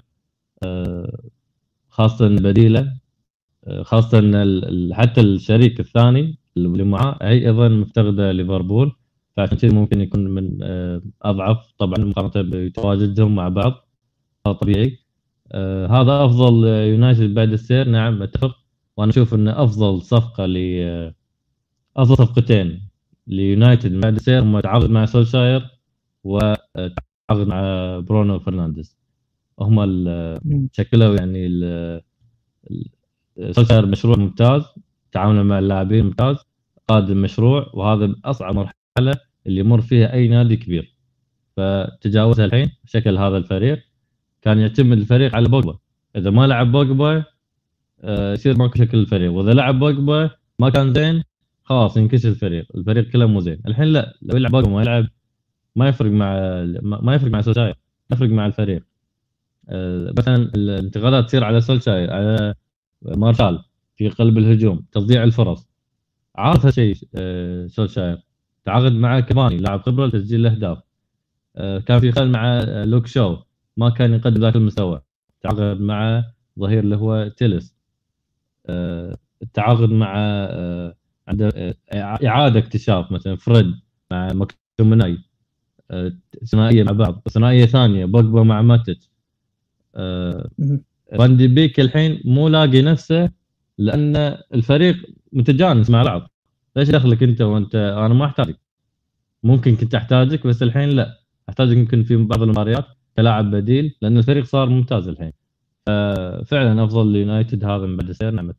آه، 0.63 1.29
خاصة 1.89 2.27
بديله. 2.27 3.04
ال- 3.67 4.93
حتى 4.93 5.21
الشريك 5.21 5.79
الثاني 5.79 6.37
اللي 6.57 6.83
معاه 6.83 7.17
هي 7.21 7.47
أيضا 7.47 7.67
مفتقدة 7.69 8.31
ليفربول 8.31 8.91
فعشان 9.37 9.57
كذا 9.57 9.73
ممكن 9.73 10.01
يكون 10.01 10.27
من 10.27 10.57
أضعف 11.21 11.73
طبعا 11.77 11.97
مقارنة 11.99 12.31
بتواجدهم 12.35 13.35
مع 13.35 13.49
بعض. 13.49 13.73
هذا 14.47 14.55
طبيعي. 14.55 14.99
هذا 15.89 16.25
أفضل 16.25 16.67
يونايتد 16.67 17.33
بعد 17.33 17.51
السير. 17.53 17.89
نعم 17.89 18.21
أتفق. 18.23 18.55
وأنا 18.97 19.11
أشوف 19.11 19.33
ان 19.33 19.47
أفضل 19.47 20.01
صفقة 20.01 20.45
ل 20.45 20.57
أفضل 21.97 22.17
صفقتين 22.17 22.89
ليونايتد 23.27 23.99
بعد 23.99 24.15
السير 24.15 24.43
هم 24.43 24.59
تعاقد 24.59 24.89
مع 24.89 25.05
سولشاير 25.05 25.61
وتعاقد 26.23 27.47
مع 27.47 27.61
برونو 27.99 28.39
فرنانديز. 28.39 28.97
هم 29.59 29.79
شكلوا 30.71 31.15
يعني 31.15 31.47
سولشاير 33.51 33.85
مشروع 33.85 34.17
ممتاز 34.17 34.63
تعاونه 35.11 35.43
مع 35.43 35.59
اللاعبين 35.59 36.05
ممتاز 36.05 36.37
قادم 36.87 37.21
مشروع 37.21 37.71
وهذا 37.73 38.15
أصعب 38.25 38.55
مرحلة 38.55 39.19
اللي 39.47 39.59
يمر 39.59 39.81
فيها 39.81 40.13
أي 40.13 40.27
نادي 40.27 40.57
كبير. 40.57 40.95
فتجاوزها 41.57 42.45
الحين 42.45 42.71
شكل 42.85 43.17
هذا 43.17 43.37
الفريق 43.37 43.79
كان 44.41 44.59
يعتمد 44.59 44.97
الفريق 44.97 45.35
على 45.35 45.49
بوجبا. 45.49 45.77
إذا 46.15 46.29
ما 46.29 46.47
لعب 46.47 46.71
بوجبا 46.71 47.23
آه، 48.01 48.33
يصير 48.33 48.57
ماكو 48.57 48.77
شكل 48.77 48.97
الفريق. 48.97 49.31
وإذا 49.31 49.53
لعب 49.53 49.79
بوجبا 49.79 50.29
ما 50.59 50.69
كان 50.69 50.93
زين 50.93 51.23
خلاص 51.63 51.97
ينكسر 51.97 52.29
الفريق. 52.29 52.65
الفريق 52.75 53.09
كله 53.09 53.25
مو 53.25 53.39
زين. 53.39 53.61
الحين 53.67 53.85
لا 53.85 54.17
لو 54.21 54.35
يلعب 54.37 54.51
بوجبا 54.51 54.69
ما 54.69 54.81
يلعب 54.81 55.07
ما 55.75 55.87
يفرق 55.87 56.11
مع 56.11 56.33
ما 56.81 57.01
ما 57.01 57.15
يفرق 57.15 57.31
مع 57.31 57.41
سولشاير 57.41 57.75
يفرق 58.11 58.29
مع 58.29 58.45
الفريق. 58.45 58.83
آه، 59.69 60.13
مثلا 60.17 60.35
الانتقادات 60.35 61.25
تصير 61.25 61.43
على 61.43 61.61
سولشاير 61.61 62.13
على 62.13 62.55
مارشال 63.05 63.63
في 63.97 64.09
قلب 64.09 64.37
الهجوم 64.37 64.85
تضييع 64.91 65.23
الفرص. 65.23 65.67
عارف 66.35 66.65
هالشيء 66.65 66.95
آه، 67.15 67.67
سولشاير. 67.67 68.17
تعاقد 68.65 68.91
مع 68.91 69.19
كافاني 69.19 69.57
لاعب 69.57 69.81
خبرة 69.81 70.05
لتسجيل 70.05 70.39
الأهداف. 70.47 70.77
آه، 71.55 71.79
كان 71.79 71.99
في 71.99 72.11
خلل 72.11 72.31
مع 72.31 72.59
آه، 72.59 72.85
لوك 72.85 73.07
شو. 73.07 73.37
ما 73.77 73.89
كان 73.89 74.13
يقدم 74.13 74.41
ذاك 74.41 74.55
المستوى. 74.55 75.01
تعاقد 75.41 75.81
مع 75.81 76.23
ظهير 76.59 76.79
اللي 76.79 76.95
هو 76.95 77.27
تيلس 77.27 77.75
آه، 78.67 79.17
التعاقد 79.43 79.89
مع 79.89 80.13
آه، 80.17 80.95
عنده 81.27 81.49
آه، 81.55 81.75
إعادة 82.27 82.59
اكتشاف 82.59 83.11
مثلا. 83.11 83.35
فريد 83.35 83.73
مع 84.11 84.27
مكتومناي 84.33 85.17
ثنائية 86.45 86.83
مع 86.83 86.91
بعض. 86.91 87.21
ثنائية 87.29 87.65
ثانية 87.65 88.05
بوجبا 88.05 88.43
مع 88.43 88.61
ماتت 88.61 89.09
آه، 91.15 91.17
مهم. 91.17 91.27
فان 91.27 91.37
دي 91.37 91.47
بيك 91.47 91.79
الحين 91.79 92.21
مو 92.25 92.47
لاقي 92.47 92.81
نفسه 92.81 93.31
لأن 93.77 94.15
الفريق 94.53 94.95
متجانس 95.33 95.89
مع 95.89 96.03
بعض. 96.03 96.29
ليش 96.75 96.89
دخلك 96.89 97.23
أنت 97.23 97.41
وأنت؟ 97.41 97.75
أنا 97.75 98.13
ما 98.13 98.25
أحتاجك. 98.25 98.59
ممكن 99.43 99.75
كنت 99.75 99.95
أحتاجك 99.95 100.47
بس 100.47 100.63
الحين 100.63 100.89
لا. 100.89 101.19
أحتاجك 101.49 101.77
يمكن 101.77 102.03
في 102.03 102.15
بعض 102.15 102.41
المباريات 102.41 102.85
كلاعب 103.17 103.51
بديل 103.51 103.95
لأن 104.01 104.17
الفريق 104.17 104.45
صار 104.45 104.69
ممتاز 104.69 105.07
الحين. 105.07 105.31
فعلا 106.45 106.83
أفضل 106.83 107.15
يونايتد 107.15 107.63
هذا 107.63 107.85
من 107.85 107.97
بعد 107.97 108.09
السير 108.09 108.31
نعم. 108.31 108.51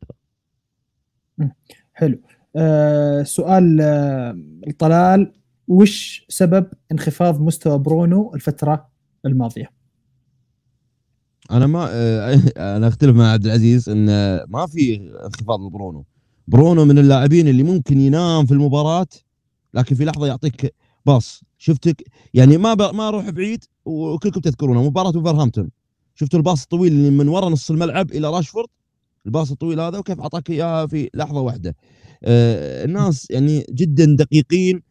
حلو. 1.93 2.19
آه 2.55 3.23
سؤال 3.23 3.81
آه 3.81 4.37
الطلال 4.67 5.31
وش 5.67 6.25
سبب 6.29 6.67
انخفاض 6.91 7.41
مستوى 7.41 7.79
برونو 7.79 8.31
الفترة 8.35 8.89
الماضية؟ 9.25 9.76
أنا 11.51 11.67
ما 11.67 11.89
آه، 11.91 12.41
أنا 12.77 12.87
أختلف 12.87 13.15
مع 13.15 13.31
عبد 13.31 13.45
العزيز 13.45 13.89
إن 13.89 14.05
ما 14.47 14.67
في 14.67 14.95
انخفاض 15.25 15.61
لبرونو. 15.61 16.05
برونو 16.47 16.85
من 16.85 16.99
اللاعبين 16.99 17.47
اللي 17.47 17.63
ممكن 17.63 17.99
ينام 17.99 18.45
في 18.45 18.51
المباراة 18.51 19.07
لكن 19.73 19.95
في 19.95 20.05
لحظة 20.05 20.27
يعطيك 20.27 20.73
باص. 21.05 21.43
شفتك؟ 21.57 22.03
يعني 22.33 22.57
ما. 22.57 22.75
ما 22.75 23.07
أروح 23.07 23.29
بعيد 23.29 23.63
وكلكم 23.85 24.41
تذكرونه 24.41 24.83
مباراة 24.83 25.17
وفرهامبتون 25.17 25.69
شفتوا 26.15 26.39
الباص 26.39 26.61
الطويل 26.63 26.91
اللي 26.91 27.09
من 27.09 27.27
ورا 27.27 27.49
نص 27.49 27.71
الملعب 27.71 28.11
إلى 28.11 28.29
راشفورد؟ 28.29 28.67
الباص 29.25 29.51
الطويل 29.51 29.79
هذا 29.79 29.97
وكيف 29.97 30.19
أعطاك 30.19 30.49
اياها 30.49 30.87
في 30.87 31.09
لحظة 31.13 31.41
واحدة. 31.41 31.75
آه 32.23 32.85
الناس 32.85 33.27
يعني 33.31 33.65
جدا 33.69 34.15
دقيقين 34.19 34.81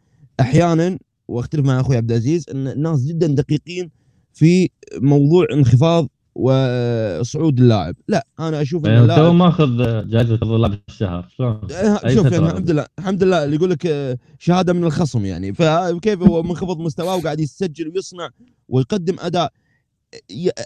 أحيانا 0.41 0.99
وأختلف 1.29 1.67
مع 1.67 1.81
أخوي 1.81 1.97
عبد 1.97 2.11
العزيز 2.11 2.51
إن 2.51 2.69
الناس 2.69 3.05
جدا 3.05 3.27
دقيقين 3.27 3.91
في 4.33 4.71
موضوع 4.99 5.47
انخفاض 5.53 6.09
وصعود 6.39 7.61
اللاعب. 7.61 7.97
لا 8.09 8.27
أنا 8.41 8.63
أشوف 8.63 8.87
إن 8.87 8.91
يعني 8.91 9.07
تو 9.07 9.13
اللاعب 9.13 9.35
ماخذ 9.35 9.77
جائزة 10.09 10.35
افضل 10.35 10.61
لاعب 10.61 10.79
الشهر 10.89 11.29
شلون؟ 11.37 11.61
أي 11.73 12.15
شوف 12.15 12.33
يعني؟ 12.33 12.47
الحمد 12.47 12.71
لله 12.71 12.87
الحمد 12.99 13.25
لله 13.25 13.45
اللي 13.45 13.57
يقول 13.57 13.71
لك 13.71 13.87
آه، 13.87 14.19
شهادة 14.39 14.73
من 14.73 14.85
الخصم 14.85 15.25
يعني. 15.25 15.55
فكيف 15.55 16.23
هو 16.23 16.43
منخفض 16.43 16.79
مستواه 16.79 17.17
وقاعد 17.17 17.41
يسجل 17.41 17.89
ويصنع 17.89 18.31
ويقدم 18.69 19.17
أداء 19.21 19.53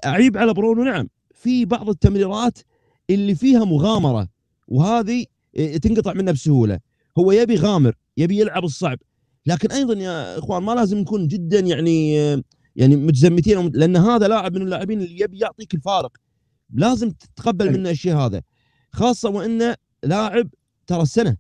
أعيب 0.07 0.37
على 0.37 0.55
برونو 0.55 0.85
نعم. 0.85 1.09
في 1.35 1.65
بعض 1.65 1.89
التمريرات 1.89 2.59
اللي 3.11 3.35
فيها 3.35 3.65
مغامرة 3.65 4.29
وهذه 4.69 5.25
آه، 5.57 5.77
تنقطع 5.77 6.13
منها 6.13 6.33
بسهولة. 6.33 6.79
هو 7.19 7.33
يبي 7.33 7.57
غامر 7.57 7.95
يبي 8.17 8.41
يلعب 8.41 8.65
الصعب. 8.65 8.99
لكن 9.47 9.73
أيضا 9.73 9.95
يا 9.95 10.39
إخوان 10.39 10.63
ما 10.63 10.73
لازم 10.73 10.99
نكون 10.99 11.29
جدا 11.29 11.61
يعني 11.61 12.35
يعني 12.77 12.97
متزمتين 12.97 13.69
لأن 13.75 13.97
هذا 13.97 14.29
لاعب 14.29 14.55
من 14.57 14.63
اللاعبين 14.63 15.01
اللي 15.01 15.21
يبي 15.21 15.39
يعطيك 15.39 15.75
الفارق. 15.75 16.13
لازم 16.75 17.11
تتقبل. 17.11 17.73
منه 17.79 17.91
الشيء 17.91 18.17
هذا. 18.17 18.43
خاصة 18.93 19.29
وإنه 19.31 19.77
لاعب 20.05 20.49
ترى 20.87 21.03
السنة 21.03 21.37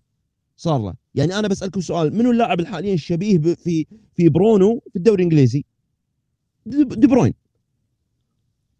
صار 0.56 0.78
له. 0.82 0.94
يعني 1.14 1.38
أنا 1.38 1.48
بسألكم 1.48 1.80
سؤال 1.80 2.14
منو 2.16 2.30
اللاعب 2.30 2.60
الحاليا 2.60 2.94
الشبيه 2.94 3.38
ب- 3.38 3.54
في 3.54 3.86
في 4.16 4.28
برونو 4.28 4.80
في 4.92 4.96
الدوري 4.96 5.22
الإنجليزي؟ 5.22 5.64
دي 6.66 7.06
بروين. 7.06 7.34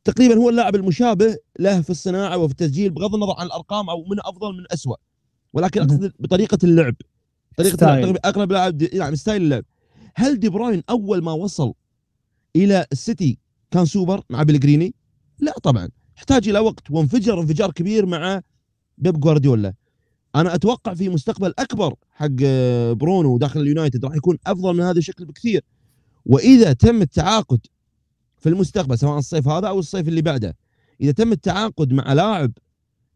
تقريبا 0.04 0.34
هو 0.36 0.50
اللاعب 0.50 0.74
المشابه 0.76 1.36
له 1.58 1.80
في 1.80 1.90
الصناعة 1.90 2.38
وفي 2.38 2.52
التسجيل 2.52 2.90
بغض 2.90 3.14
النظر 3.14 3.34
عن 3.38 3.46
الأرقام 3.46 3.90
أو 3.90 4.04
من 4.04 4.16
أفضل 4.20 4.52
من 4.56 4.64
اسوء 4.72 4.96
ولكن. 5.52 5.80
أقصد 5.82 6.12
بطريقة 6.18 6.58
اللعب. 6.64 6.94
طريقة. 7.56 7.94
اللعب 7.98 8.16
اقرب 8.24 8.52
لاعب 8.52 8.82
نعم 8.94 9.14
style 9.14 9.42
اللعب. 9.42 9.64
هل 10.14 10.40
دي 10.40 10.48
بروين 10.48 10.82
أول 10.90 11.22
ما 11.22 11.32
وصل 11.32 11.72
إلى 12.56 12.86
السيتي 12.92 13.38
كان 13.70 13.84
سوبر 13.84 14.22
مع 14.30 14.42
بيليغريني؟ 14.42 14.94
لا 15.38 15.52
طبعا. 15.62 15.88
احتاج 16.18 16.48
إلى 16.48 16.58
وقت 16.58 16.90
وانفجر 16.90 17.40
انفجار 17.40 17.70
كبير 17.70 18.06
مع 18.06 18.40
بيب 18.98 19.20
جوارديولا. 19.20 19.74
أنا 20.34 20.54
أتوقع 20.54 20.94
في 20.94 21.08
مستقبل 21.08 21.54
أكبر 21.58 21.94
حق 22.10 22.28
آه، 22.44 22.92
برونو 22.92 23.38
داخل 23.38 23.60
اليونايتد 23.60 24.04
راح 24.04 24.14
يكون 24.14 24.38
أفضل 24.46 24.74
من 24.76 24.80
هذا 24.80 24.98
الشكل 24.98 25.24
بكثير. 25.24 25.64
وإذا 26.26 26.72
تم 26.72 27.02
التعاقد 27.02 27.60
في 28.38 28.48
المستقبل 28.48 28.98
سواء 28.98 29.18
الصيف 29.18 29.48
هذا 29.48 29.68
أو 29.68 29.78
الصيف 29.78 30.08
اللي 30.08 30.22
بعده 30.22 30.56
إذا 31.00 31.12
تم 31.12 31.32
التعاقد 31.32 31.92
مع 31.92 32.12
لاعب 32.12 32.52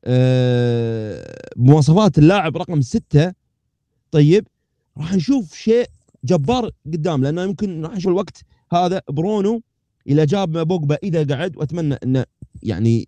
آه، 0.05 1.51
مواصفات 1.57 2.18
اللاعب 2.18 2.57
رقم 2.57 2.80
ستة 2.80 3.32
طيب 4.11 4.49
راح 4.97 5.14
نشوف 5.14 5.55
شيء 5.55 5.87
جبار 6.24 6.70
قدام 6.87 7.22
لأنه 7.22 7.43
يمكن 7.43 7.85
راح 7.85 7.97
نشوف 7.97 8.12
الوقت 8.12 8.43
هذا 8.73 9.03
برونو 9.11 9.62
إلى 10.09 10.27
جاب 10.27 10.69
بوجبا 10.69 10.99
إذا 11.03 11.37
قعد 11.37 11.57
وأتمنى 11.57 11.95
إنه 11.95 12.25
يعني 12.62 13.07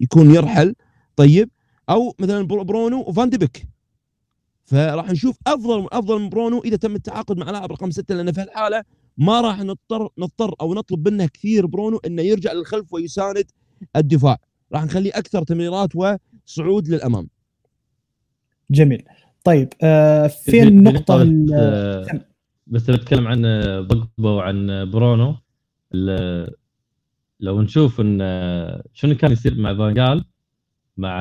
يكون 0.00 0.34
يرحل. 0.34 0.74
طيب 1.16 1.50
أو 1.90 2.14
مثلا 2.18 2.42
برو- 2.46 2.64
برونو 2.64 3.00
وفان 3.00 3.30
دي 3.30 3.38
بيك 3.38 3.68
فراح 4.64 5.10
نشوف 5.10 5.36
أفضل 5.46 5.88
أفضل 5.92 6.20
من 6.20 6.28
برونو 6.28 6.60
إذا 6.60 6.76
تم 6.76 6.94
التعاقد 6.94 7.36
مع 7.38 7.50
لاعب 7.50 7.72
رقم 7.72 7.90
ستة 7.90 8.14
لأن 8.14 8.32
في 8.32 8.42
الحاله 8.42 8.82
ما 9.18 9.40
راح 9.40 9.60
نضطر 9.62 10.08
نضطر 10.18 10.54
أو 10.60 10.74
نطلب 10.74 11.08
منه 11.08 11.26
كثير 11.26 11.66
برونو 11.66 11.96
إنه 12.06 12.22
يرجع 12.22 12.52
للخلف 12.52 12.92
ويساند 12.92 13.44
الدفاع. 13.96 14.36
راح 14.72 14.84
نخليه 14.84 15.10
أكثر 15.14 15.42
تمريرات 15.42 15.88
وصعود 15.96 16.88
للأمام. 16.88 17.28
جميل. 18.70 19.02
طيب 19.44 19.68
آه 19.82 20.26
في- 20.26 20.50
فين 20.50 20.62
في 20.62 20.68
النقطه 20.68 21.22
آه،. 21.54 22.24
بس 22.68 22.90
بتكلم 22.90 23.26
عن 23.28 23.42
بوجبا 23.82 24.30
وعن 24.30 24.90
برونو. 24.90 25.36
لو 27.40 27.62
نشوف 27.62 28.00
إن 28.00 28.18
شنو 28.94 29.14
كان 29.14 29.32
يصير 29.32 29.54
مع 29.54 29.74
فان 29.74 29.99
جال 29.99 30.24
مع 30.96 31.20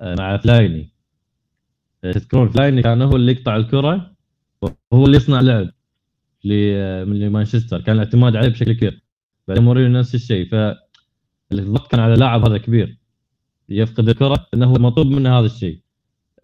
مع 0.00 0.36
فيلايني. 0.36 0.92
تذكرون 2.02 2.48
فيلايني 2.48 2.82
كان 2.82 3.02
هو 3.02 3.16
اللي 3.16 3.32
يقطع 3.32 3.56
الكرة 3.56 4.16
وهو 4.62 5.04
اللي 5.06 5.16
يصنع 5.16 5.40
لعب 5.40 5.70
من 7.08 7.28
مانشستر 7.28 7.80
كان 7.80 7.94
الاعتماد 7.94 8.36
عليه 8.36 8.48
بشكل 8.48 8.72
كبير. 8.72 9.02
بعدين 9.48 9.64
مورينيو 9.64 9.98
نفس 9.98 10.14
الشيء. 10.14 10.48
فالضغط 10.50 11.90
كان 11.90 12.00
على 12.00 12.14
اللاعب 12.14 12.48
هذا 12.48 12.58
كبير. 12.58 12.98
يفقد 13.68 14.08
الكرة 14.08 14.46
إنه 14.54 14.72
مطلوب 14.72 15.06
منه 15.06 15.38
هذا 15.38 15.46
الشيء. 15.46 15.80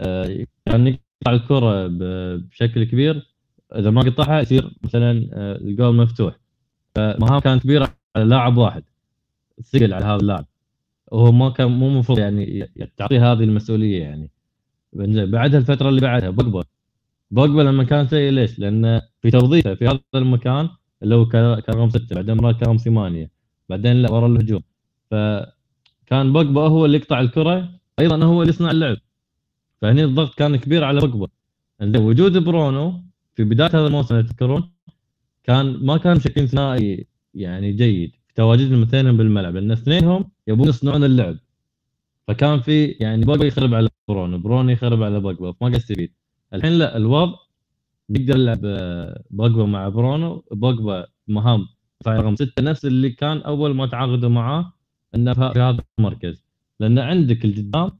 آه، 0.01 0.47
كان 0.66 0.86
يقطع 0.86 1.32
الكرة 1.32 1.86
بشكل 2.36 2.84
كبير. 2.84 3.36
إذا 3.74 3.90
ما 3.90 4.00
قطعها 4.00 4.40
يصير 4.40 4.70
مثلا 4.82 5.28
آه، 5.32 5.56
الجول 5.56 5.96
مفتوح. 5.96 6.38
فمهام 6.94 7.38
كانت 7.38 7.62
كبيره 7.62 7.94
على 8.16 8.24
لاعب 8.24 8.56
واحد. 8.56 8.82
ثقل 9.62 9.94
على 9.94 10.04
هذا 10.04 10.16
اللاعب. 10.16 10.46
وهو 11.12 11.32
ما 11.32 11.50
كان 11.50 11.68
مو 11.70 11.88
المفروض 11.88 12.18
يعني 12.18 12.70
تعطيه 12.96 13.32
هذه 13.32 13.44
المسؤولية 13.44 14.02
يعني. 14.02 14.30
بعدها 15.26 15.60
الفترة 15.60 15.88
اللي 15.88 16.00
بعدها 16.00 16.30
بوجبا. 16.30 16.64
بوجبا 17.30 17.62
لما 17.62 17.84
كان 17.84 18.06
سيء 18.06 18.30
ليش؟ 18.30 18.58
لأن 18.58 19.00
في 19.22 19.30
توظيفه 19.30 19.74
في 19.74 19.86
هذا 19.88 20.00
المكان 20.14 20.68
اللي 21.02 21.14
هو 21.14 21.26
كان 21.26 21.44
رقم 21.70 21.90
ستة 21.90 22.14
بعدين 22.14 22.36
مرات 22.36 22.56
كان 22.56 22.68
رقم 22.68 22.76
ثمانية 22.76 23.30
بعدين 23.68 23.92
لا 23.92 24.12
ورا 24.12 24.26
الهجوم. 24.26 24.62
فكان 25.10 26.32
بوجبا 26.32 26.60
هو 26.60 26.84
اللي 26.84 26.96
يقطع 26.96 27.20
الكرة 27.20 27.68
أيضا 27.98 28.24
هو 28.24 28.42
اللي 28.42 28.52
يصنع 28.52 28.70
اللعب. 28.70 28.96
فهني 29.82 30.04
الضغط 30.04 30.34
كان 30.34 30.56
كبير 30.56 30.84
على 30.84 31.00
بوجبا. 31.00 31.28
وجود 31.80 32.38
برونو 32.38 33.02
في 33.37 33.45
بداية 33.45 33.68
هذا 33.68 33.87
الموسم 33.87 34.20
تذكرون 34.20 34.70
كان 35.45 35.87
ما 35.87 35.97
كان 35.97 36.16
بشكل 36.16 36.49
ثنائي 36.49 37.07
يعني 37.34 37.72
جيد 37.72 38.11
في 38.28 38.34
تواجدهم 38.34 38.82
الاثنين 38.82 39.16
بالملعب 39.16 39.55
لأن 39.57 39.70
اثنينهم 39.70 40.30
يبون 40.47 40.68
يصنعون 40.68 41.05
اللعب. 41.05 41.37
فكان 42.28 42.61
في 42.61 42.87
يعني 42.87 43.24
بوجبا 43.24 43.45
يخرب 43.45 43.74
على 43.74 43.89
برونو 44.09 44.39
برونو 44.39 44.70
يخرب 44.70 45.03
على 45.03 45.20
بوجبا 45.20 45.53
فما 45.53 45.68
قاعد 45.68 45.74
يستفيد. 45.74 46.12
الحين 46.55 46.72
لا 46.72 46.97
الوضع 46.97 47.39
يقدر 48.11 48.37
يلعب 48.37 48.61
آه، 48.64 49.24
بوجبا 49.30 49.66
مع 49.66 49.89
برونو 49.89 50.45
بوجبا 50.53 51.07
مهام 51.28 51.66
رقم 52.09 52.37
ستة 52.37 52.62
نفس 52.62 52.84
اللي 52.84 53.11
كان 53.11 53.39
أول 53.39 53.74
ما 53.74 53.87
تعاقدوا 53.87 54.28
معاه 54.28 54.72
إنه 55.14 55.34
في 55.34 55.61
هذا 55.61 55.84
المركز. 55.99 56.45
لأن 56.80 56.99
عندك 56.99 57.45
القدام 57.45 57.91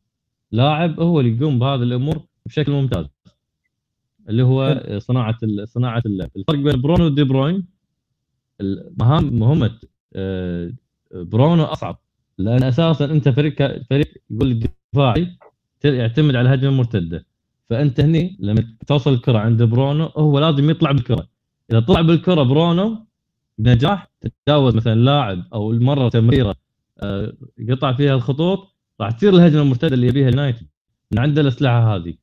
لاعب 0.53 1.01
هو 1.01 1.21
اللي 1.21 1.37
يقوم 1.37 1.59
بهذه 1.59 1.83
الأمور 1.83 2.23
بشكل 2.47 2.73
ممتاز. 2.73 3.16
اللي 4.29 4.43
هو 4.43 4.83
صناعة 4.99 5.39
صناعة 5.65 6.03
اللعب 6.07 6.31
الفرق 6.37 6.59
بين 6.59 6.81
برونو 6.81 7.05
ودي 7.05 7.25
بروين. 7.25 7.67
المهام 8.61 9.39
مهمة 9.39 9.79
آه، 10.15 10.73
برونو 11.13 11.65
أصعب 11.65 11.99
لأن 12.39 12.63
أساسا 12.63 13.05
أنت 13.05 13.29
فريق 13.29 13.83
فريق 13.91 14.15
يقول 14.31 14.61
دفاعي 14.93 15.37
يعتمد 15.85 16.37
على 16.37 16.49
الهجمه 16.49 16.71
المرتده 16.71 17.27
فأنت 17.71 18.01
هني 18.01 18.37
لما 18.41 18.77
توصل 18.87 19.13
الكرة 19.13 19.39
عند 19.39 19.63
برونو 19.63 20.05
هو 20.05 20.39
لازم 20.39 20.71
يطلع 20.71 20.93
بالكرة. 20.93 21.29
إذا 21.71 21.81
طلع 21.81 22.01
بالكرة 22.01 22.43
برونو 22.43 23.07
بنجاح 23.59 24.11
تتجاوز 24.21 24.77
مثلا 24.77 24.95
لاعب 24.95 25.45
أو 25.53 25.73
مرة 25.73 26.09
تمريرة 26.09 26.55
آه، 27.03 27.33
قطع 27.71 27.93
فيها 27.93 28.15
الخطوط 28.15 28.75
راح 29.01 29.11
تصير 29.11 29.35
الهجمة 29.35 29.63
المرتدة 29.63 29.95
اللي 29.95 30.07
يبيها 30.07 30.29
اليونايتد. 30.29 30.67
من 31.13 31.19
عنده 31.19 31.41
الأسلحة 31.41 31.97
هذه. 31.97 32.15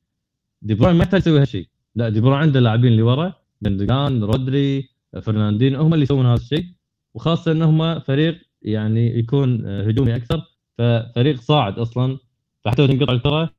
دي 0.61 0.73
بروين 0.73 0.95
ما 0.95 1.03
يحتاج 1.03 1.21
يسوي 1.21 1.41
هالشيء. 1.41 1.67
لا 1.95 2.09
دي 2.09 2.21
بروين 2.21 2.39
عنده 2.39 2.59
لاعبين 2.59 2.91
اللي 2.91 3.01
ورا 3.01 3.33
جوندوجان 3.63 4.23
رودري 4.23 4.89
فرناندينيو 5.21 5.75
هم 5.75 5.93
اللي 5.93 6.03
يسوون 6.03 6.25
هذا 6.25 6.35
الشيء 6.35 6.65
وخاصة 7.13 7.51
انهم 7.51 7.99
فريق 7.99 8.35
يعني 8.61 9.19
يكون 9.19 9.65
آه، 9.65 9.87
هجومي 9.87 10.15
أكثر 10.15 10.41
ففريق 10.77 11.41
صاعد 11.41 11.79
أصلا 11.79 12.17
فحتى 12.65 12.87
تنقطع 12.87 13.13
الكرة 13.13 13.49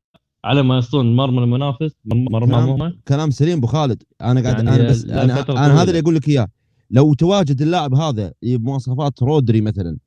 على 0.44 0.62
ما 0.62 0.78
يصون 0.78 1.16
مرمى 1.16 1.38
المنافس 1.38 1.92
مرمى. 2.04 2.54
هم 2.54 2.98
كلام 3.08 3.30
سليم 3.30 3.58
أبو 3.58 3.66
خالد 3.66 4.02
أنا 4.22 4.42
قاعد 4.42 4.56
يعني 4.56 4.70
أنا 4.70 4.88
بس 4.88 5.04
أنا, 5.04 5.40
أنا. 5.48 5.82
هذا 5.82 5.88
اللي 5.90 5.98
أقول 5.98 6.14
لك 6.14 6.28
إياه 6.28 6.48
لو 6.90 7.14
تواجد 7.14 7.62
اللاعب 7.62 7.94
هذا 7.94 8.32
بمواصفات 8.42 9.22
رودري 9.22 9.60
مثلا 9.60 9.98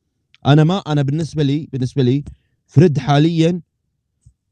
أنا 0.45 0.63
ما 0.63 0.77
أنا 0.77 1.01
بالنسبة 1.01 1.43
لي 1.43 1.69
بالنسبة 1.71 2.03
لي 2.03 2.23
فريد 2.67 2.97
حاليا 2.97 3.61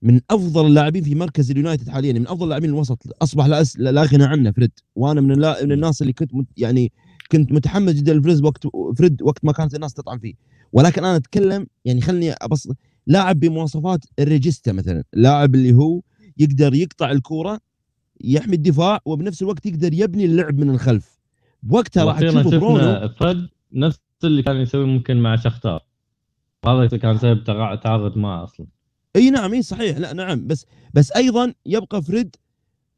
من 0.05 0.21
أفضل 0.31 0.65
اللاعبين 0.65 1.03
في 1.03 1.15
مركز 1.15 1.51
اليونايتد 1.51 1.89
حاليا 1.89 2.13
من 2.13 2.27
أفضل 2.27 2.49
لاعبين 2.49 2.69
الوسط. 2.69 3.21
أصبح 3.21 3.45
لا, 3.45 3.61
أس... 3.61 3.79
لا 3.79 4.03
غنى 4.03 4.23
عنه 4.23 4.51
فريد. 4.51 4.71
وأنا 4.95 5.21
من 5.21 5.31
اللا... 5.31 5.65
من 5.65 5.71
الناس 5.71 6.01
اللي 6.01 6.13
كنت 6.13 6.35
مت... 6.35 6.45
يعني 6.57 6.91
كنت 7.31 7.51
متحمس 7.51 7.93
جدا 7.93 8.13
لفريد 8.13 8.41
وقت 8.41 8.67
فريد 8.97 9.21
وقت 9.21 9.45
ما 9.45 9.51
كانت 9.51 9.75
الناس 9.75 9.93
تطعن 9.93 10.19
فيه. 10.19 10.33
ولكن 10.73 11.05
أنا 11.05 11.15
أتكلم 11.15 11.67
يعني 11.85 12.01
خلني 12.01 12.31
أبص 12.31 12.67
لاعب 13.07 13.39
بمواصفات 13.39 14.05
ال 14.19 14.26
regista 14.26 14.71
مثلا. 14.71 15.03
لاعب 15.13 15.55
اللي 15.55 15.73
هو 15.73 16.01
يقدر 16.37 16.73
يقطع 16.73 17.11
الكورة 17.11 17.59
يحمي 18.21 18.55
الدفاع 18.55 18.99
وبنفس 19.05 19.41
الوقت 19.41 19.65
يقدر 19.65 19.93
يبني 19.93 20.25
اللعب 20.25 20.59
من 20.59 20.69
الخلف. 20.69 21.19
بوقتها 21.63 22.03
راح 22.03 22.19
تشوف 22.19 22.47
برونو. 22.47 23.09
فريد 23.19 23.47
نفس 23.73 23.99
اللي 24.23 24.43
كان 24.43 24.55
يسوي 24.55 24.85
ممكن 24.85 25.17
مع 25.17 25.35
شختار. 25.35 25.83
هذا 26.65 26.97
كان 26.97 27.17
سبب 27.17 27.43
تعاقد 27.43 28.17
معه 28.17 28.43
أصلا. 28.43 28.67
إي 29.15 29.29
نعم 29.29 29.53
إي 29.53 29.61
صحيح 29.61 29.97
لا 29.97 30.13
نعم 30.13 30.47
بس 30.47 30.65
بس 30.93 31.11
أيضا 31.11 31.53
يبقى 31.65 32.01
فريد 32.01 32.35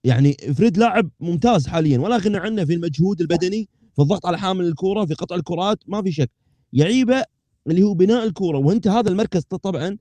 يعني 0.03 0.33
فريد 0.33 0.77
لاعب 0.77 1.09
ممتاز 1.19 1.67
حاليا 1.67 1.99
ولا 1.99 2.17
غنى 2.17 2.37
عنه 2.37 2.65
في 2.65 2.73
المجهود 2.73 3.21
البدني 3.21 3.69
في 3.95 4.01
الضغط 4.01 4.25
على 4.25 4.37
حامل 4.37 4.65
الكورة 4.65 5.05
في 5.05 5.13
قطع 5.13 5.35
الكرات 5.35 5.79
ما 5.87 6.01
في 6.01 6.11
شك. 6.11 6.29
يعيبه 6.73 7.23
اللي 7.67 7.83
هو 7.83 7.93
بناء 7.93 8.25
الكورة 8.25 8.57
وأنت 8.57 8.87
هذا 8.87 9.09
المركز 9.09 9.41
طبعا 9.41 9.97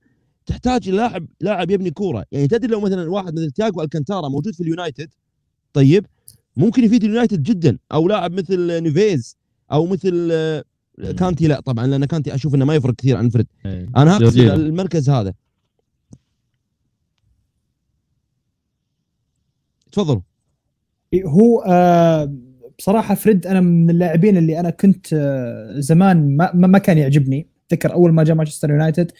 تحتاج 0.46 0.90
لاعب 0.90 1.26
لاعب 1.40 1.70
يبني 1.70 1.90
كورة. 1.90 2.24
يعني 2.32 2.48
تدري 2.48 2.72
لو 2.72 2.80
مثلا 2.80 3.10
واحد 3.10 3.34
مثل 3.34 3.50
تياجو 3.50 3.82
ألكانتارا 3.82 4.28
موجود 4.28 4.54
في 4.54 4.62
اليونايتد 4.62 5.08
طيب 5.72 6.06
ممكن 6.56 6.84
يفيد 6.84 7.04
اليونايتد 7.04 7.42
جدا 7.42 7.78
أو 7.92 8.08
لاعب 8.08 8.32
مثل 8.32 8.82
نيفيز 8.82 9.36
أو 9.72 9.86
مثل 9.86 10.28
آه، 10.32 10.64
كانتي 11.18 11.46
لا 11.46 11.60
طبعا 11.60 11.86
لأن 11.86 12.04
كانتي 12.04 12.34
أشوف 12.34 12.54
إنه 12.54 12.64
ما 12.64 12.74
يفرق 12.74 12.94
كثير 12.94 13.16
عن 13.16 13.28
فريد. 13.28 13.46
إيه. 13.66 13.88
أنا 13.96 14.16
هقصد. 14.16 14.38
المركز 14.38 15.10
هذا. 15.10 15.34
تفضلوا 19.96 20.20
هو 21.24 21.60
آه 21.66 22.32
بصراحة 22.78 23.14
فريد 23.14 23.46
أنا 23.46 23.60
من 23.60 23.90
اللاعبين 23.90 24.36
اللي 24.36 24.60
أنا 24.60 24.70
كنت 24.70 25.06
آه 25.12 25.74
زمان 25.80 26.36
ما, 26.36 26.50
ما 26.54 26.78
كان 26.78 26.98
يعجبني. 26.98 27.48
أتذكر 27.66 27.92
أول 27.92 28.12
ما 28.12 28.24
جاء 28.24 28.36
مانشستر 28.36 28.70
يونايتد 28.70 29.12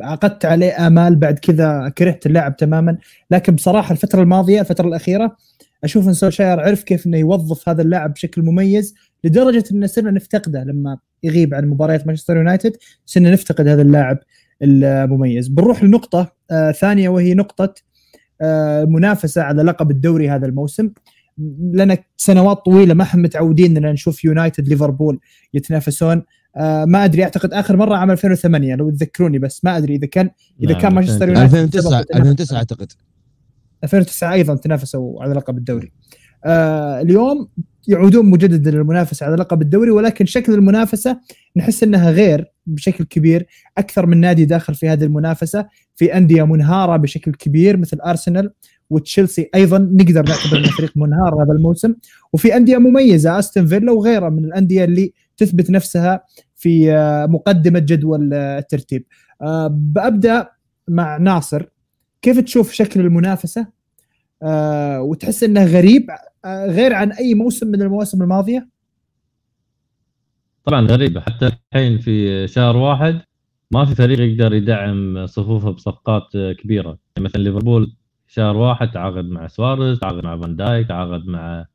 عقدت 0.00 0.44
عليه 0.44 0.86
آمال 0.86 1.16
بعد 1.16 1.38
كذا 1.38 1.88
كرهت 1.98 2.26
اللاعب 2.26 2.56
تماما. 2.56 2.98
لكن 3.30 3.54
بصراحة 3.54 3.92
الفترة 3.92 4.22
الماضية 4.22 4.60
الفترة 4.60 4.88
الأخيرة 4.88 5.36
أشوف 5.84 6.08
إن 6.08 6.12
سولشاير 6.12 6.60
عرف 6.60 6.82
كيف 6.82 7.06
إنه 7.06 7.18
يوظف 7.18 7.68
هذا 7.68 7.82
اللاعب 7.82 8.12
بشكل 8.12 8.42
مميز 8.42 8.94
لدرجة 9.24 9.64
ان 9.72 9.86
صرنا 9.86 10.10
نفتقده 10.10 10.64
لما 10.64 10.98
يغيب 11.22 11.54
عن 11.54 11.68
مباريات 11.68 12.06
مانشستر 12.06 12.36
يونايتد 12.36 12.76
صرنا 13.06 13.30
نفتقد 13.30 13.68
هذا 13.68 13.82
اللاعب 13.82 14.18
المميز. 14.62 15.48
بنروح 15.48 15.84
لنقطة 15.84 16.32
آه 16.50 16.72
ثانية 16.72 17.08
وهي 17.08 17.34
نقطة 17.34 17.74
منافسة 18.86 19.42
على 19.42 19.62
لقب 19.62 19.90
الدوري 19.90 20.30
هذا 20.30 20.46
الموسم. 20.46 20.90
لنا 21.72 21.98
سنوات 22.16 22.64
طويلة 22.64 22.94
ما 22.94 23.02
إحنا 23.02 23.22
متعودين 23.22 23.76
ان 23.76 23.92
نشوف 23.92 24.24
يونايتد 24.24 24.68
ليفربول 24.68 25.20
يتنافسون. 25.54 26.22
آه 26.56 26.84
ما 26.84 27.04
أدري 27.04 27.22
أعتقد 27.24 27.52
آخر 27.52 27.76
مرة 27.76 27.96
عام 27.96 28.10
2008 28.10 28.74
لو 28.74 28.90
تذكروني 28.90 29.38
بس 29.38 29.64
ما 29.64 29.76
أدري 29.76 29.94
إذا 29.94 30.06
كان 30.06 30.30
إذا 30.62 30.72
نعم، 30.72 30.80
كان 30.80 30.94
مانشستر 30.94 31.28
يونايتد 31.28 31.54
2009 31.54 31.90
سبق 31.90 32.16
2009 32.16 32.56
أعتقد. 32.56 32.92
2009 33.84 34.32
أيضا 34.32 34.54
تنافسوا 34.54 35.22
على 35.22 35.34
لقب 35.34 35.58
الدوري. 35.58 35.92
آه 36.44 37.00
اليوم 37.00 37.48
يعودون 37.88 38.26
مجددا 38.26 38.70
للمنافسة 38.70 39.26
على 39.26 39.36
لقب 39.36 39.62
الدوري 39.62 39.90
ولكن 39.90 40.26
شكل 40.26 40.54
المنافسة 40.54 41.20
نحس 41.56 41.82
إنها 41.82 42.10
غير 42.10 42.53
بشكل 42.66 43.04
كبير 43.04 43.46
أكثر 43.78 44.06
من 44.06 44.20
نادي 44.20 44.44
داخل 44.44 44.74
في 44.74 44.88
هذه 44.88 45.04
المنافسة 45.04 45.66
في 45.96 46.16
أندية 46.16 46.42
منهارة 46.42 46.96
بشكل 46.96 47.32
كبير 47.32 47.76
مثل 47.76 48.00
أرسنال 48.00 48.50
وتشيلسي 48.90 49.50
أيضا 49.54 49.78
نقدر 49.78 50.28
نعتبر 50.28 50.58
انه 50.58 50.68
فريق 50.68 50.92
منهار 50.96 51.34
هذا 51.42 51.52
الموسم. 51.52 51.94
وفي 52.32 52.56
أندية 52.56 52.78
مميزة 52.78 53.38
أستون 53.38 53.66
فيلا 53.66 53.92
وغيرها 53.92 54.28
من 54.28 54.44
الأندية 54.44 54.84
اللي 54.84 55.12
تثبت 55.36 55.70
نفسها 55.70 56.24
في 56.54 56.92
آه، 56.92 57.26
مقدمة 57.26 57.78
جدول 57.78 58.30
آه، 58.34 58.58
الترتيب. 58.58 59.06
آه، 59.42 59.66
بأبدأ 59.66 60.48
مع 60.88 61.16
ناصر. 61.16 61.66
كيف 62.22 62.40
تشوف 62.40 62.72
شكل 62.72 63.00
المنافسة؟ 63.00 63.84
وتحس 64.98 65.44
إنه 65.44 65.64
غريب 65.64 66.06
غير 66.46 66.94
عن 66.94 67.12
أي 67.12 67.34
موسم 67.34 67.66
من 67.66 67.82
المواسم 67.82 68.22
الماضية؟ 68.22 68.68
طبعا 70.64 70.86
غريبة 70.86 71.20
حتى 71.20 71.46
الحين 71.46 71.98
في 71.98 72.48
شهر 72.48 72.76
واحد 72.76 73.20
ما 73.70 73.84
في 73.84 73.94
فريق 73.94 74.20
يقدر 74.20 74.54
يدعم 74.54 75.26
صفوفه 75.26 75.70
بصفقات 75.70 76.36
كبيرة. 76.58 76.88
يعني 76.88 77.24
مثلا 77.28 77.42
ليفربول 77.42 77.96
شهر 78.26 78.56
واحد 78.56 78.90
تعاقد 78.90 79.24
مع 79.24 79.46
سواريز 79.46 79.98
تعاقد 79.98 80.24
مع 80.24 80.36
فان 80.40 80.56
دايك 80.56 80.88
تعاقد 80.88 81.26
مع 81.26 81.66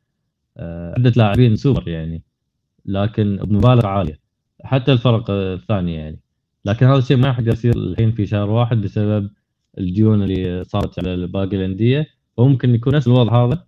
آه، 0.57 0.93
عدة 0.97 1.13
لاعبين 1.15 1.55
سوبر 1.55 1.87
يعني 1.87 2.23
لكن 2.85 3.35
بمبالغ 3.37 3.87
عالية 3.87 4.19
حتى 4.63 4.91
الفرق 4.91 5.31
الثانية 5.31 5.99
يعني. 5.99 6.19
لكن 6.65 6.85
هذا 6.85 6.97
الشيء 6.97 7.17
ما 7.17 7.27
يقدر 7.27 7.53
يصير 7.53 7.75
الحين 7.75 8.11
في 8.11 8.25
شهر 8.25 8.49
واحد 8.49 8.81
بسبب 8.81 9.29
الديون 9.77 10.23
اللي 10.23 10.63
صارت 10.63 10.99
على 10.99 11.27
باقي 11.27 11.55
الأندية. 11.57 12.07
وممكن 12.37 12.75
يكون 12.75 12.95
نفس 12.95 13.07
الوضع 13.07 13.45
هذا 13.45 13.65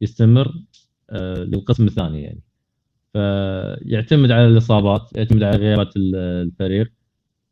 يستمر 0.00 0.54
آه، 1.10 1.44
للقسم 1.44 1.86
الثاني 1.86 2.22
يعني. 2.22 2.40
فيعتمد 3.12 4.30
على 4.30 4.46
الإصابات 4.46 5.10
يعتمد 5.16 5.42
على 5.42 5.56
غيابات 5.56 5.92
الفريق. 5.96 6.92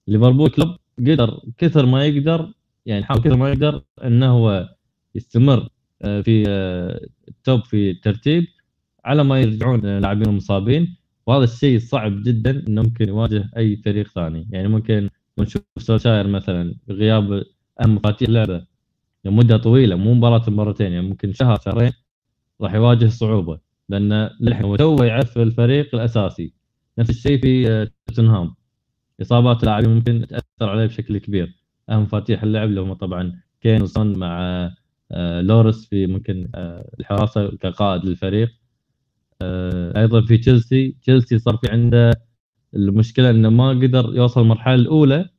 ليفربول 0.08 0.50
كلوب 0.50 0.76
قدر 0.98 1.40
كثر 1.58 1.86
ما 1.86 2.06
يقدر 2.06 2.52
يعني 2.86 3.04
حاول 3.04 3.20
كثر 3.20 3.36
ما 3.36 3.48
يقدر 3.50 3.82
إنه 4.04 4.30
هو 4.30 4.68
يستمر 5.14 5.68
آه، 6.02 6.20
في 6.20 6.44
آه، 6.48 7.06
التوب 7.28 7.64
في 7.64 7.90
الترتيب 7.90 8.44
على 9.04 9.24
ما 9.24 9.40
يرجعون 9.40 9.80
لاعبين 10.00 10.28
المصابين. 10.28 10.96
وهذا 11.26 11.44
الشيء 11.44 11.78
صعب 11.78 12.22
جدا 12.22 12.64
إنه 12.68 12.82
ممكن 12.82 13.08
يواجه 13.08 13.50
أي 13.56 13.76
فريق 13.76 14.08
ثاني. 14.08 14.48
يعني 14.50 14.68
ممكن 14.68 15.10
نشوف 15.38 15.62
سولشاير 15.78 16.26
مثلا 16.26 16.74
غياب 16.90 17.44
أهم 17.80 17.94
مفاتيح 17.94 18.28
اللعبة. 18.28 18.66
لمدة 19.24 19.56
طويلة 19.56 19.96
مو 19.96 20.14
مباراة 20.14 20.50
مباراتين 20.50 20.92
يعني 20.92 21.08
ممكن 21.08 21.32
شهر 21.32 21.60
شهرين 21.64 21.92
راح 22.60 22.74
يواجه 22.74 23.06
صعوبة. 23.08 23.67
لأن 23.88 24.30
للحين 24.40 24.64
هو 24.64 24.76
تو 24.76 25.02
يعرف 25.04 25.38
الفريق 25.38 25.94
الأساسي. 25.94 26.52
نفس 26.98 27.10
الشيء 27.10 27.40
في 27.40 27.70
آه، 27.70 27.90
توتنهام. 28.06 28.54
إصابات 29.22 29.60
اللاعبين 29.60 29.90
ممكن 29.90 30.26
تأثر 30.28 30.70
عليه 30.70 30.86
بشكل 30.86 31.18
كبير. 31.18 31.54
أهم 31.90 32.02
مفاتيح 32.02 32.42
اللعب 32.42 32.68
اللي 32.68 32.80
هم 32.80 32.92
طبعا 32.92 33.40
كين 33.60 33.82
وسون 33.82 34.18
مع 34.18 34.40
آه، 35.12 35.40
لوريس 35.40 35.86
في 35.86 36.06
ممكن 36.06 36.48
آه، 36.54 36.90
الحراسة 37.00 37.56
كقائد 37.56 38.04
للفريق. 38.04 38.48
أيضا 39.96 40.20
في 40.20 40.38
تشيلسي. 40.38 40.96
تشيلسي 41.02 41.38
صار 41.38 41.56
في 41.56 41.70
عنده 41.70 42.12
المشكلة 42.74 43.30
إنه 43.30 43.50
ما 43.50 43.70
قدر 43.70 44.12
يوصل 44.14 44.40
المرحلة 44.40 44.74
الأولى 44.74 45.30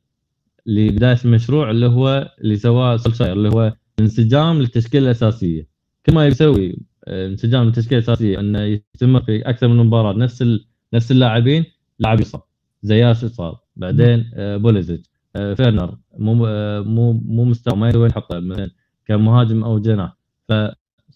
لبداية 0.66 1.18
المشروع 1.26 1.72
اللي 1.72 1.86
هو 1.88 2.34
اللي 2.42 2.56
سواه 2.56 2.98
سولشاير 2.98 3.34
اللي 3.34 3.50
هو 3.50 3.74
انسجام 4.00 4.60
للتشكيلة 4.60 5.06
الأساسية. 5.06 5.68
كل 6.06 6.14
ما 6.14 6.28
يسوي 6.28 6.80
انسجام 7.10 7.64
للتشكيله 7.64 7.98
الاساسيه 7.98 8.40
انه 8.40 8.82
يستمر 8.96 9.22
في 9.22 9.42
أكثر 9.42 9.68
من 9.68 9.78
مباراة 9.78 10.14
نفس 10.14 10.42
ال... 10.42 10.66
نفس 10.94 11.12
اللاعبين 11.12 11.66
لاعب 12.00 12.20
يصاب 12.20 12.42
زياش 12.84 13.24
اتصاب 13.24 13.56
بعدين 13.76 14.32
آه، 14.34 14.58
بوليسيتش 14.58 15.06
آه، 15.36 15.54
فيرنر 15.54 15.98
مو 16.18 16.46
آه، 16.48 16.80
مو 16.82 17.14
مو 17.14 17.46
مستوى 17.46 17.78
ما 17.78 17.90
يدري 17.90 18.02
وين 18.02 18.10
يحطه 18.10 18.40
مثلا 18.40 18.72
كمهاجم 19.06 19.64
أو 19.64 19.80
جناح. 19.80 20.18
ف 20.48 20.54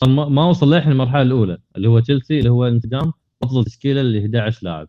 ما 0.08 0.46
وصل 0.46 0.74
للحين 0.74 0.92
المرحلة 0.92 1.22
الأولى 1.22 1.58
اللي 1.76 1.88
هو 1.88 2.00
تشيلسي 2.00 2.40
اللي 2.40 2.50
هو 2.50 2.68
انسجام 2.68 3.12
أفضل 3.44 3.66
تشكيلة 3.66 4.02
ل 4.02 4.18
11 4.18 4.60
لاعب. 4.64 4.88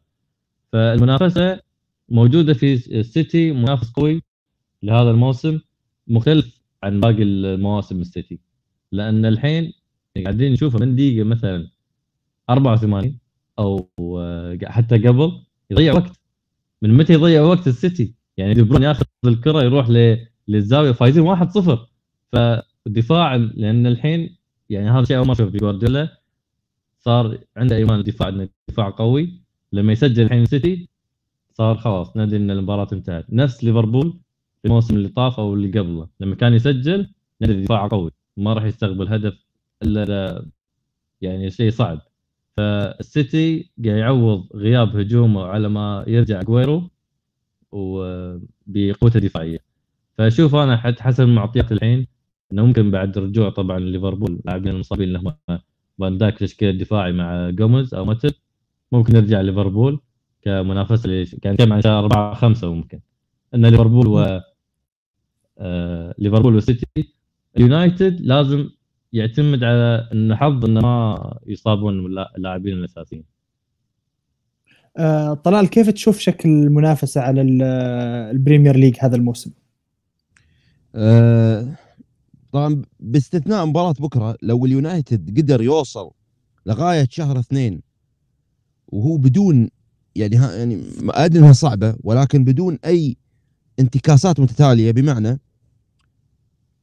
فالمنافسة 0.73 1.61
موجودة 2.09 2.55
في 2.55 2.75
السيتي 3.01 3.53
منافس 3.53 3.93
قوي 3.93 4.23
لهذا 4.83 5.11
الموسم 5.11 5.61
مختلف 6.09 6.61
عن 6.83 7.01
باقي 7.01 7.23
المواسم 7.23 8.01
السيتي. 8.01 8.41
لأن 8.93 9.27
الحين 9.27 9.73
قاعدين 10.23 10.53
نشوفه 10.53 10.79
من 10.79 10.95
دقيقة 10.97 11.25
مثلا 11.25 11.69
84 12.51 13.19
أو 13.59 13.91
حتى 14.65 14.99
قبل 14.99 15.33
يضيع 15.71 15.95
وقت. 15.95 16.21
من 16.83 16.95
متى 16.97 17.13
يضيع 17.13 17.43
وقت 17.43 17.67
السيتي؟ 17.69 18.15
يعني 18.37 18.55
دي 18.55 18.63
برون 18.63 18.83
ياخذ 18.83 19.05
الكرة 19.27 19.63
يروح 19.63 19.89
للزاوية 20.49 20.93
فايزين 20.93 21.37
1-0 21.37 21.79
فالدفاع 22.33 23.37
لأن 23.37 23.87
الحين 23.87 24.37
يعني 24.71 24.91
هذا 24.91 25.01
الشيء 25.01 25.17
أول 25.17 25.27
ما 25.27 25.35
في 25.35 25.45
جوارديولا 25.45 26.21
صار 26.99 27.39
عنده 27.57 27.77
إيمان 27.77 27.99
الدفاع 27.99 28.29
إنه 28.29 28.49
دفاع 28.69 28.91
قوي. 28.91 29.41
لما 29.73 29.93
يسجل 29.93 30.23
الحين 30.23 30.43
السيتي 30.43 30.89
صار 31.53 31.79
خلاص 31.79 32.17
ندري 32.17 32.37
إن 32.37 32.51
المباراة 32.51 32.89
انتهت. 32.93 33.27
نفس 33.31 33.65
ليفربول 33.65 34.19
الموسم 34.65 34.97
اللي 34.97 35.09
طاف 35.09 35.41
أو 35.41 35.55
اللي 35.55 35.79
قبله. 35.79 36.09
لما 36.21 36.35
كان 36.35 36.55
يسجل 36.55 37.09
ندري 37.43 37.63
دفاع 37.63 37.87
قوي 37.87 38.11
ما 38.37 38.53
راح 38.53 38.65
يستقبل 38.65 39.09
هدف 39.09 39.44
يعني 41.21 41.51
شيء 41.51 41.71
صعب. 41.71 42.01
فالسيتي 42.57 43.71
قاعد 43.85 43.97
يعوض 43.97 44.49
غياب 44.55 44.97
هجومه 44.97 45.45
على 45.45 45.69
ما 45.69 46.05
يرجع 46.07 46.43
أجويرو 46.43 46.91
وبقوته 47.73 49.19
الدفاعية. 49.19 49.59
فاشوف 50.19 50.55
أنا 50.55 50.77
حسب 50.77 51.25
المعطيات 51.25 51.73
الحين 51.73 52.07
إنه 52.53 52.67
ممكن 52.67 52.91
بعد 52.91 53.19
رجوع 53.19 53.51
طبعا 53.51 53.79
ليفربول 53.79 54.41
لاعبين 54.45 54.73
المصابين 54.75 55.09
اللي 55.09 55.19
هم 55.19 55.59
فان 55.99 56.19
دايك 56.19 56.39
تشكيل 56.39 56.69
الدفاعي 56.69 57.13
مع 57.13 57.51
جوميز 57.51 57.95
أو 57.95 58.05
ماتيب 58.05 58.35
ممكن 58.93 59.17
يرجع 59.17 59.41
ليفربول 59.41 60.01
كمنافسة 60.43 61.05
اللي 61.05 61.25
كان 61.27 61.57
كم؟ 61.57 61.73
عن 61.73 61.81
أربعة 61.87 62.35
خمسة 62.35 62.75
ممكن. 62.75 63.01
إن 63.55 63.67
ليفربول 63.67 64.07
و 64.07 64.41
آه 65.59 66.15
ليفربول 66.19 66.57
وسيتي 66.57 66.87
اليونايتد 67.57 68.21
لازم 68.21 68.71
يعتمد 69.15 69.65
على 69.65 70.09
إن 70.13 70.37
حظ 70.37 70.65
إنه 70.65 70.81
ما 70.81 71.39
يصابون 71.47 72.07
اللاعبين 72.37 72.73
الأساسيين 72.73 73.25
آه 74.97 75.35
طلال 75.35 75.71
كيف 75.71 75.91
تشوف 75.91 76.19
شكل 76.19 76.49
المنافسة 76.49 77.21
على 77.21 77.43
البريمير 78.31 78.77
ليج 78.77 78.97
هذا 79.01 79.17
الموسم؟ 79.17 79.51
آه 80.95 81.77
طبعا 82.53 82.83
باستثناء 83.01 83.67
مباراة 83.67 83.95
بكرة 84.01 84.37
لو 84.43 84.67
اليونايتد 84.67 85.39
قدر 85.39 85.63
يوصل 85.63 86.11
لغاية 86.67 87.09
شهر 87.11 87.39
اثنين 87.39 87.83
وهو 88.89 89.17
بدون 89.17 89.69
يعني 90.17 90.37
ها 90.37 90.57
يعني 90.57 90.83
أدري 91.09 91.39
إنها 91.39 91.53
صعبة 91.53 91.97
ولكن 92.05 92.45
بدون 92.45 92.79
أي 92.85 93.17
انتكاسات 93.79 94.41
متتالية 94.41 94.91
بمعنى 94.91 95.41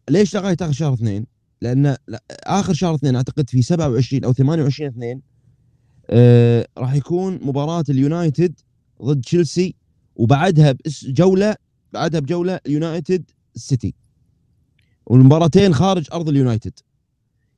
ليش 0.10 0.36
لغاية 0.36 0.58
آخر 0.62 0.72
شهر 0.72 0.94
اثنين؟ 0.94 1.31
لأن 1.62 1.96
آخر 2.44 2.74
شهر 2.74 2.96
اثنين 2.96 3.16
أعتقد 3.16 3.50
في 3.50 3.62
27 3.62 4.24
أو 4.24 4.34
28 4.34 4.90
اثنين 4.90 5.22
آه 6.10 6.68
راح 6.78 6.94
يكون 6.94 7.40
مباراة 7.44 7.84
اليونايتد 7.90 8.60
ضد 9.04 9.22
تشيلسي 9.22 9.76
وبعدها 10.16 10.76
جولة 11.04 11.56
بعدها 11.94 12.20
بجولة 12.20 12.60
اليونايتد 12.66 13.32
السيتي 13.56 13.94
والمباراتين 15.06 15.74
خارج 15.74 16.08
أرض 16.14 16.30
اليونايتد. 16.30 16.74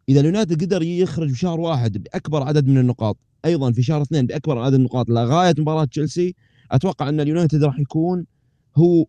إذا 0.10 0.20
اليونايتد 0.20 0.64
قدر 0.64 0.84
يخرج 0.84 1.32
بشهر 1.32 1.60
واحد 1.60 2.04
بأكبر 2.04 2.44
عدد 2.44 2.68
من 2.68 2.78
النقاط 2.78 3.18
أيضا 3.46 3.72
في 3.72 3.84
شهر 3.84 4.02
اثنين 4.02 4.26
بأكبر 4.26 4.58
عدد 4.58 4.74
النقاط 4.74 5.10
لغاية 5.10 5.56
مباراة 5.58 5.86
تشيلسي 5.86 6.36
أتوقع 6.72 7.10
أن 7.10 7.20
اليونايتد 7.20 7.64
راح 7.64 7.80
يكون 7.80 8.26
هو 8.76 9.06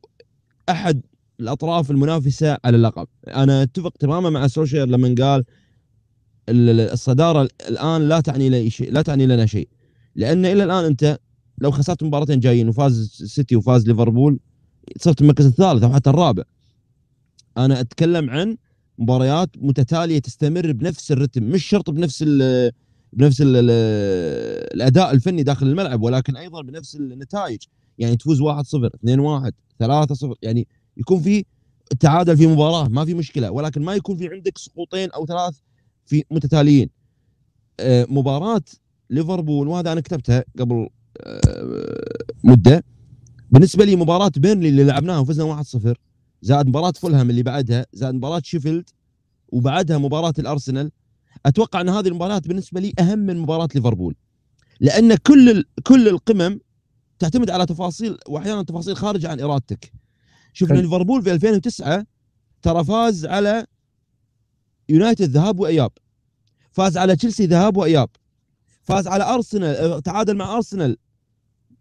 أحد 0.68 1.03
الأطراف 1.41 1.91
المنافسة 1.91 2.59
على 2.64 2.76
اللقب. 2.76 3.07
أنا 3.28 3.62
أتفق 3.62 3.93
تماما 3.99 4.30
مع 4.30 4.47
سولشاير 4.46 4.86
لما 4.87 5.14
قال 5.18 5.45
الصدارة 6.49 7.49
الآن 7.68 8.09
لا 8.09 8.20
تعني 8.20 8.49
لي 8.49 8.70
شيء 8.70 8.93
لا 8.93 9.03
تعني 9.03 9.26
لنا 9.26 9.47
شيء. 9.47 9.68
لأن 10.16 10.47
إلى 10.47 10.64
الآن 10.64 10.85
أنت 10.85 11.18
لو 11.59 11.70
خسرت 11.70 12.03
مباراتين 12.03 12.41
جايين 12.41 12.68
وفاز 12.68 13.22
سيتي 13.26 13.57
وفاز 13.57 13.87
ليفربول 13.89 14.39
صرت 14.99 15.20
المركز 15.20 15.47
الثالث 15.47 15.82
أو 15.82 15.93
حتى 15.93 16.11
الرابع. 16.11 16.43
أنا 17.59 17.80
أتكلم 17.80 18.30
عن 18.30 18.57
مباريات 18.99 19.51
متتالية 19.57 20.18
تستمر 20.18 20.72
بنفس 20.72 21.12
الرتم 21.12 21.43
مش 21.43 21.64
شرط 21.66 21.91
بنفس 21.91 22.24
ال 22.26 22.72
بنفس 23.12 23.41
ال 23.41 23.70
الأداء 24.74 25.11
الفني 25.12 25.43
داخل 25.43 25.66
الملعب 25.66 26.03
ولكن 26.03 26.37
أيضا 26.37 26.62
بنفس 26.62 26.97
النتائج. 26.97 27.59
يعني 27.99 28.16
تفوز 28.16 28.43
1-0 28.43 28.45
2-1 29.07 29.51
3-0 29.82 30.35
يعني 30.43 30.68
يكون 30.97 31.20
في 31.20 31.45
تعادل 32.01 32.36
في 32.36 32.47
مباراة 32.47 32.88
ما 32.88 33.05
في 33.05 33.14
مشكلة 33.14 33.51
ولكن 33.51 33.82
ما 33.82 33.95
يكون 33.95 34.16
في 34.16 34.28
عندك 34.28 34.59
سقوطين 34.59 35.11
أو 35.11 35.26
ثلاث 35.26 35.55
في 36.07 36.24
متتاليين. 36.30 36.90
آه، 37.80 38.07
مباراة 38.11 38.62
ليفربول 39.11 39.68
وهذا 39.68 39.92
أنا 39.92 40.01
كتبتها 40.01 40.45
قبل 40.59 40.88
آه، 41.20 42.24
مدة. 42.45 42.84
بالنسبة 43.51 43.84
لي 43.84 43.97
مباراة 43.97 44.32
بيرنلي 44.36 44.68
اللي 44.68 44.84
لعبناها 44.84 45.18
وفزنا 45.18 45.45
1-0 45.45 45.95
زائد 46.42 46.66
مباراة 46.66 46.92
فولهام 46.92 47.30
اللي 47.30 47.42
بعدها 47.42 47.86
زائد 47.92 48.14
مباراة 48.14 48.42
شيفيلد 48.45 48.90
وبعدها 49.49 49.99
مباراة 49.99 50.34
الأرسنال. 50.38 50.90
أتوقع 51.47 51.80
أن 51.80 51.88
هذه 51.88 52.09
المباريات 52.09 52.49
بالنسبة 52.49 52.80
لي 52.80 52.92
أهم 53.01 53.18
من 53.18 53.38
مباراة 53.38 53.68
ليفربول 53.74 54.14
لأن 54.80 55.14
كل 55.14 55.64
كل 55.82 56.09
القمم 56.09 56.61
تعتمد 57.18 57.51
على 57.51 57.66
تفاصيل 57.66 58.18
وأحيانا 58.28 58.62
تفاصيل 58.62 58.97
خارجة 58.97 59.28
عن 59.28 59.40
إرادتك. 59.40 59.92
شفنا 60.55 60.78
ليفربول 60.78 61.22
في 61.22 61.32
2009 61.32 62.07
ترى 62.62 62.84
فاز 62.84 63.26
على 63.26 63.66
يونايتد 64.88 65.30
ذهاب 65.30 65.61
وإياب. 65.61 65.90
فاز 66.72 66.96
على 66.96 67.16
تشيلسي 67.16 67.46
ذهاب 67.46 67.76
وإياب. 67.76 68.09
فاز 68.82 69.07
على 69.07 69.24
أرسنال 69.24 69.76
آه، 69.76 69.98
تعادل 70.00 70.36
مع 70.36 70.57
أرسنال 70.57 70.96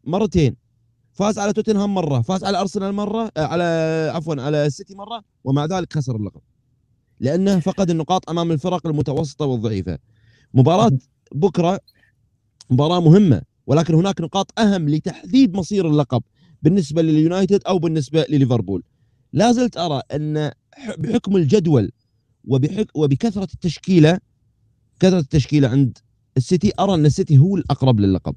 مرتين. 0.03 0.55
فاز 1.13 1.39
على 1.39 1.53
توتنهام 1.53 1.93
مرة 1.93 2.21
فاز 2.21 2.43
على 2.43 2.59
أرسنال 2.59 2.93
مرة 2.93 3.31
آه، 3.37 3.45
على 3.45 3.63
عفوا 4.15 4.41
على 4.41 4.65
السيتي 4.65 4.95
مرة 4.95 5.23
ومع 5.43 5.65
ذلك 5.65 5.93
خسر 5.93 6.15
اللقب. 6.15 6.41
لأنه 7.19 7.59
فقد 7.59 7.89
النقاط 7.89 8.29
أمام 8.29 8.51
الفرق 8.51 8.87
المتوسطة 8.87 9.45
والضعيفة. 9.45 9.97
مباراة 10.53 10.91
بكرة 11.31 11.79
مباراة 12.69 12.99
مهمة 13.01 13.41
ولكن 13.67 13.93
هناك 13.93 14.21
نقاط 14.21 14.59
أهم 14.59 14.89
لتحديد 14.89 15.57
مصير 15.57 15.87
اللقب. 15.87 16.23
بالنسبة 16.63 17.01
لليونايتد 17.01 17.61
أو 17.67 17.79
بالنسبة 17.79 18.25
لليفربول. 18.29 18.83
لا 19.33 19.51
زلت 19.51 19.77
أرى 19.77 20.01
أن 20.13 20.51
بحكم 20.97 21.37
الجدول 21.37 21.91
وبحك 22.45 22.87
وبكثرة 22.95 23.47
التشكيلة 23.53 24.19
كثرة 24.99 25.19
التشكيلة 25.19 25.67
عند 25.67 25.97
السيتي 26.37 26.71
أرى 26.79 26.93
أن 26.93 27.05
السيتي 27.05 27.37
هو 27.37 27.57
الأقرب 27.57 27.99
للقب 27.99 28.35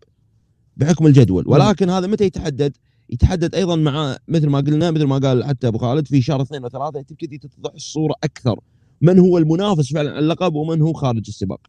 بحكم 0.76 1.06
الجدول. 1.06 1.44
ولكن 1.48 1.90
هذا 1.90 2.06
متى 2.06 2.24
يتحدد؟ 2.24 2.76
يتحدد 3.10 3.54
أيضا 3.54 3.76
مع 3.76 4.16
مثل 4.28 4.46
ما 4.48 4.60
قلنا 4.60 4.90
مثل 4.90 5.04
ما 5.04 5.18
قال 5.18 5.44
حتى 5.44 5.68
أبو 5.68 5.78
خالد 5.78 6.06
في 6.06 6.22
شهر 6.22 6.42
اثنين 6.42 6.64
وثلاثة 6.64 7.02
تبتدي 7.02 7.38
تتضح 7.38 7.72
الصورة 7.74 8.14
أكثر. 8.24 8.60
من 9.00 9.18
هو 9.18 9.38
المنافس 9.38 9.92
فعلا 9.92 10.10
على 10.10 10.18
اللقب 10.18 10.54
ومن 10.54 10.82
هو 10.82 10.92
خارج 10.92 11.24
السباق؟ 11.28 11.60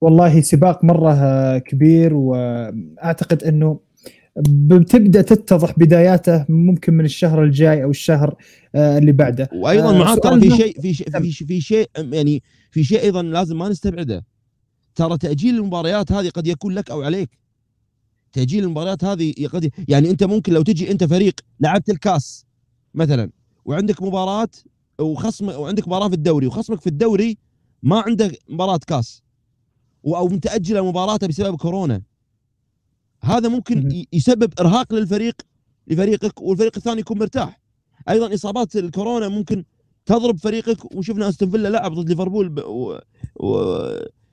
والله 0.00 0.40
سباق 0.40 0.84
مرة 0.84 1.58
كبير 1.58 2.14
وأعتقد 2.14 3.42
أنه 3.42 3.80
بتبدأ 4.36 5.22
تتضح 5.22 5.78
بداياته 5.78 6.46
ممكن 6.48 6.94
من 6.94 7.04
الشهر 7.04 7.44
الجاي 7.44 7.84
أو 7.84 7.90
الشهر 7.90 8.34
آه، 8.74 8.98
اللي 8.98 9.12
بعده. 9.12 9.48
وأيضا 9.52 10.12
آه، 10.12 10.14
ترى 10.14 10.40
في 10.40 10.50
شيء 10.56 10.80
في 10.80 10.94
شيء 10.94 11.10
في 11.20 11.32
شيء, 11.32 11.46
في 11.46 11.60
شيء 11.60 11.90
يعني 11.96 12.42
في 12.70 12.84
شيء 12.84 13.00
أيضا 13.02 13.22
لازم 13.22 13.58
ما 13.58 13.68
نستبعده. 13.68 14.24
ترى 14.94 15.18
تأجيل 15.18 15.54
المباريات 15.56 16.12
هذه 16.12 16.28
قد 16.28 16.46
يكون 16.46 16.74
لك 16.74 16.90
أو 16.90 17.02
عليك. 17.02 17.38
تأجيل 18.32 18.64
المباريات 18.64 19.04
هذه 19.04 19.34
قد 19.52 19.70
يعني 19.88 20.10
أنت 20.10 20.24
ممكن 20.24 20.52
لو 20.52 20.62
تجي 20.62 20.90
أنت 20.90 21.04
فريق 21.04 21.34
لعبت 21.60 21.90
الكاس 21.90 22.46
مثلا 22.94 23.30
وعندك 23.64 24.02
مباراة 24.02 24.48
وخصم 25.00 25.48
وعندك 25.48 25.88
مباراة 25.88 26.08
في 26.08 26.14
الدوري 26.14 26.46
وخصمك 26.46 26.80
في 26.80 26.86
الدوري 26.86 27.38
ما 27.82 28.00
عنده 28.06 28.32
مباراة 28.48 28.80
كاس 28.86 29.22
أو 30.06 30.28
متأجلة 30.28 30.88
مباراته 30.88 31.26
بسبب 31.26 31.56
كورونا. 31.56 32.02
هذا 33.24 33.48
ممكن 33.48 34.04
يسبب 34.12 34.52
إرهاق 34.60 34.94
للفريق 34.94 35.34
لفريقك 35.86 36.42
والفريق 36.42 36.72
الثاني 36.76 37.00
يكون 37.00 37.18
مرتاح. 37.18 37.60
أيضا 38.08 38.34
إصابات 38.34 38.76
الكورونا 38.76 39.28
ممكن 39.28 39.64
تضرب 40.06 40.38
فريقك 40.38 40.94
وشفنا 40.94 41.28
أستون 41.28 41.50
فيلا 41.50 41.68
لعب 41.68 41.92
ضد 41.94 42.08
ليفربول 42.08 42.48
ب... 42.48 42.58
و... 42.58 42.98
و... 43.36 43.78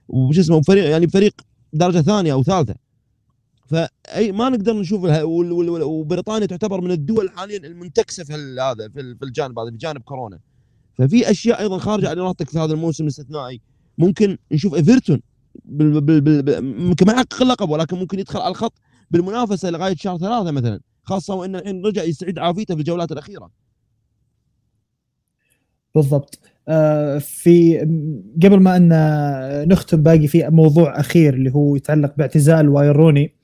وش 0.07 0.39
اسمه 0.39 0.61
فريق 0.61 0.89
يعني 0.89 1.07
فريق 1.07 1.41
درجة 1.73 2.01
ثانية 2.01 2.33
أو 2.33 2.43
ثالثة. 2.43 2.75
فاي 3.65 4.31
ما 4.31 4.49
نقدر 4.49 4.73
نشوف. 4.73 5.01
وبريطانيا 5.83 6.47
تعتبر 6.47 6.81
من 6.81 6.91
الدول 6.91 7.29
حاليا 7.29 7.57
المنتكسة 7.57 8.23
في 8.23 8.33
هذا 8.33 8.89
في 8.89 9.23
الجانب 9.23 9.59
هذا 9.59 9.71
في 9.71 9.77
جانب 9.77 10.01
كورونا. 10.01 10.39
ففي 10.97 11.31
أشياء 11.31 11.59
أيضا 11.59 11.77
خارجة 11.77 12.09
عن 12.09 12.19
ارادتك 12.19 12.49
في 12.49 12.59
هذا 12.59 12.73
الموسم 12.73 13.03
الاستثنائي. 13.03 13.61
ممكن 13.97 14.37
نشوف 14.51 14.75
إيفرتون. 14.75 15.21
بال... 15.65 16.01
بال... 16.01 16.21
بال... 16.21 16.63
ممكن 16.63 17.05
ما 17.05 17.13
يحقق 17.13 17.41
اللقب 17.41 17.69
ولكن 17.69 17.97
ممكن 17.97 18.19
يدخل 18.19 18.39
على 18.39 18.51
الخط 18.51 18.73
بالمنافسة 19.11 19.69
لغاية 19.69 19.95
شهر 19.95 20.17
ثلاثة 20.17 20.51
مثلا 20.51 20.79
خاصة 21.03 21.35
وإن 21.35 21.55
الحين 21.55 21.85
رجع 21.85 22.03
يستعيد 22.03 22.39
عافيته 22.39 22.75
في 22.75 22.79
الجولات 22.79 23.11
الأخيرة. 23.11 23.49
بالضبط. 25.95 26.39
آه، 26.67 27.17
في 27.17 27.77
قبل 28.43 28.59
ما 28.59 28.77
إن 28.77 28.89
نختم 29.67 30.03
باقي 30.03 30.27
في 30.27 30.49
موضوع 30.49 30.99
أخير 30.99 31.33
اللي 31.33 31.51
هو 31.53 31.75
يتعلق 31.75 32.13
باعتزال 32.17 32.69
واين 32.69 32.89
روني 32.89 33.35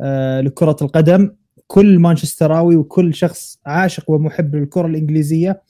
آه، 0.00 0.40
لكرة 0.40 0.76
القدم. 0.82 1.30
كل 1.66 1.98
مانشستراوي 1.98 2.76
وكل 2.76 3.14
شخص 3.14 3.58
عاشق 3.66 4.10
ومحب 4.10 4.56
للكرة 4.56 4.86
الإنجليزية 4.86 5.62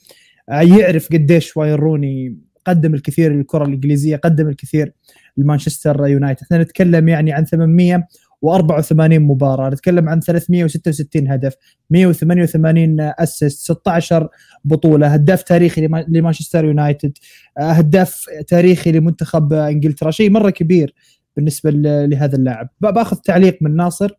يعرف 0.49 1.09
قديش 1.13 1.57
واين 1.57 1.75
روني 1.75 2.37
قدم 2.65 2.95
الكثير 2.95 3.33
للكرة 3.33 3.65
الإنجليزية 3.65 4.17
قدم 4.17 4.49
الكثير 4.49 4.93
لمانشستر 5.37 6.07
يونايتد. 6.07 6.43
إحنا 6.43 6.63
نتكلم 6.63 7.09
يعني 7.09 7.33
عن 7.33 7.45
884 7.45 9.21
مباراة 9.21 9.71
نتكلم 9.71 10.09
عن 10.09 10.21
366 10.21 11.29
هدف 11.29 11.55
188 11.91 12.97
assist 13.01 13.59
16 13.73 14.29
بطولة 14.65 15.07
هداف 15.07 15.43
تاريخي 15.43 15.87
لما- 15.87 16.05
لمانشستر 16.09 16.65
يونايتد 16.65 17.13
آه، 17.59 17.71
هداف 17.73 18.25
تاريخي 18.49 18.93
لمنتخب 18.93 19.53
إنجلترا 19.53 20.11
شيء 20.11 20.31
مرة 20.31 20.51
كبير 20.51 20.95
بالنسبة 21.37 21.71
لهذا 22.07 22.37
اللاعب. 22.37 22.69
بأخذ 22.81 23.17
تعليق 23.17 23.59
من 23.61 23.77
ناصر. 23.77 24.11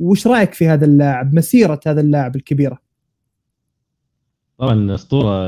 وش 0.00 0.26
رأيك 0.26 0.54
في 0.54 0.68
هذا 0.68 0.84
اللاعب؟ 0.84 1.34
مسيرة 1.34 1.80
هذا 1.86 2.00
اللاعب 2.00 2.36
الكبيرة؟ 2.36 2.78
طبعا 4.58 4.94
أسطورة 4.94 5.46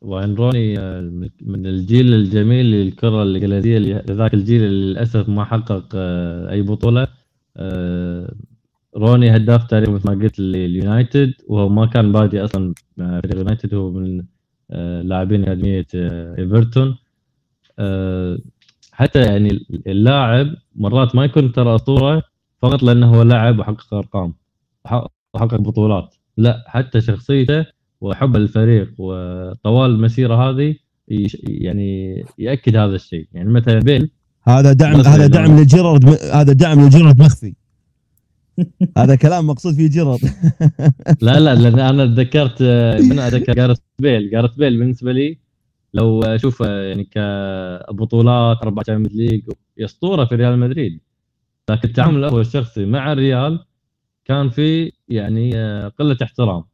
واين 0.00 0.34
روني 0.34 0.78
آه، 0.78 1.00
من 1.42 1.66
الجيل 1.66 2.14
الجميل 2.14 2.66
للكرة 2.66 3.22
الإنجليزية 3.22 3.78
لذاك 3.78 4.34
الجيل 4.34 4.62
اللي 4.64 4.86
للأسف 4.92 5.28
ما 5.28 5.44
حقق 5.44 5.84
آه، 5.94 6.50
أي 6.50 6.62
بطولة. 6.62 7.08
آه، 7.56 8.34
روني 8.96 9.36
هداف 9.36 9.64
تاريخ 9.66 9.88
مثل 9.88 10.10
ما 10.10 10.22
قلت 10.24 10.38
لليونايتد 10.40 11.32
وهو 11.48 11.68
ما 11.68 11.86
كان 11.86 12.12
بادي 12.12 12.44
أصلا 12.44 12.74
مع 12.96 13.20
فريق 13.20 13.32
اليونايتد 13.32 13.74
هو 13.74 13.90
من 13.90 14.22
لاعبين 15.08 15.42
اكاديميه 15.42 15.86
إيفرتون. 16.38 16.98
آه، 17.78 18.38
حتى 18.92 19.22
يعني 19.22 19.66
اللاعب 19.86 20.54
مرات 20.76 21.14
ما 21.16 21.24
يكون 21.24 21.52
ترى 21.52 21.74
أسطورة 21.74 22.22
فقط 22.62 22.82
لأنه 22.82 23.14
هو 23.14 23.22
لاعب 23.22 23.58
وحقق 23.58 23.94
أرقام 23.94 24.34
وحقق- 24.84 25.10
وحقق 25.34 25.54
بطولات. 25.60 26.14
لا 26.36 26.64
حتى 26.66 27.00
شخصيته 27.00 27.66
وحب 28.00 28.36
الفريق 28.36 28.92
وطوال 28.98 29.90
المسيرة 29.90 30.50
هذه 30.50 30.76
يعني 31.42 32.24
يأكد 32.38 32.76
هذا 32.76 32.94
الشيء. 32.94 33.28
يعني 33.32 33.50
مثلا 33.50 33.78
بيل؟ 33.78 34.10
هذا 34.42 34.72
دعم 34.72 35.00
هذا 35.00 35.26
دعم 35.26 35.60
لجيرارد 35.60 36.04
هذا 36.32 36.52
دعم 36.52 36.86
لجيرارد 36.86 37.22
مخفي. 37.22 37.54
هذا 38.96 39.14
كلام 39.14 39.46
مقصود 39.46 39.74
فيه 39.74 39.88
جيرارد. 39.88 40.20
لا 41.22 41.40
لا 41.40 41.54
لأن 41.54 41.78
أنا 41.78 42.06
تذكرت 42.06 42.62
من 43.02 43.18
اتذكر 43.18 43.54
جارث 43.54 43.78
بيل. 43.98 44.30
جارث 44.30 44.54
بيل 44.54 44.78
بالنسبة 44.78 45.12
لي 45.12 45.38
لو 45.94 46.22
اشوفه 46.22 46.82
يعني 46.82 47.04
كبطولات 47.04 48.62
أربع 48.62 48.82
Champions 48.82 49.16
League 49.16 49.42
اسطوره 49.80 50.24
في 50.24 50.34
ريال 50.34 50.58
مدريد. 50.58 51.00
لكن 51.70 51.88
التعامل 51.88 52.24
هو 52.24 52.40
الشخصي 52.40 52.86
مع 52.86 53.12
الريال 53.12 53.64
كان 54.24 54.50
في 54.50 54.92
يعني 55.08 55.52
قلة 55.98 56.16
احترام. 56.22 56.64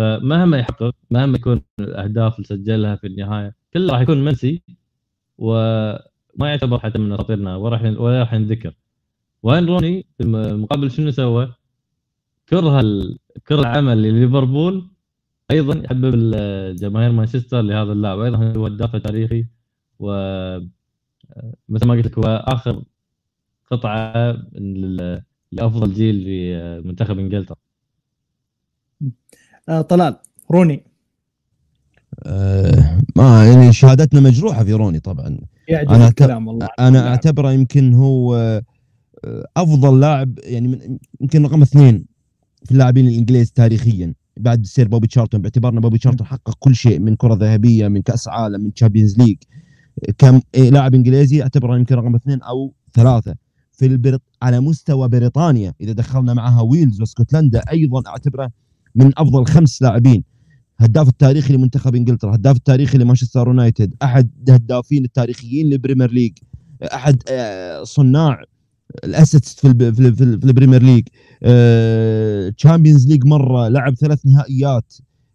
فمهما 0.00 0.58
يحقق 0.58 0.94
مهما 1.10 1.38
يكون 1.38 1.60
الأهداف 1.80 2.36
اللي 2.36 2.46
سجلها 2.46 2.96
في 2.96 3.06
النهاية 3.06 3.54
كله 3.74 3.92
راح 3.92 4.00
يكون 4.00 4.24
منسي 4.24 4.62
وما 5.38 6.00
يعتبر 6.40 6.78
حتى 6.78 6.98
من 6.98 7.12
أساطيرنا 7.12 7.56
ولا 7.56 8.20
راح 8.20 8.32
ينذكر 8.32 8.74
وين 9.42 9.66
روني 9.66 10.06
في 10.18 10.22
المقابل 10.24 10.90
شنو 10.90 11.10
سوى؟ 11.10 11.54
كره. 12.48 12.82
كره 13.48 13.60
العمل 13.60 14.02
لليفربول 14.02 14.90
أيضا 15.50 15.84
يحبب 15.84 16.34
جماهير 16.76 17.12
مانشستر 17.12 17.62
لهذا 17.62 17.92
اللاعب 17.92 18.18
أيضا 18.20 18.52
هو 18.56 18.66
هداف 18.66 18.96
تاريخي 18.96 19.46
و 19.98 20.06
مثل 21.68 21.86
ما 21.86 21.94
قلت 21.94 22.06
لك 22.06 22.18
هو 22.18 22.44
آخر 22.46 22.82
قطعة 23.70 24.32
لأفضل 25.52 25.92
جيل 25.92 26.24
في 26.24 26.82
منتخب 26.84 27.18
إنجلترا 27.18 27.56
آه 29.70 29.80
طلال 29.80 30.16
روني. 30.50 30.84
آه، 32.22 32.98
ما 33.16 33.46
يعني 33.46 33.72
شهادتنا 33.72 34.20
مجروحة 34.20 34.64
في 34.64 34.72
روني 34.72 35.00
طبعا. 35.00 35.38
أنا 35.70 36.08
الكلام 36.08 36.48
والله. 36.48 36.68
أنا 36.78 36.98
لاعب. 36.98 37.06
أعتبره 37.06 37.52
يمكن 37.52 37.94
هو 37.94 38.34
آه، 39.24 39.44
أفضل 39.56 40.00
لاعب 40.00 40.38
يعني 40.44 40.98
يمكن 41.20 41.44
رقم 41.44 41.62
اثنين 41.62 42.04
في 42.64 42.72
اللاعبين 42.72 43.08
الإنجليز 43.08 43.52
تاريخيا 43.52 44.14
بعد 44.36 44.60
السير 44.60 44.88
بوبي 44.88 45.06
تشارلتون. 45.06 45.42
باعتبارنا 45.42 45.80
بوبي 45.80 45.98
تشارلتون 45.98 46.26
حقق 46.26 46.54
كل 46.58 46.74
شيء 46.74 46.98
من 46.98 47.16
كرة 47.16 47.34
ذهبية 47.34 47.88
من 47.88 48.02
كأس 48.02 48.28
عالم 48.28 48.60
من 48.60 48.74
Champions 48.74 49.18
League 49.18 49.36
كم 50.18 50.40
إيه، 50.54 50.70
لاعب 50.70 50.94
إنجليزي 50.94 51.42
أعتبره 51.42 51.76
يمكن 51.78 51.94
رقم 51.94 52.14
اثنين 52.14 52.42
أو 52.42 52.74
ثلاثة. 52.94 53.34
في 53.72 53.86
البريط- 53.86 54.22
على 54.42 54.60
مستوى 54.60 55.08
بريطانيا 55.08 55.74
إذا 55.80 55.92
دخلنا 55.92 56.34
معها 56.34 56.60
ويلز 56.60 57.00
واسكتلندا 57.00 57.60
أيضا 57.70 58.02
أعتبره 58.06 58.50
من 58.94 59.12
أفضل 59.18 59.46
خمس 59.46 59.82
لاعبين 59.82 60.24
هداف 60.78 61.08
التاريخي 61.08 61.54
لمنتخب 61.54 61.94
إنجلترا 61.94 62.34
هداف 62.34 62.56
التاريخي 62.56 62.98
لمانشستر 62.98 63.46
يونايتد 63.46 63.94
أحد 64.02 64.30
الهدافين 64.48 65.04
التاريخيين 65.04 65.66
للبريمير 65.66 66.10
ليج 66.12 66.32
أحد 66.82 67.22
آه، 67.28 67.82
صناع 67.84 68.42
ال 69.04 69.10
assists 69.10 69.54
في 69.54 69.60
في 69.92 70.00
ال- 70.00 70.14
في 70.16 70.24
ال- 70.24 70.40
في 70.40 70.46
البريمير 70.46 70.82
ليج 70.82 71.02
Champions 72.56 73.08
League 73.08 73.24
مرة 73.26 73.68
لعب 73.68 73.94
ثلاث 73.94 74.26
نهائيات 74.26 74.94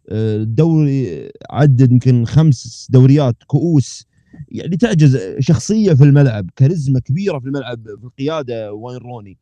آه، 0.09 0.43
دوري 0.43 1.29
عدد 1.49 1.91
يمكن 1.91 2.25
خمس 2.25 2.87
دوريات 2.89 3.35
كؤوس 3.47 4.05
يعني 4.51 4.77
تعجز 4.77 5.17
شخصية 5.39 5.93
في 5.93 6.03
الملعب 6.03 6.49
كاريزما 6.55 6.99
كبيرة 6.99 7.39
في 7.39 7.45
الملعب 7.45 7.83
في 7.83 8.03
القيادة 8.03 8.73
واين 8.73 8.97
روني. 8.97 9.37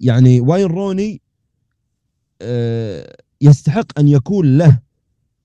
يعني 0.00 0.40
واين 0.40 0.66
روني 0.66 1.14
آه، 1.14 1.16
يستحق 3.40 3.98
أن 3.98 4.08
يكون 4.08 4.58
له 4.58 4.78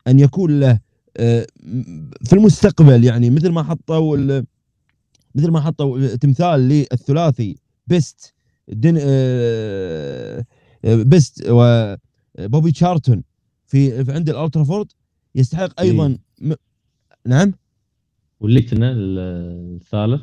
أن 0.07 0.19
يكون 0.19 0.59
له 0.59 0.79
آه، 1.17 1.47
في 2.23 2.33
المستقبل 2.33 3.03
يعني 3.03 3.29
مثل 3.29 3.49
ما 3.49 3.63
حطوا 3.63 4.17
مثل 5.35 5.51
ما 5.51 5.61
حطوا 5.61 6.15
تمثال 6.15 6.59
للثلاثي 6.59 7.57
بيست 7.87 8.33
دين 8.67 8.97
آه، 8.99 10.45
آه، 10.85 11.03
بيست 11.03 11.43
وبوبي 11.49 12.71
تشارتون 12.71 13.23
في 13.67 14.11
عند 14.11 14.29
الالترافورد 14.29 14.91
يستحق 15.35 15.81
أيضا 15.81 16.17
م... 16.41 16.53
نعم؟ 17.25 17.53
وليتنا 18.39 18.93
الثالث؟ 18.97 20.21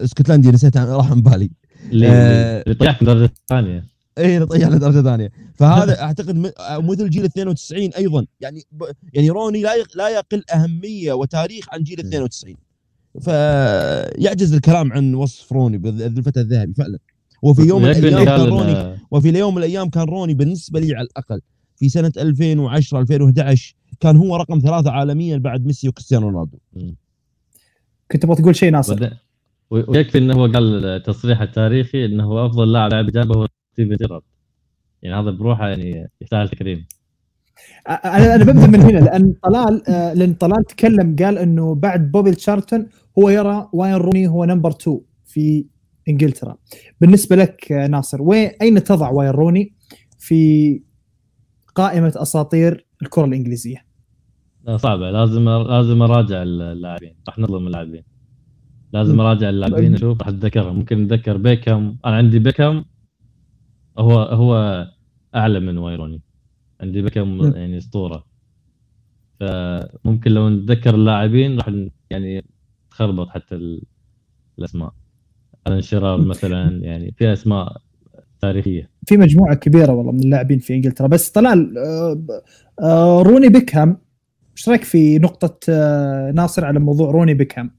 اسكتلندي 0.00 0.48
نسيت 0.50 0.76
راح 0.76 1.10
من 1.10 1.22
بالي. 1.22 1.50
اللي 1.90 2.08
آه. 2.08 2.62
في 2.62 2.70
الدرجه 3.00 3.24
الثانية 3.24 3.93
اي 4.18 4.46
طيحنا 4.46 4.76
درجة 4.76 5.02
ثانية. 5.02 5.30
فهذا 5.54 6.02
أعتقد 6.02 6.52
مثل 6.70 7.10
جيل 7.10 7.24
92 7.24 7.80
أيضا. 7.80 8.26
يعني 8.40 8.62
ب... 8.72 8.84
يعني 9.12 9.30
روني 9.30 9.62
لا. 9.62 9.70
لا 9.94 10.08
يقل 10.08 10.44
أهمية 10.54 11.12
وتاريخ 11.12 11.66
عن 11.72 11.82
جيل 11.82 12.00
92 12.00 12.54
فيعجز 13.20 14.54
الكلام 14.54 14.92
عن 14.92 15.14
وصف 15.14 15.52
روني 15.52 15.78
بالفتى 15.78 16.40
الذهبي 16.40 16.74
فعلا. 16.74 16.98
وفي 17.42 17.62
يوم 17.62 17.82
من 17.82 17.90
الأيام 17.90 18.24
كان 18.24 18.40
روني 18.40 18.98
وفي 19.10 19.38
يوم 19.38 19.54
من 19.54 19.58
الأيام 19.58 19.88
كان 19.88 20.04
روني 20.04 20.34
بالنسبة 20.34 20.80
لي 20.80 20.94
على 20.94 21.06
الأقل 21.06 21.40
في 21.76 21.88
سنة 21.88 22.12
2010 22.16 23.00
2011 23.00 23.74
كان 24.00 24.16
هو 24.16 24.36
رقم 24.36 24.58
ثلاثة 24.58 24.90
عالميا 24.90 25.36
بعد 25.36 25.66
ميسي 25.66 25.88
وكريستيانو 25.88 26.28
رونالدو. 26.28 26.58
كنت 28.12 28.22
تبغى 28.22 28.36
تقول 28.36 28.56
شيء 28.56 28.70
ناصر؟ 28.70 29.10
ويكفي 29.70 30.18
إنه 30.18 30.34
هو 30.34 30.46
قال 30.46 30.84
التصريح 30.84 31.40
التاريخي 31.40 32.04
إنه 32.04 32.24
هو 32.24 32.46
أفضل 32.46 32.72
لاعب 32.72 32.92
لعب 32.92 33.06
جابه 33.06 33.48
ستيفن 33.74 33.96
جيرارد 33.96 34.22
يعني 35.02 35.16
هذا 35.20 35.30
بروحه 35.30 35.68
يعني 35.68 36.08
يستاهل 36.20 36.48
تكريم. 36.48 36.86
أنا 37.88 38.34
أنا 38.34 38.44
ببدا 38.44 38.66
من 38.66 38.80
هنا 38.80 38.98
لأن 38.98 39.34
طلال 39.42 39.88
آه، 39.88 40.14
لأن 40.14 40.34
طلال 40.34 40.64
تكلم 40.64 41.16
قال 41.18 41.38
إنه 41.38 41.74
بعد 41.74 42.12
بوبي 42.12 42.30
تشارلتون 42.30 42.86
هو 43.18 43.28
يرى 43.28 43.68
واين 43.72 43.94
روني 43.94 44.28
هو 44.28 44.44
number 44.44 44.70
2 44.70 45.00
في 45.24 45.66
إنجلترا. 46.08 46.56
بالنسبة 47.00 47.36
لك 47.36 47.72
آه، 47.72 47.86
ناصر 47.86 48.22
وين 48.22 48.50
أين 48.62 48.84
تضع 48.84 49.10
واين 49.10 49.30
روني 49.30 49.74
في 50.18 50.82
قائمة 51.74 52.12
أساطير 52.16 52.86
الكرة 53.02 53.24
الإنجليزية؟ 53.24 53.84
لا 54.64 54.76
صعبة. 54.76 55.10
لازم 55.10 55.48
لازم 55.48 56.02
أراجع 56.02 56.42
اللاعبين. 56.42 57.14
راح 57.28 57.38
نظلم 57.38 57.66
اللاعبين. 57.66 58.02
لازم. 58.92 59.20
أراجع 59.20 59.48
اللاعبين 59.48 59.94
أشوف 59.94 60.20
راح 60.20 60.28
أتذكرهم. 60.28 60.76
ممكن 60.76 61.04
اتذكر 61.04 61.36
بيكهام. 61.36 61.98
أنا 62.06 62.16
عندي 62.16 62.38
بيكهام. 62.38 62.84
هو 63.98 64.12
هو 64.22 64.84
أعلى 65.34 65.60
من 65.60 65.78
واين 65.78 65.94
روني. 65.94 66.20
عندي 66.80 67.02
بيكهام 67.02 67.38
م. 67.38 67.56
يعني 67.56 67.78
أسطورة. 67.78 68.24
فممكن 69.40 70.30
لو 70.30 70.48
نتذكر 70.48 70.94
اللاعبين 70.94 71.56
راح 71.58 71.70
يعني 72.10 72.44
تخربط 72.90 73.28
حتى 73.28 73.54
ال- 73.54 73.82
الأسماء. 74.58 74.92
ألان 75.66 75.80
شرار 75.80 76.20
مثلا 76.20 76.84
يعني 76.84 77.14
في 77.18 77.32
أسماء 77.32 77.76
تاريخية. 78.40 78.90
في 79.06 79.16
مجموعة 79.16 79.54
كبيرة 79.54 79.92
والله 79.92 80.12
من 80.12 80.20
اللاعبين 80.20 80.58
في 80.58 80.74
إنجلترا. 80.74 81.06
بس 81.06 81.30
طلال 81.30 81.78
آه، 81.78 82.24
آه، 82.82 83.22
روني 83.22 83.48
بيكهام 83.48 83.96
إيش 84.56 84.68
رأيك 84.68 84.84
في 84.84 85.18
نقطة 85.18 85.58
آه، 85.68 86.30
ناصر 86.30 86.64
على 86.64 86.78
موضوع 86.80 87.10
روني 87.10 87.34
بيكهام؟ 87.34 87.70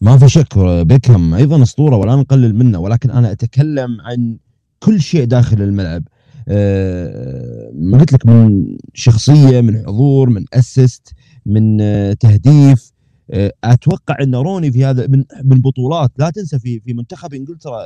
ما 0.00 0.18
في 0.18 0.28
شك 0.28 0.58
بيكهام 0.86 1.34
أيضا 1.34 1.62
أسطورة 1.62 1.96
ولا 1.96 2.16
نقلل 2.16 2.54
منه 2.54 2.78
ولكن 2.80 3.10
أنا 3.10 3.32
أتكلم 3.32 4.00
عن 4.00 4.36
كل 4.82 5.00
شيء 5.00 5.24
داخل 5.24 5.62
الملعب. 5.62 6.04
آه، 6.48 7.70
ما 7.74 7.98
قلت 7.98 8.12
لك 8.12 8.26
من 8.26 8.76
شخصية 8.94 9.60
من 9.60 9.78
حضور 9.86 10.30
من 10.30 10.44
assist 10.54 11.12
من 11.46 11.80
آه، 11.80 12.12
تهديف. 12.12 12.92
آه، 13.30 13.52
أتوقع 13.64 14.16
إن 14.22 14.34
روني 14.34 14.72
في 14.72 14.84
هذا 14.84 15.06
من 15.06 15.24
من 15.44 15.60
بطولات 15.60 16.10
لا 16.18 16.30
تنسى 16.30 16.58
في 16.58 16.80
في 16.80 16.92
منتخب 16.94 17.34
إنجلترا 17.34 17.80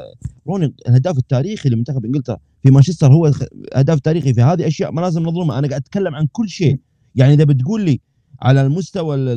روني 0.49 0.75
الهداف 0.89 1.19
التاريخي 1.19 1.69
لمنتخب 1.69 2.05
إنجلترا 2.05 2.37
في 2.63 2.71
مانشستر 2.71 3.13
هو 3.13 3.31
هداف 3.75 4.01
تاريخي 4.01 4.35
في 4.35 4.43
هذه 4.43 4.67
اشياء 4.67 4.93
ما 4.93 5.01
لازم 5.01 5.23
نظلمها 5.23 5.59
أنا 5.59 5.69
قاعد 5.69 5.81
أتكلم 5.81 6.15
عن 6.15 6.27
كل 6.33 6.49
شيء. 6.49 6.79
يعني 7.15 7.35
إذا 7.35 7.45
بتقول 7.45 7.85
لي 7.85 8.01
على 8.43 8.63
المستوى 8.63 9.17
ال- 9.17 9.29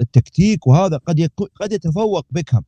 التكتيك 0.00 0.66
وهذا 0.66 0.96
قد 0.96 1.28
قد 1.60 1.72
يتفوق 1.72 2.26
بيكهام. 2.30 2.62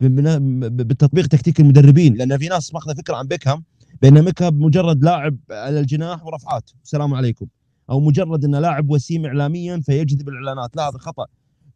ببنا- 0.00 0.38
ب- 0.38 0.76
بالتطبيق 0.88 1.26
تكتيك 1.26 1.60
المدربين 1.60 2.14
لأن 2.14 2.38
في 2.38 2.48
ناس 2.48 2.74
ماخذة 2.74 2.94
فكرة 2.94 3.16
عن 3.16 3.26
بيكهام 3.26 3.64
بأن 4.02 4.24
بيكهام 4.24 4.58
مجرد 4.62 5.04
لاعب 5.04 5.36
على 5.50 5.80
الجناح 5.80 6.26
ورفعات. 6.26 6.70
السلام 6.84 7.14
عليكم. 7.14 7.46
أو 7.90 8.00
مجرد 8.00 8.44
إنه 8.44 8.60
لاعب 8.60 8.90
وسيم 8.90 9.26
اعلاميا 9.26 9.80
فيجذب 9.86 10.28
الإعلانات. 10.28 10.76
لا 10.76 10.88
هذا 10.88 10.98
خطأ. 10.98 11.26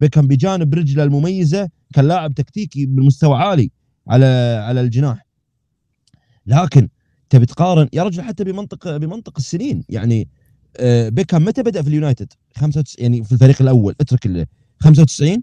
بيكهام 0.00 0.26
بجانب 0.26 0.74
رجله 0.74 1.04
المميزة 1.04 1.68
كان 1.94 2.08
لاعب 2.08 2.34
تكتيكي 2.34 2.86
بمستوى 2.86 3.36
عالي 3.38 3.70
على 4.08 4.26
على 4.66 4.80
الجناح. 4.80 5.26
لكن 6.46 6.88
تبي 7.30 7.46
تقارن 7.46 7.88
يا 7.92 8.02
رجل 8.02 8.22
حتى 8.22 8.44
بمنطق 8.44 8.96
بمنطق 8.96 9.32
السنين. 9.38 9.84
يعني 9.88 10.28
آه، 10.76 11.08
بيكهام 11.08 11.44
متى 11.44 11.62
بدأ 11.62 11.82
في 11.82 11.88
اليونايتد؟ 11.88 12.32
95 12.56 13.04
يعني 13.04 13.24
في 13.24 13.32
الفريق 13.32 13.62
الأول. 13.62 13.94
اترك 14.00 14.26
ال 14.26 14.46
95 14.80 15.42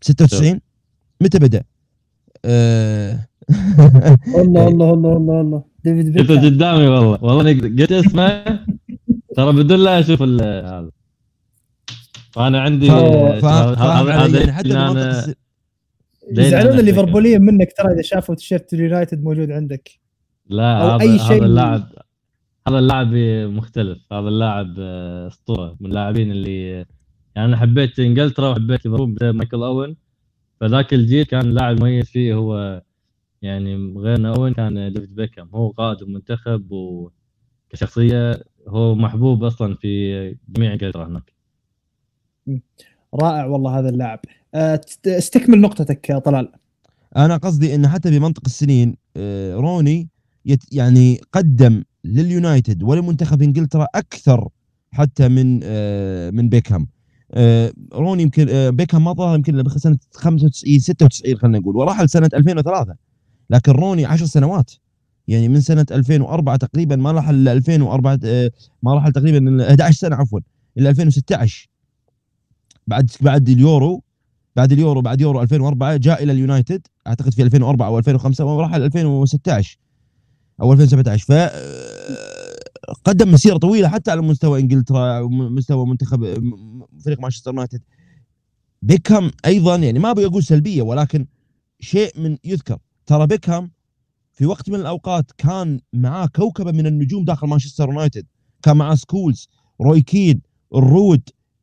96 0.00 0.60
متى 1.20 1.38
بدأ؟ 1.38 1.62
آه، 2.44 3.28
الله 4.42 4.68
الله 4.68 4.90
الله 4.94 5.16
الله 5.16 5.40
الله. 5.40 5.64
ديفيد 5.84 6.18
شفته 6.18 6.34
بيكهام 6.34 6.54
قدامي 6.54 6.86
والله. 6.88 7.18
والله 7.24 7.52
قلت 7.52 7.92
اسمه. 7.92 8.44
ترى 9.36 9.52
بدون 9.52 9.78
لا 9.78 9.98
أشوف 10.00 10.22
ال- 10.22 10.40
هذا. 10.42 10.90
فأنا 12.30 12.60
عندي 12.60 12.90
هذا 12.90 14.10
يعني 14.10 14.52
حتى 14.52 14.72
أنا 14.72 15.34
يزعلون 16.38 16.78
الليفربوليين 16.78 17.42
منك 17.42 17.72
ترى 17.78 17.92
إذا 17.92 18.02
شافوا 18.02 18.34
تيشيرت 18.34 18.72
اليونايتد 18.74 19.24
موجود 19.24 19.50
عندك. 19.50 19.90
لا 20.46 20.82
أو 20.82 20.88
هذا 20.88 21.02
أي 21.02 21.18
شيء 21.18 21.36
هذا 21.36 21.46
اللاعب 21.46 21.84
هذا 22.68 22.78
اللاعب 22.78 23.14
مختلف. 23.56 23.98
هذا 24.12 24.28
اللاعب 24.28 24.74
آه، 24.78 25.28
أسطورة 25.28 25.76
من 25.80 25.86
اللاعبين 25.86 26.30
اللي 26.30 26.70
يعني 27.36 27.48
أنا 27.48 27.56
حبيت 27.56 27.98
إنجلترا 27.98 28.48
وحبيت 28.48 28.86
ليفربول 28.86 29.30
مايكل 29.30 29.62
أوين. 29.62 29.96
فذاك 30.62 30.94
الجيل 30.94 31.24
كان 31.24 31.50
لاعب 31.54 31.80
مميز 31.80 32.04
فيه 32.06 32.34
هو 32.34 32.82
يعني 33.42 33.92
غير 33.96 34.36
اوين 34.36 34.54
كان 34.54 34.92
ديفيد 34.92 35.14
بيكهام. 35.14 35.48
هو 35.54 35.70
قائد 35.70 36.02
المنتخب 36.02 36.66
وكشخصية 36.72 38.44
هو 38.68 38.94
محبوب 38.94 39.44
أصلا 39.44 39.74
في 39.74 40.36
جميع 40.48 40.72
إنجلترا 40.72 41.06
هناك. 41.06 41.32
رائع 43.14 43.44
والله 43.44 43.78
هذا 43.78 43.88
اللاعب. 43.88 44.20
تست- 44.86 45.06
استكمل 45.08 45.60
نقطتك 45.60 46.10
يا 46.10 46.18
طلال. 46.18 46.52
أنا 47.16 47.36
قصدي 47.36 47.74
إن 47.74 47.88
حتى 47.88 48.18
بمنطق 48.18 48.42
السنين 48.46 48.96
آه، 49.16 49.54
روني 49.54 50.08
يعني 50.46 51.20
قدم 51.32 51.82
لليونايتد 52.04 52.82
ولمنتخب 52.82 53.42
إنجلترا 53.42 53.86
أكثر 53.94 54.48
حتى 54.92 55.28
من 55.28 55.60
آه، 55.64 56.30
من 56.30 56.48
بيكهام. 56.48 56.86
روني 57.94 58.22
يمكن 58.22 58.48
آه، 58.48 58.70
بيكهام 58.70 59.04
ما 59.04 59.12
ظهر 59.12 59.34
يمكن 59.34 59.68
سنة 59.76 59.98
95 60.12 60.78
96 60.78 61.36
خلينا 61.36 61.58
نقول 61.58 61.76
ورحل 61.76 62.08
سنة 62.08 62.30
2003 62.34 62.94
لكن 63.50 63.72
روني 63.72 64.04
10 64.04 64.26
سنوات. 64.26 64.70
يعني 65.28 65.48
من 65.48 65.60
سنة 65.60 65.86
2004 65.90 66.56
تقريبا 66.56 66.96
ما 66.96 67.12
راح 67.12 67.28
إلا 67.28 67.52
2004 67.52 68.18
آه، 68.24 68.50
ما 68.82 68.94
راح 68.94 69.08
تقريبا 69.08 69.38
إلا 69.38 69.68
11 69.68 69.98
سنة 69.98 70.16
عفوا 70.16 70.40
إلى 70.78 70.90
2016 70.90 71.68
بعد 72.86 73.10
بعد 73.20 73.48
اليورو 73.48 74.02
بعد 74.56 74.72
اليورو 74.72 75.00
بعد 75.00 75.20
يورو 75.20 75.42
2004 75.42 75.96
جاء 75.96 76.22
إلى 76.22 76.32
اليونايتد. 76.32 76.86
أعتقد 77.06 77.32
في 77.32 77.42
2004 77.42 77.86
أو 77.86 77.98
2005 77.98 78.44
وراح 78.44 78.74
2016 78.74 79.78
أو 80.60 80.72
2017 80.72 81.24
ف 81.26 81.30
آه، 81.32 82.41
قدم 83.04 83.32
مسيرة 83.32 83.56
طويلة 83.56 83.88
حتى 83.88 84.10
على 84.10 84.22
مستوى 84.22 84.60
إنجلترا 84.60 85.20
ومستوى 85.20 85.86
منتخب 85.86 86.24
فريق 87.04 87.20
مانشستر 87.20 87.50
يونايتد. 87.50 87.82
بيكهام 88.82 89.30
أيضا 89.46 89.76
يعني 89.76 89.98
ما 89.98 90.10
أبي 90.10 90.26
أقول 90.26 90.44
سلبية 90.44 90.82
ولكن 90.82 91.26
شيء 91.80 92.20
من 92.20 92.36
يذكر. 92.44 92.78
ترى 93.06 93.26
بيكهام 93.26 93.70
في 94.32 94.46
وقت 94.46 94.70
من 94.70 94.80
الأوقات 94.80 95.32
كان 95.38 95.80
معاه 95.92 96.26
كوكبة 96.26 96.72
من 96.72 96.86
النجوم 96.86 97.24
داخل 97.24 97.46
مانشستر 97.46 97.88
يونايتد. 97.88 98.26
كان 98.62 98.76
معاه 98.76 98.94
سكولز 98.94 99.48
روي 99.80 100.00
كين 100.00 100.40
راين 100.74 101.22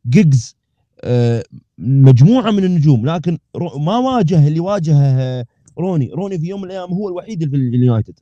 جيجز 0.09 0.55
آه، 1.03 1.43
مجموعة 1.77 2.51
من 2.51 2.63
النجوم. 2.63 3.05
لكن 3.05 3.37
ما 3.77 3.97
واجه 3.97 4.47
اللي 4.47 4.59
واجهه 4.59 5.45
روني. 5.79 6.11
روني 6.11 6.39
في 6.39 6.47
يوم 6.47 6.61
من 6.61 6.67
الأيام 6.67 6.89
هو 6.89 7.09
الوحيد 7.09 7.49
في 7.49 7.55
اليونايتد. 7.55 8.19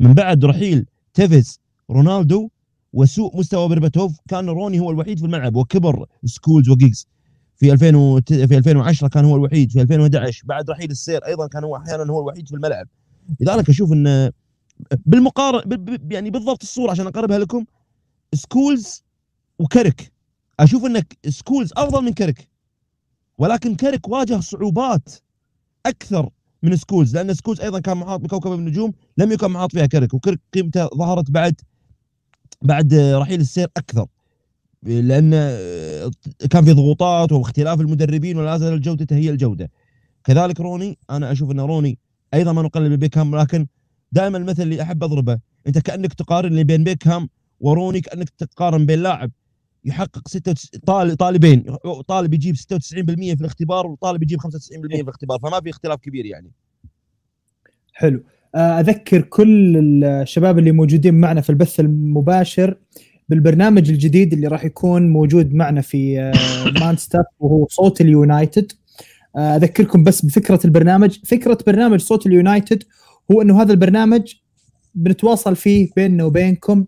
من 0.00 0.14
بعد 0.14 0.44
رحيل 0.44 0.86
تيفيز 1.14 1.61
رونالدو 1.90 2.48
وسوء 2.92 3.36
مستوى 3.38 3.68
برباتوف 3.68 4.16
كان 4.28 4.48
روني 4.48 4.80
هو 4.80 4.90
الوحيد 4.90 5.18
في 5.18 5.24
الملعب 5.24 5.56
وكبر 5.56 6.06
سكولز 6.24 6.68
وجيجز. 6.70 7.06
في 7.56 7.72
2000 7.72 7.94
وت- 7.96 8.32
في 8.34 8.56
2010 8.58 9.08
كان 9.08 9.24
هو 9.24 9.36
الوحيد 9.36 9.72
في 9.72 9.80
2011 9.82 10.42
بعد 10.46 10.70
رحيل 10.70 10.90
السير 10.90 11.26
أيضا 11.26 11.46
كان 11.46 11.64
هو 11.64 11.76
أحيانا 11.76 12.12
هو 12.12 12.20
الوحيد 12.20 12.48
في 12.48 12.54
الملعب. 12.54 12.88
لذلك 13.40 13.68
أشوف 13.68 13.92
إن 13.92 14.30
بالمقارنه 15.06 15.98
يعني 16.10 16.30
بالضبط 16.30 16.62
الصورة 16.62 16.90
عشان 16.90 17.06
أقربها 17.06 17.38
لكم 17.38 17.64
سكولز 18.34 19.04
وكاريك 19.58 20.12
أشوف 20.60 20.84
ان 20.84 21.02
سكولز 21.28 21.70
أفضل 21.76 22.04
من 22.04 22.12
كاريك 22.12 22.48
ولكن 23.38 23.76
كاريك 23.76 24.08
واجه 24.08 24.40
صعوبات 24.40 25.08
أكثر 25.86 26.30
من 26.62 26.76
سكولز 26.76 27.16
لأن 27.16 27.34
سكولز 27.34 27.60
أيضا 27.60 27.80
كان 27.80 27.96
محاط 27.96 28.20
بكوكب 28.20 28.52
النجوم 28.52 28.92
لم 29.18 29.32
يكن 29.32 29.48
محاط 29.50 29.72
فيها 29.72 29.86
كاريك 29.86 30.14
وكاريك 30.14 30.40
قيمته 30.54 30.86
ظهرت 30.86 31.30
بعد 31.30 31.60
بعد 32.62 32.94
رحيل 32.94 33.40
السير 33.40 33.68
أكثر. 33.76 34.06
لأن 34.82 35.30
كان 36.50 36.64
في 36.64 36.72
ضغوطات 36.72 37.32
واختلاف 37.32 37.80
المدربين 37.80 38.36
ولا 38.36 38.58
زال 38.58 38.80
جودته 38.80 39.16
هي 39.16 39.30
الجودة. 39.30 39.70
كذلك 40.24 40.60
روني 40.60 40.98
أنا 41.10 41.32
أشوف 41.32 41.50
أن 41.50 41.60
روني 41.60 41.98
أيضا 42.34 42.52
ما 42.52 42.62
نقلل 42.62 42.96
ببيكهام 42.96 43.36
لكن 43.36 43.66
دائما 44.12 44.38
المثل 44.38 44.62
اللي 44.62 44.82
أحب 44.82 45.04
أضربه 45.04 45.38
أنت 45.66 45.78
كأنك 45.78 46.14
تقارن 46.14 46.62
بين 46.62 46.84
بيكهام 46.84 47.28
وروني 47.60 48.00
كأنك 48.00 48.28
تقارن 48.28 48.86
بين 48.86 48.98
لاعب 49.02 49.30
يحقق 49.84 50.28
96 50.28 50.80
طالب 50.86 51.14
طالبين 51.14 51.76
طالب 52.08 52.34
يجيب 52.34 52.56
96% 52.56 52.60
في 53.34 53.40
الاختبار 53.40 53.86
وطالب 53.86 54.22
يجيب 54.22 54.40
95% 54.40 54.46
في 54.70 55.00
الاختبار 55.00 55.38
فما 55.38 55.60
في 55.60 55.70
اختلاف 55.70 56.00
كبير 56.00 56.26
يعني. 56.26 56.50
حلو. 57.92 58.18
آه، 58.18 58.41
أذكر 58.56 59.20
كل 59.20 59.76
الشباب 60.04 60.58
اللي 60.58 60.72
موجودين 60.72 61.14
معنا 61.14 61.40
في 61.40 61.50
البث 61.50 61.80
المباشر 61.80 62.76
بالبرنامج 63.28 63.90
الجديد 63.90 64.32
اللي 64.32 64.46
راح 64.46 64.64
يكون 64.64 65.10
موجود 65.10 65.54
معنا 65.54 65.80
في 65.80 66.32
مان 66.80 66.96
ستاف 66.96 67.24
وهو 67.40 67.66
صوت 67.70 68.00
اليونايتد. 68.00 68.72
آه، 69.36 69.56
أذكركم 69.56 70.04
بس 70.04 70.24
بفكرة 70.24 70.60
البرنامج. 70.64 71.18
فكرة 71.24 71.58
برنامج 71.66 72.00
صوت 72.00 72.26
اليونايتد 72.26 72.82
هو 73.32 73.42
إنه 73.42 73.62
هذا 73.62 73.72
البرنامج 73.72 74.34
بنتواصل 74.94 75.56
فيه 75.56 75.88
بيننا 75.96 76.24
وبينكم 76.24 76.84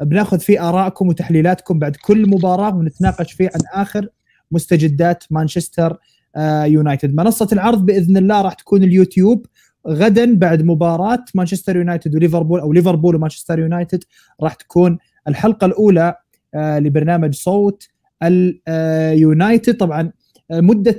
بناخذ 0.00 0.40
فيه 0.40 0.68
آرائكم 0.68 1.08
وتحليلاتكم 1.08 1.78
بعد 1.78 1.96
كل 1.96 2.28
مباراة 2.30 2.76
ونتناقش 2.76 3.32
فيه 3.32 3.50
عن 3.54 3.82
آخر 3.82 4.08
مستجدات 4.50 5.24
مانشستر 5.30 5.96
آه، 6.36 6.64
يونايتد. 6.64 7.14
منصة 7.14 7.48
العرض 7.52 7.86
بإذن 7.86 8.16
الله 8.16 8.42
راح 8.42 8.54
تكون 8.54 8.82
اليوتيوب. 8.82 9.46
غدا 9.88 10.34
بعد 10.34 10.62
مباراة 10.62 11.24
مانشستر 11.34 11.76
يونايتد 11.76 12.14
وليفربول 12.14 12.60
أو 12.60 12.72
ليفربول 12.72 13.16
ومانشستر 13.16 13.58
يونايتد 13.58 14.04
راح 14.42 14.54
تكون 14.54 14.98
الحلقة 15.28 15.64
الأولى 15.64 16.14
آه، 16.54 16.78
لبرنامج 16.78 17.34
صوت 17.34 17.88
اليونايتد. 18.22 19.76
طبعا 19.76 20.12
آه، 20.50 20.60
مدة 20.60 20.98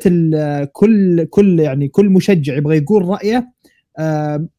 كل 0.71 1.25
كل 1.25 1.59
يعني 1.59 1.87
كل 1.87 2.09
مشجع 2.09 2.57
يبغى 2.57 2.77
يقول 2.77 3.05
رأيه 3.05 3.51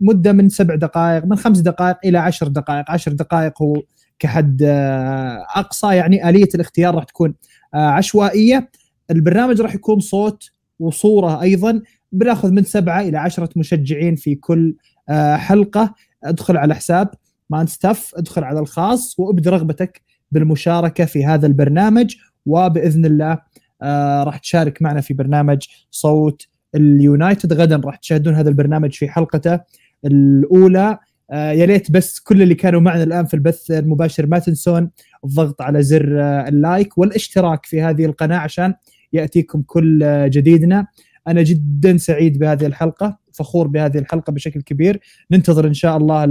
مدة 0.01 0.33
من 0.33 0.49
سبع 0.49 0.75
دقائق 0.75 1.25
من 1.25 1.37
خمس 1.37 1.59
دقائق 1.59 1.97
إلى 2.05 2.19
عشر 2.19 2.49
دقائق. 2.49 2.91
عشر 2.91 3.13
دقائق 3.13 3.63
هو 3.63 3.83
كحد 4.19 4.63
آه، 4.63 5.47
أقصى 5.57 5.97
يعني 5.97 6.29
آلية 6.29 6.49
الاختيار 6.55 6.95
راح 6.95 7.05
تكون 7.05 7.35
آه، 7.75 7.77
عشوائية. 7.77 8.71
البرنامج 9.11 9.61
راح 9.61 9.75
يكون 9.75 10.01
صوت 10.01 10.51
وصورة 10.79 11.43
أيضا. 11.43 11.83
بناخذ 12.13 12.51
من 12.51 12.65
سبعة 12.65 13.01
إلى 13.01 13.19
عشرة 13.19 13.49
مشجعين 13.57 14.17
في 14.17 14.35
كل 14.35 14.75
آه، 15.09 15.37
حلقة. 15.37 15.95
ادخل 16.25 16.57
على 16.57 16.75
حساب 16.75 17.11
مان 17.51 17.67
ستاف 17.67 18.13
ادخل 18.15 18.45
على 18.45 18.61
الخاص 18.61 19.19
وابد 19.19 19.49
رغبتك 19.49 20.03
بالمشاركة 20.33 21.05
في 21.05 21.25
هذا 21.25 21.47
البرنامج. 21.47 22.15
وبإذن 22.47 23.05
الله 23.05 23.39
راح 24.23 24.39
تشارك 24.39 24.83
معنا 24.83 25.01
في 25.01 25.15
برنامج 25.15 25.67
صوت 25.91 26.47
اليونايتد. 26.75 27.53
غدا 27.53 27.77
راح 27.85 27.97
تشاهدون 27.97 28.35
هذا 28.35 28.49
البرنامج 28.49 28.93
في 28.93 29.09
حلقته 29.09 29.61
الأولى. 30.05 30.99
آه، 31.33 31.53
يا 31.53 31.67
ليت 31.67 31.91
بس 31.91 32.21
كل 32.21 32.43
اللي 32.43 32.55
كانوا 32.55 32.81
معنا 32.81 33.03
الآن 33.03 33.27
في 33.27 33.35
البث 33.35 33.71
المباشر 33.71 34.27
ما 34.27 34.39
تنسون 34.39 34.91
الضغط 35.25 35.63
على 35.63 35.83
زر 35.83 36.21
آه، 36.21 36.49
ال 36.49 36.59
like 36.59 36.99
والاشتراك 36.99 37.67
في 37.67 37.83
هذه 37.83 38.05
القناة 38.05 38.37
عشان 38.37 38.75
يأتيكم 39.13 39.63
كل 39.63 40.03
آه، 40.03 40.27
جديدنا. 40.27 40.87
أنا 41.29 41.43
جدا 41.43 41.97
سعيد 41.97 42.39
بهذه 42.39 42.67
الحلقة 42.67 43.19
فخور 43.33 43.69
بهذه 43.69 43.99
الحلقة 43.99 44.33
بشكل 44.33 44.63
كبير. 44.63 45.01
ننتظر 45.31 45.67
إن 45.67 45.75
شاء 45.75 45.97
الله 45.97 46.25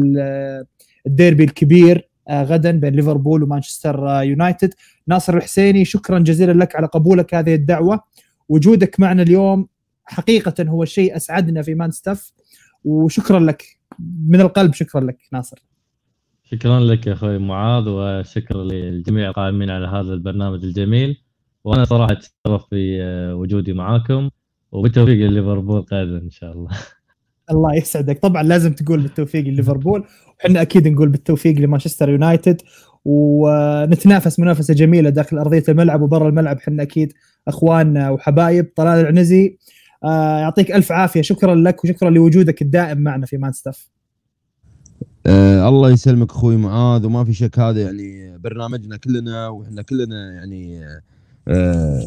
الديربي 1.07 1.44
الكبير 1.44 2.10
غدا 2.32 2.72
بين 2.72 2.94
ليفربول 2.94 3.44
ومانشستر 3.44 4.22
يونايتد. 4.24 4.74
ناصر 5.07 5.38
الحسيني 5.38 5.86
شكرا 5.86 6.20
جزيلا 6.20 6.52
لك 6.52 6.76
على 6.76 6.88
قبولك 6.88 7.36
هذه 7.36 7.56
الدعوة. 7.56 7.99
وجودك 8.49 8.99
معنا 8.99 9.22
اليوم 9.22 9.68
حقيقة 10.06 10.64
هو 10.64 10.86
شيء 10.86 11.16
أسعدنا 11.16 11.61
في 11.61 11.76
مان 11.76 11.91
ستاف. 11.91 12.32
وشكرا 12.84 13.40
لك. 13.40 13.64
من 14.28 14.41
القلب 14.41 14.74
شكرا 14.74 15.02
لك 15.02 15.18
ناصر. 15.34 15.64
شكرا 16.44 16.80
لك 16.80 17.07
يا 17.07 17.14
أخوي 17.14 17.38
معاذ 17.38 17.84
وشكرا 17.88 18.64
للجميع 18.64 19.30
القائمين 19.30 19.70
على 19.70 19.88
هذا 19.88 20.14
البرنامج 20.14 20.64
الجميل. 20.64 21.22
وأنا 21.64 21.86
صراحة 21.86 22.11
أتشرف 22.11 22.66
بوجودي 22.72 23.74
معاكم. 23.74 24.30
وبالتوفيق 24.72 25.30
لليفربول 25.30 25.82
قادم 25.82 26.16
إن 26.16 26.30
شاء 26.30 26.52
الله. 26.52 26.72
الله 27.52 27.76
يسعدك. 27.76 28.20
طبعا 28.20 28.44
لازم 28.44 28.74
تقول 28.74 29.02
بالتوفيق 29.02 29.44
لليفربول. 29.46 30.04
وحنا 30.40 30.62
أكيد 30.62 30.88
نقول 30.88 31.10
بالتوفيق 31.10 31.60
لمانشستر 31.60 32.10
يونايتد. 32.10 32.62
ونتنافس 33.06 34.40
منافسة 34.40 34.74
جميلة 34.74 35.10
داخل 35.10 35.38
أرضية 35.38 35.64
الملعب 35.70 36.02
وبرا 36.02 36.30
الملعب. 36.30 36.58
إحنا 36.58 36.84
أكيد 36.84 37.14
أخوان 37.48 37.98
وحبايب. 37.98 38.72
طلال 38.76 39.00
العنزي 39.00 39.58
آه 40.04 40.40
يعطيك 40.40 40.72
ألف 40.72 40.91
عافية. 40.91 41.22
شكرا 41.22 41.56
لك 41.56 41.84
وشكرا 41.84 42.10
لوجودك 42.10 42.62
الدائم 42.62 42.98
معنا 42.98 43.26
في 43.26 43.38
مان 43.38 43.52
ستاف. 43.52 43.90
آه 45.26 45.70
الله 45.70 45.91
يسلمك 45.91 46.32
أخوي 46.32 46.58
معاذ. 46.58 47.06
وما 47.06 47.24
في 47.24 47.34
شك 47.34 47.60
هذا 47.60 47.82
يعني 47.82 48.38
برنامجنا 48.38 48.98
كلنا 48.98 49.48
وإحنا 49.48 49.82
كلنا 49.82 50.34
يعني 50.34 50.82
آه 51.50 52.02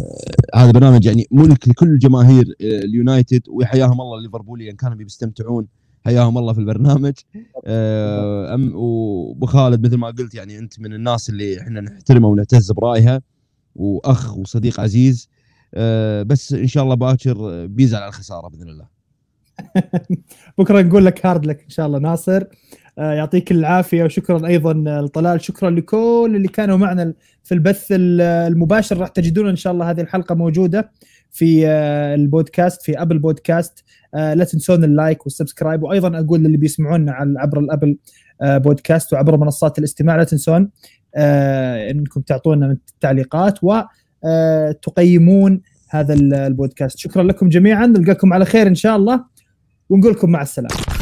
هذا 0.54 0.70
برنامج 0.70 1.06
يعني 1.06 1.26
ملك 1.30 1.68
لكل 1.68 1.98
جماهير 1.98 2.44
آه 2.60 2.78
اليونايتد 2.78 3.42
وحياهم 3.48 4.00
الله 4.00 4.18
الليفربوليين 4.18 4.76
كانوا 4.76 4.96
بيستمتعون 4.96 5.66
حياهم 6.04 6.38
الله 6.38 6.52
في 6.52 6.58
البرنامج. 6.60 7.12
آه 7.66 8.70
وأبو 8.74 9.46
خالد 9.46 9.86
مثل 9.86 9.96
ما 9.96 10.06
قلت 10.06 10.34
يعني 10.34 10.58
أنت 10.58 10.80
من 10.80 10.92
الناس 10.92 11.30
اللي 11.30 11.60
إحنا 11.60 11.80
نحترمها 11.80 12.30
ونعتز 12.30 12.72
برأيها 12.72 13.22
وأخ 13.74 14.38
وصديق 14.38 14.80
عزيز. 14.80 15.28
آه، 15.74 16.22
بس 16.22 16.52
إن 16.52 16.66
شاء 16.66 16.84
الله 16.84 16.94
باكر 16.94 17.66
بيزعل 17.66 18.02
على 18.02 18.08
الخسارة 18.08 18.48
بإذن 18.48 18.68
الله. 18.68 18.86
بكرة 20.58 20.82
نقول 20.82 21.06
لك 21.06 21.26
hard 21.26 21.46
luck 21.46 21.62
إن 21.64 21.70
شاء 21.70 21.86
الله 21.86 21.98
ناصر. 21.98 22.42
آه، 22.42 22.48
يعطيك 22.98 23.52
العافية 23.52 24.04
وشكرا 24.04 24.46
أيضا 24.46 24.72
لطلال. 25.02 25.40
شكرا 25.40 25.70
لكل 25.70 26.32
اللي 26.36 26.48
كانوا 26.48 26.76
معنا 26.76 27.12
في 27.44 27.54
البث 27.54 27.86
المباشر. 27.90 28.98
راح 28.98 29.08
تجدون 29.08 29.48
إن 29.48 29.56
شاء 29.56 29.72
الله 29.72 29.90
هذه 29.90 30.00
الحلقة 30.00 30.34
موجودة 30.34 30.90
في 31.30 31.66
آه، 31.66 32.14
البودكاست 32.14 32.82
في 32.82 33.02
أبل 33.02 33.18
بودكاست. 33.18 33.84
لا 34.14 34.44
تنسون 34.44 34.84
ال 34.84 34.93
like 34.93 35.26
وال 35.26 35.36
subscribe. 35.36 35.82
وأيضا 35.82 36.18
أقول 36.18 36.40
للي 36.40 36.56
بيسمعونا 36.56 37.12
عبر 37.36 37.58
الأبل 37.58 37.96
بودكاست 38.42 39.12
وعبر 39.12 39.36
منصات 39.36 39.78
الاستماع 39.78 40.16
لا 40.16 40.24
تنسون 40.24 40.70
إنكم 41.16 42.20
تعطونا 42.20 42.66
التعليقات 42.94 43.58
و 43.64 43.80
آه، 44.24 44.72
تقيمون 44.82 45.60
هذا 45.90 46.14
البودكاست. 46.14 46.98
شكرا 46.98 47.22
لكم 47.22 47.48
جميعا. 47.48 47.86
نلقاكم 47.86 48.32
على 48.32 48.44
خير 48.44 48.66
إن 48.66 48.74
شاء 48.74 48.96
الله. 48.96 49.24
ونقول 49.88 50.12
لكم 50.12 50.30
مع 50.30 50.42
السلامة. 50.42 51.01